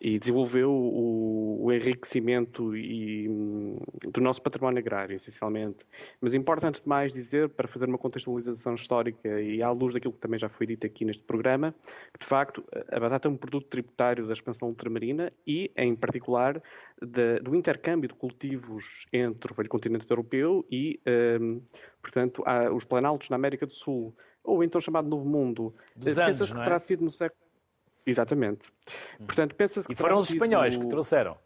e 0.00 0.18
desenvolveu 0.18 0.70
o, 0.70 1.64
o 1.64 1.72
enriquecimento 1.72 2.76
e, 2.76 3.28
hum, 3.28 3.78
do 4.12 4.20
nosso 4.20 4.42
património 4.42 4.78
agrário, 4.78 5.14
essencialmente. 5.14 5.86
Mas 6.20 6.34
importa, 6.34 6.68
antes 6.68 6.80
de 6.80 6.88
mais, 6.88 7.12
dizer, 7.12 7.48
para 7.50 7.66
fazer 7.66 7.86
uma 7.88 7.98
contextualização 7.98 8.74
histórica 8.74 9.40
e 9.40 9.62
à 9.62 9.70
luz 9.70 9.94
daquilo 9.94 10.12
que 10.12 10.20
também 10.20 10.38
já 10.38 10.48
foi 10.48 10.66
dito 10.66 10.86
aqui 10.86 11.04
neste 11.04 11.22
programa, 11.22 11.74
que, 12.12 12.20
de 12.20 12.26
facto, 12.26 12.64
a 12.90 13.00
batata 13.00 13.28
é 13.28 13.30
um 13.30 13.36
produto 13.36 13.66
tributário 13.68 14.26
da 14.26 14.32
expansão 14.32 14.68
ultramarina 14.68 15.32
e, 15.46 15.70
em 15.76 15.94
particular, 15.94 16.62
de, 17.00 17.40
do 17.40 17.54
intercâmbio 17.54 18.08
de 18.08 18.14
cultivos 18.14 19.06
entre 19.12 19.52
o 19.52 19.56
velho 19.56 19.68
continente 19.68 20.06
europeu 20.08 20.66
e, 20.70 21.00
um, 21.40 21.60
portanto, 22.02 22.44
os 22.74 22.84
planaltos 22.84 23.30
na 23.30 23.36
América 23.36 23.66
do 23.66 23.72
Sul, 23.72 24.14
ou 24.44 24.62
então 24.62 24.80
chamado 24.80 25.08
Novo 25.08 25.28
Mundo. 25.28 25.74
Pensa-se 26.02 26.54
que 26.54 26.60
é? 26.60 26.64
terá 26.64 26.78
sido 26.78 27.04
no 27.04 27.10
século 27.10 27.45
Exatamente. 28.06 28.70
Hum. 29.20 29.26
Portanto, 29.26 29.54
pensa-se 29.54 29.86
que. 29.86 29.94
E 29.94 29.96
foram 29.96 30.20
os 30.20 30.30
espanhóis 30.30 30.74
sido... 30.74 30.84
que 30.84 30.88
trouxeram. 30.88 31.36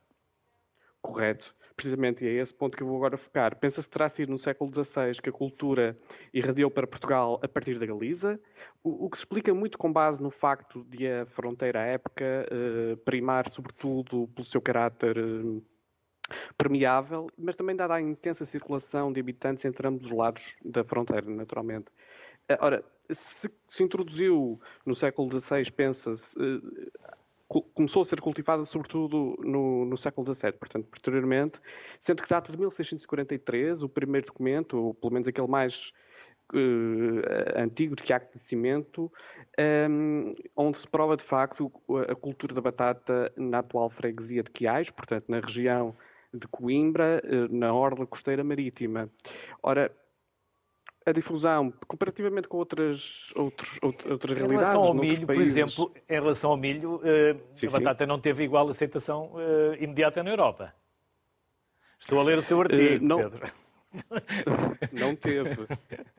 Correto. 1.00 1.54
Precisamente, 1.74 2.22
e 2.22 2.28
é 2.28 2.32
esse 2.32 2.52
ponto 2.52 2.76
que 2.76 2.82
eu 2.82 2.86
vou 2.86 2.98
agora 2.98 3.16
focar. 3.16 3.56
Pensa-se 3.56 3.88
que 3.88 3.92
terá 3.94 4.06
sido 4.06 4.28
no 4.28 4.38
século 4.38 4.70
XVI 4.70 5.18
que 5.22 5.30
a 5.30 5.32
cultura 5.32 5.98
irradiou 6.30 6.70
para 6.70 6.86
Portugal 6.86 7.40
a 7.42 7.48
partir 7.48 7.78
da 7.78 7.86
Galiza, 7.86 8.38
o, 8.84 9.06
o 9.06 9.08
que 9.08 9.16
se 9.16 9.22
explica 9.22 9.54
muito 9.54 9.78
com 9.78 9.90
base 9.90 10.22
no 10.22 10.30
facto 10.30 10.84
de 10.84 11.08
a 11.08 11.24
fronteira 11.24 11.80
à 11.80 11.84
época 11.84 12.22
eh, 12.50 12.96
primar, 13.02 13.48
sobretudo, 13.48 14.28
pelo 14.34 14.44
seu 14.44 14.60
caráter. 14.60 15.16
Eh, 15.16 15.62
permeável, 16.56 17.28
mas 17.36 17.56
também 17.56 17.74
dada 17.74 17.94
a 17.94 18.00
intensa 18.00 18.44
circulação 18.44 19.12
de 19.12 19.18
habitantes 19.18 19.64
entre 19.64 19.88
ambos 19.88 20.04
os 20.06 20.12
lados 20.12 20.56
da 20.64 20.84
fronteira, 20.84 21.28
naturalmente. 21.28 21.86
Eh, 22.50 22.58
ora, 22.60 22.84
se, 23.08 23.48
se 23.68 23.84
introduziu 23.84 24.60
no 24.84 24.92
século 24.92 25.30
XVI, 25.30 25.70
pensa-se, 25.70 26.36
eh, 26.36 26.90
começou 27.74 28.02
a 28.02 28.04
ser 28.04 28.20
cultivada 28.20 28.64
sobretudo 28.64 29.38
no, 29.40 29.84
no, 29.84 29.96
século 29.96 30.34
XVII, 30.34 30.52
portanto, 30.52 30.86
posteriormente, 30.88 31.60
sendo 32.00 32.22
que 32.22 32.28
data 32.28 32.50
de 32.50 32.58
1643, 32.58 33.84
o 33.84 33.88
primeiro 33.88 34.26
documento, 34.26 34.76
ou 34.78 34.94
pelo 34.94 35.12
menos 35.12 35.28
aquele 35.28 35.46
mais 35.46 35.92
uh, 36.52 37.60
antigo 37.60 37.94
de 37.94 38.02
que 38.02 38.12
há 38.12 38.20
conhecimento, 38.20 39.12
um, 39.58 39.62
ehm, 39.62 40.34
onde 40.56 40.78
se 40.78 40.88
prova 40.88 41.16
de 41.16 41.24
facto 41.24 41.72
a 42.08 42.14
cultura 42.14 42.54
da 42.54 42.60
batata 42.60 43.32
na 43.36 43.58
atual 43.58 43.90
freguesia 43.90 44.42
de 44.42 44.50
Quiais, 44.50 44.90
portanto, 44.90 45.24
na 45.28 45.40
região 45.40 45.96
de 46.32 46.46
Coimbra, 46.46 47.20
na 47.50 47.74
orla 47.74 48.06
costeira 48.06 48.44
marítima. 48.44 49.10
Ora, 49.60 49.90
a 51.10 51.12
difusão, 51.12 51.72
comparativamente 51.86 52.48
com 52.48 52.56
outras, 52.56 53.32
outros, 53.36 53.78
outras 53.82 54.36
realidades. 54.36 54.70
Em 54.70 54.72
relação 54.72 54.82
ao 54.82 54.94
milho, 54.94 55.26
por 55.26 55.40
exemplo, 55.40 55.92
em 56.08 56.14
relação 56.14 56.50
ao 56.50 56.56
milho, 56.56 57.00
eh, 57.04 57.36
sim, 57.54 57.66
a 57.66 57.70
batata 57.70 58.04
sim. 58.04 58.08
não 58.08 58.18
teve 58.20 58.44
igual 58.44 58.68
aceitação 58.68 59.32
eh, 59.38 59.78
imediata 59.84 60.22
na 60.22 60.30
Europa. 60.30 60.74
Estou 61.98 62.18
a 62.18 62.22
ler 62.22 62.38
o 62.38 62.42
seu 62.42 62.60
artigo, 62.60 63.04
uh, 63.04 63.08
não, 63.08 63.18
Pedro. 63.18 63.52
Não 64.92 65.16
teve. 65.16 65.66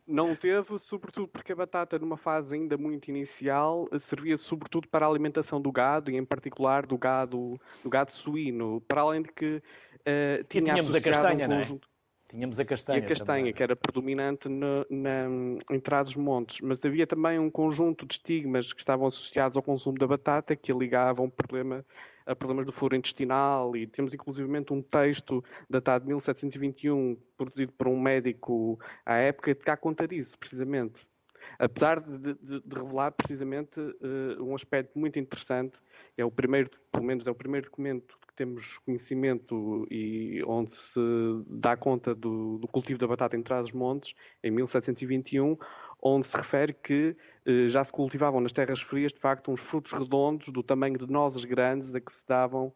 Não 0.05 0.35
teve, 0.35 0.77
sobretudo 0.77 1.27
porque 1.29 1.53
a 1.53 1.55
batata, 1.55 1.97
numa 1.97 2.17
fase 2.17 2.55
ainda 2.55 2.77
muito 2.77 3.09
inicial, 3.09 3.87
servia 3.97 4.35
sobretudo 4.35 4.87
para 4.89 5.05
a 5.05 5.09
alimentação 5.09 5.61
do 5.61 5.71
gado 5.71 6.11
e, 6.11 6.17
em 6.17 6.25
particular, 6.25 6.85
do 6.85 6.97
gado, 6.97 7.59
do 7.81 7.89
gado 7.89 8.11
suíno. 8.11 8.81
Para 8.87 9.01
além 9.01 9.21
de 9.21 9.31
que 9.31 9.55
uh, 9.55 10.43
tinha 10.49 10.61
e 10.61 10.65
tínhamos 10.65 10.93
a 10.93 11.01
castanha, 11.01 11.47
um 11.47 11.59
conjunto... 11.59 11.87
Tínhamos 12.31 12.59
a 12.61 12.65
castanha. 12.65 12.99
E 12.99 13.03
a 13.03 13.07
castanha, 13.07 13.39
também. 13.39 13.53
que 13.53 13.61
era 13.61 13.75
predominante 13.75 14.47
na, 14.47 14.85
na, 14.89 15.27
em 15.69 15.79
Trás-os-Montes. 15.79 16.61
Mas 16.61 16.79
havia 16.83 17.05
também 17.05 17.37
um 17.37 17.49
conjunto 17.49 18.05
de 18.05 18.13
estigmas 18.13 18.71
que 18.71 18.79
estavam 18.79 19.05
associados 19.05 19.57
ao 19.57 19.63
consumo 19.63 19.97
da 19.97 20.07
batata 20.07 20.55
que 20.55 20.71
ligavam 20.71 21.25
a 21.25 21.29
problema 21.29 21.85
a 22.25 22.35
problemas 22.35 22.65
do 22.65 22.71
foro 22.71 22.95
intestinal 22.95 23.75
e 23.75 23.87
temos 23.87 24.13
inclusivamente 24.13 24.71
um 24.71 24.81
texto 24.81 25.43
datado 25.69 26.03
de 26.03 26.09
1721, 26.09 27.17
produzido 27.35 27.73
por 27.73 27.87
um 27.87 27.99
médico 27.99 28.79
à 29.03 29.15
época, 29.15 29.55
que 29.55 29.65
dá 29.65 29.75
conta 29.75 30.07
disso, 30.07 30.37
precisamente. 30.37 31.07
Apesar 31.57 31.99
de, 31.99 32.35
de, 32.35 32.61
de 32.61 32.75
revelar 32.75 33.11
precisamente 33.11 33.79
uh, 33.79 34.43
um 34.43 34.53
aspecto 34.53 34.97
muito 34.97 35.19
interessante, 35.19 35.79
é 36.15 36.23
o 36.23 36.31
primeiro, 36.31 36.69
pelo 36.91 37.03
menos 37.03 37.25
é 37.27 37.31
o 37.31 37.35
primeiro 37.35 37.65
documento 37.65 38.17
temos 38.41 38.79
conhecimento 38.79 39.85
e 39.91 40.43
onde 40.47 40.73
se 40.73 40.99
dá 41.45 41.77
conta 41.77 42.15
do, 42.15 42.57
do 42.57 42.67
cultivo 42.67 42.97
da 42.97 43.05
batata 43.05 43.37
em 43.37 43.43
Trás-os-Montes, 43.43 44.15
em 44.43 44.49
1721, 44.49 45.55
onde 46.01 46.25
se 46.25 46.35
refere 46.35 46.73
que 46.73 47.15
eh, 47.45 47.69
já 47.69 47.83
se 47.83 47.93
cultivavam 47.93 48.41
nas 48.41 48.51
terras 48.51 48.81
frias, 48.81 49.13
de 49.13 49.19
facto, 49.19 49.51
uns 49.51 49.61
frutos 49.61 49.91
redondos 49.91 50.47
do 50.47 50.63
tamanho 50.63 50.97
de 50.97 51.05
nozes 51.05 51.45
grandes 51.45 51.93
a 51.93 52.01
que 52.01 52.11
se 52.11 52.25
davam 52.27 52.73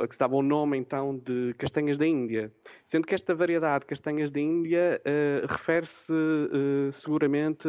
a 0.00 0.08
que 0.08 0.14
se 0.14 0.18
dava 0.18 0.34
o 0.34 0.42
nome 0.42 0.78
então 0.78 1.18
de 1.18 1.54
castanhas 1.58 1.98
da 1.98 2.06
Índia, 2.06 2.50
sendo 2.86 3.06
que 3.06 3.14
esta 3.14 3.34
variedade 3.34 3.80
de 3.80 3.86
castanhas 3.86 4.30
da 4.30 4.40
Índia 4.40 5.00
uh, 5.04 5.46
refere-se 5.46 6.12
uh, 6.12 6.90
seguramente 6.90 7.68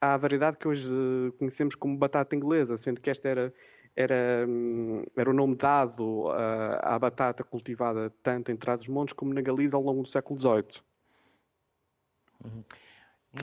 à 0.00 0.16
variedade 0.16 0.58
que 0.58 0.68
hoje 0.68 0.92
uh, 0.94 1.32
conhecemos 1.32 1.74
como 1.74 1.96
batata 1.96 2.36
inglesa, 2.36 2.76
sendo 2.76 3.00
que 3.00 3.10
esta 3.10 3.28
era 3.28 3.54
era, 3.96 4.46
um, 4.48 5.04
era 5.16 5.30
o 5.30 5.32
nome 5.32 5.56
dado 5.56 6.30
à 6.80 6.98
batata 6.98 7.44
cultivada 7.44 8.12
tanto 8.22 8.50
em 8.50 8.56
Trás-os-Montes 8.56 9.12
como 9.12 9.32
na 9.32 9.40
Galiza 9.40 9.76
ao 9.76 9.82
longo 9.82 10.02
do 10.02 10.08
século 10.08 10.38
XVIII. 10.38 10.82
Uhum. 12.44 12.64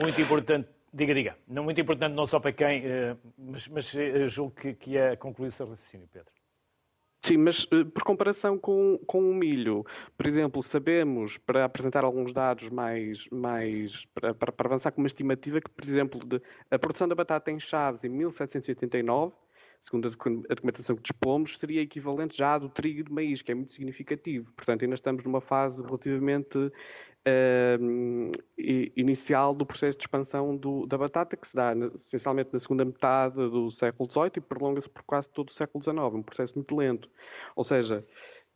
Muito 0.02 0.22
importante 0.22 0.70
Diga, 0.94 1.14
diga. 1.14 1.38
Não 1.48 1.64
muito 1.64 1.80
importante 1.80 2.14
não 2.14 2.26
só 2.26 2.40
para 2.40 2.52
quem, 2.52 2.86
eh, 2.86 3.16
mas, 3.38 3.68
mas 3.70 3.96
eh, 3.96 4.28
julgo 4.28 4.54
que, 4.54 4.74
que 4.74 4.98
é 4.98 5.16
concluir 5.16 5.50
seu 5.52 5.66
raciocínio, 5.66 6.08
Pedro. 6.12 6.30
Sim, 7.24 7.38
mas 7.38 7.66
eh, 7.72 7.86
por 7.86 8.04
comparação 8.04 8.58
com, 8.58 9.00
com 9.08 9.20
o 9.32 9.34
milho, 9.34 9.86
por 10.18 10.28
exemplo, 10.28 10.62
sabemos, 10.62 11.38
para 11.38 11.64
apresentar 11.64 12.04
alguns 12.04 12.34
dados 12.34 12.70
mais, 12.70 13.30
mais 13.30 14.06
para, 14.08 14.34
para, 14.34 14.52
para 14.52 14.68
avançar 14.68 14.92
com 14.92 15.00
uma 15.02 15.08
estimativa, 15.08 15.62
que, 15.62 15.70
por 15.70 15.86
exemplo, 15.86 16.26
de, 16.26 16.42
a 16.70 16.78
produção 16.78 17.08
da 17.08 17.16
batata 17.16 17.50
em 17.52 17.60
Chaves 17.60 18.04
em 18.04 18.10
1789, 18.10 19.34
segundo 19.82 20.08
a 20.08 20.54
documentação 20.54 20.96
que 20.96 21.02
dispomos, 21.02 21.58
seria 21.58 21.82
equivalente 21.82 22.38
já 22.38 22.54
à 22.54 22.60
do 22.60 22.70
trigo 22.70 23.00
e 23.00 23.04
do 23.04 23.12
maíz, 23.12 23.42
que 23.42 23.52
é 23.52 23.56
muito 23.56 23.72
significativo. 23.72 24.52
Portanto, 24.54 24.84
ainda 24.84 24.94
estamos 24.94 25.24
numa 25.24 25.42
fase 25.42 25.84
relativamente 25.84 26.58
uh, 26.58 28.32
inicial 28.96 29.56
do 29.56 29.66
processo 29.66 29.98
de 29.98 30.04
expansão 30.04 30.56
do, 30.56 30.86
da 30.86 31.00
batata, 31.00 31.36
que 31.36 31.48
se 31.48 31.56
dá 31.56 31.74
essencialmente 31.96 32.52
na 32.54 32.60
segunda 32.60 32.86
metade 32.86 33.36
do 33.36 33.72
século 33.72 34.10
XVIII 34.10 34.32
e 34.38 34.42
prolonga-se 34.42 34.88
por 34.90 35.02
quase 35.02 35.30
todo 35.32 35.50
o 35.50 35.54
século 35.54 35.84
XIX, 35.84 35.98
um 36.14 36.22
processo 36.22 36.54
muito 36.56 36.76
lento. 36.76 37.10
Ou 37.56 37.64
seja, 37.64 38.06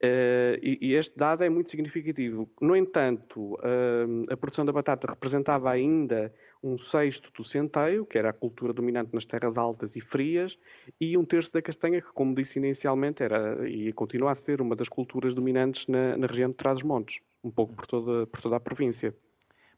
Uh, 0.03 0.59
e, 0.61 0.77
e, 0.81 0.93
este 0.93 1.17
dado 1.17 1.45
é 1.45 1.49
muito 1.49 1.69
significativo. 1.69 2.49
No 2.61 2.75
entanto, 2.75 3.53
uh, 3.55 4.23
a 4.29 4.35
produção 4.35 4.65
da 4.65 4.73
batata 4.73 5.07
representava 5.09 5.71
ainda 5.71 6.33
um 6.65 6.77
sexto 6.77 7.31
do 7.31 7.43
centeio, 7.43 8.05
que 8.05 8.17
era 8.17 8.29
a 8.29 8.33
cultura 8.33 8.73
dominante 8.73 9.13
nas 9.13 9.25
terras 9.25 9.57
altas 9.57 9.95
e 9.95 10.01
frias, 10.01 10.57
e 10.99 11.17
um 11.17 11.23
terço 11.23 11.53
da 11.53 11.61
castanha, 11.61 12.01
que, 12.01 12.11
como 12.11 12.33
disse 12.33 12.57
inicialmente, 12.57 13.21
era 13.23 13.67
e 13.69 13.93
continua 13.93 14.31
a 14.31 14.35
ser 14.35 14.61
uma 14.61 14.75
das 14.75 14.89
culturas 14.89 15.33
dominantes 15.33 15.87
na, 15.87 16.17
na 16.17 16.27
região 16.27 16.49
de 16.49 16.55
Trás-os-Montes 16.55 17.21
um 17.45 17.51
pouco 17.51 17.73
por 17.73 17.85
toda, 17.85 18.25
por 18.25 18.41
toda 18.41 18.55
a 18.55 18.59
província. 18.59 19.15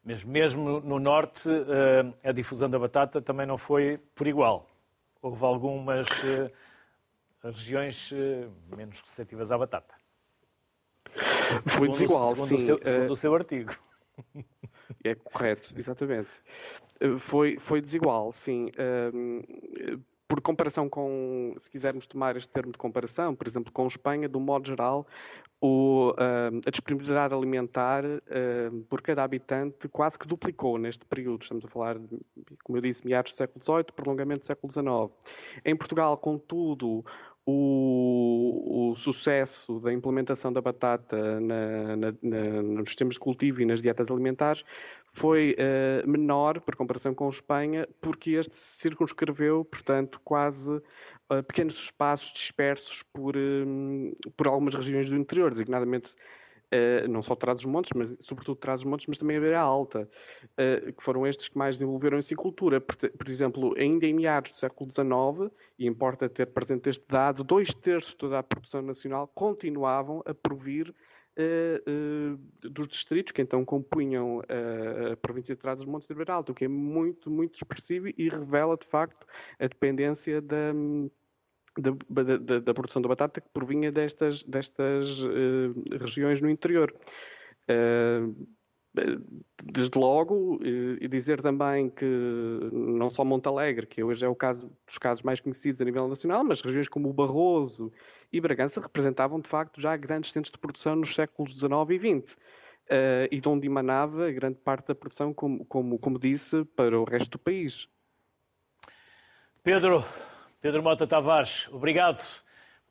Mas 0.03 0.23
mesmo 0.23 0.79
no 0.79 0.99
norte, 0.99 1.49
eh, 1.49 2.29
a 2.29 2.31
difusão 2.31 2.69
da 2.69 2.79
batata 2.79 3.21
também 3.21 3.45
não 3.45 3.57
foi 3.57 3.99
por 4.15 4.25
igual. 4.25 4.65
Houve 5.21 5.43
algumas 5.43 6.07
eh, 6.23 6.49
regiões 7.43 8.13
eh, 8.13 8.47
menos 8.73 9.01
receptivas 9.01 9.51
à 9.51 9.57
batata. 9.57 9.93
Foi 11.65 11.89
desigual, 11.89 12.29
segundo 12.29 12.47
sim. 12.47 12.55
O 12.55 12.59
seu, 12.59 12.79
segundo 12.81 13.11
o 13.11 13.15
seu 13.17 13.35
artigo. 13.35 13.75
É 15.03 15.15
correto, 15.15 15.73
exatamente. 15.77 16.29
Foi, 17.19 17.57
foi 17.59 17.81
desigual, 17.81 18.31
sim. 18.31 18.71
Por 20.27 20.41
comparação 20.41 20.89
com, 20.89 21.55
se 21.57 21.69
quisermos 21.69 22.05
tomar 22.05 22.35
este 22.35 22.49
termo 22.49 22.71
de 22.71 22.77
comparação, 22.77 23.33
por 23.33 23.47
exemplo, 23.47 23.71
com 23.71 23.87
Espanha, 23.87 24.29
um 24.35 24.39
modo 24.39 24.67
geral, 24.67 25.07
o, 25.61 26.13
a 26.17 26.69
disponibilidade 26.69 27.33
alimentar 27.33 28.03
por 28.89 29.01
cada 29.01 29.23
habitante 29.23 29.87
quase 29.87 30.19
que 30.19 30.27
duplicou 30.27 30.77
neste 30.77 31.05
período. 31.05 31.43
Estamos 31.43 31.63
a 31.63 31.67
falar, 31.69 31.97
como 32.63 32.77
eu 32.77 32.81
disse, 32.81 33.05
meados 33.05 33.31
do 33.31 33.37
século 33.37 33.63
XVIII, 33.63 33.85
prolongamento 33.95 34.41
do 34.41 34.45
século 34.45 34.71
XIX. 34.71 35.31
Em 35.63 35.75
Portugal, 35.75 36.17
contudo, 36.17 37.05
o, 37.49 38.89
o, 38.89 38.95
sucesso 38.95 39.79
da 39.79 39.93
implementação 39.93 40.51
da 40.51 40.59
batata 40.59 41.39
na, 41.39 41.95
na, 41.95 42.13
na, 42.21 42.61
nos 42.61 42.89
sistemas 42.89 43.13
de 43.13 43.21
cultivo 43.21 43.61
e 43.61 43.65
nas 43.65 43.81
dietas 43.81 44.11
alimentares 44.11 44.65
foi 45.13 45.55
uh, 45.55 46.07
menor, 46.07 46.59
por 46.59 46.75
comparação 46.75 47.15
com 47.15 47.25
a 47.25 47.29
Espanha, 47.29 47.87
porque 48.01 48.31
este 48.31 48.53
se 48.53 48.81
circunscreveu, 48.81 49.63
portanto, 49.63 50.19
quase 50.25 50.69
uh, 50.69 51.43
pequenos 51.47 51.75
espaços 51.75 52.33
dispersos 52.33 53.01
por, 53.13 53.35
uh, 53.37 54.31
por 54.35 54.47
algumas 54.47 54.75
regiões 54.75 55.09
do 55.09 55.15
interior, 55.15 55.49
designadamente 55.49 56.13
uh, 56.73 57.07
não 57.07 57.21
só 57.21 57.35
Trás-os-Montes, 57.35 57.91
mas 57.95 58.15
sobretudo 58.19 58.57
Trás-os-Montes, 58.57 59.07
mas 59.07 59.17
também 59.17 59.37
a 59.37 59.39
Beira 59.39 59.59
Alta, 59.59 60.09
que 60.97 61.03
foram 61.03 61.25
estes 61.25 61.47
que 61.47 61.57
mais 61.57 61.77
desenvolveram 61.77 62.17
em 62.17 62.21
silvicultura. 62.21 62.81
Por, 62.81 62.95
por, 62.95 63.27
exemplo, 63.27 63.73
ainda 63.77 64.05
em 64.05 64.13
meados 64.13 64.51
do 64.51 64.57
século 64.57 64.89
XIX, 64.89 65.53
e 65.77 65.87
importa 65.87 66.29
ter 66.29 66.47
presente 66.47 66.89
este 66.89 67.05
dado, 67.07 67.43
dois 67.43 67.73
terços 67.73 68.11
de 68.11 68.17
toda 68.17 68.39
a 68.39 68.43
produção 68.43 68.81
nacional 68.81 69.27
continuavam 69.33 70.23
a 70.25 70.33
provir 70.33 70.93
Uh, 71.39 72.33
uh, 72.33 72.69
dos 72.71 72.87
distritos 72.87 73.31
que 73.31 73.43
então 73.43 73.63
compunham 73.63 74.39
uh, 74.39 75.13
a 75.13 75.17
província 75.17 75.53
de 75.53 75.61
Trás-os-Montes 75.61 76.07
de 76.07 76.15
Beira 76.15 76.33
Alta, 76.33 76.51
o 76.51 76.55
que 76.55 76.65
é 76.65 76.67
muito, 76.67 77.29
muito 77.29 77.53
expressivo 77.53 78.07
e 78.07 78.27
revela, 78.27 78.75
de 78.75 78.87
facto, 78.87 79.27
a 79.59 79.67
dependência 79.67 80.41
da, 80.41 80.73
da, 81.81 82.23
da, 82.23 82.59
da 82.59 82.73
produção 82.73 83.01
da 83.01 83.09
batata 83.09 83.41
que 83.41 83.49
provinha 83.49 83.91
destas, 83.91 84.43
destas 84.43 85.21
regiões 85.99 86.41
no 86.41 86.49
interior. 86.49 86.93
Desde 89.63 89.97
logo, 89.97 90.59
e 90.63 91.07
dizer 91.07 91.41
também 91.41 91.89
que 91.89 92.05
não 92.71 93.09
só 93.09 93.23
Montalegre, 93.23 93.85
que 93.85 94.03
hoje 94.03 94.25
é 94.25 94.27
o 94.27 94.35
caso 94.35 94.71
dos 94.85 94.97
casos 94.97 95.23
mais 95.23 95.39
conhecidos 95.39 95.79
a 95.81 95.85
nível 95.85 96.07
nacional, 96.07 96.43
mas 96.43 96.61
regiões 96.61 96.87
como 96.87 97.09
o 97.09 97.13
Barroso 97.13 97.91
e 98.31 98.41
Bragança 98.41 98.81
representavam 98.81 99.39
de 99.39 99.47
facto 99.47 99.79
já 99.79 99.95
grandes 99.95 100.31
centros 100.31 100.51
de 100.51 100.57
produção 100.57 100.95
nos 100.95 101.13
séculos 101.13 101.51
XIX 101.51 101.71
e 101.91 102.21
XX. 102.21 102.37
Uh, 102.87 103.27
e 103.29 103.41
de 103.41 103.49
onde 103.49 103.67
emanava 103.67 104.31
grande 104.31 104.59
parte 104.59 104.87
da 104.87 104.95
produção, 104.95 105.33
como, 105.33 105.65
como, 105.65 105.99
como 105.99 106.17
disse, 106.17 106.63
para 106.63 106.97
o 106.97 107.03
resto 107.03 107.31
do 107.31 107.39
país. 107.39 107.85
Pedro, 109.61 110.05
Pedro 110.59 110.81
Mota 110.81 111.05
Tavares, 111.05 111.67
obrigado 111.71 112.23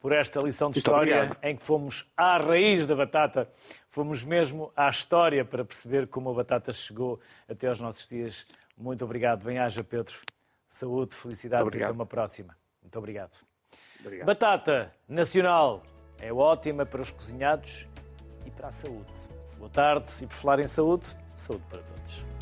por 0.01 0.13
esta 0.13 0.41
lição 0.41 0.71
de 0.71 0.79
história 0.79 1.37
em 1.43 1.57
que 1.57 1.65
fomos 1.65 2.09
à 2.17 2.39
raiz 2.39 2.87
da 2.87 2.95
batata, 2.95 3.51
fomos 3.91 4.23
mesmo 4.23 4.73
à 4.77 4.89
história 4.89 5.45
para 5.45 5.65
perceber 5.65 6.07
como 6.07 6.31
a 6.31 6.35
batata 6.35 6.73
chegou 6.73 7.21
até 7.49 7.67
aos 7.67 7.81
nossos 7.81 8.07
dias. 8.07 8.47
Muito 8.77 9.05
obrigado. 9.05 9.43
Bem-aja, 9.45 9.83
Pedro. 9.83 10.15
Saúde, 10.69 11.15
felicidades 11.15 11.75
e 11.75 11.83
até 11.83 11.91
uma 11.91 12.07
próxima. 12.07 12.57
Muito 12.81 12.97
obrigado. 12.99 13.35
Obrigado. 13.99 14.27
Batata 14.27 14.93
nacional 15.09 15.83
é 16.21 16.33
ótima 16.33 16.87
para 16.87 17.03
os 17.03 17.11
cozinhados 17.11 17.89
e 18.45 18.51
para 18.51 18.69
a 18.69 18.73
saúde. 18.73 19.13
Boa 19.59 19.71
tarde 19.71 20.07
e 20.23 20.27
por 20.27 20.37
falar 20.37 20.61
em 20.61 20.69
saúde, 20.69 21.17
saúde 21.35 21.65
para 21.69 21.83
todos. 21.83 22.36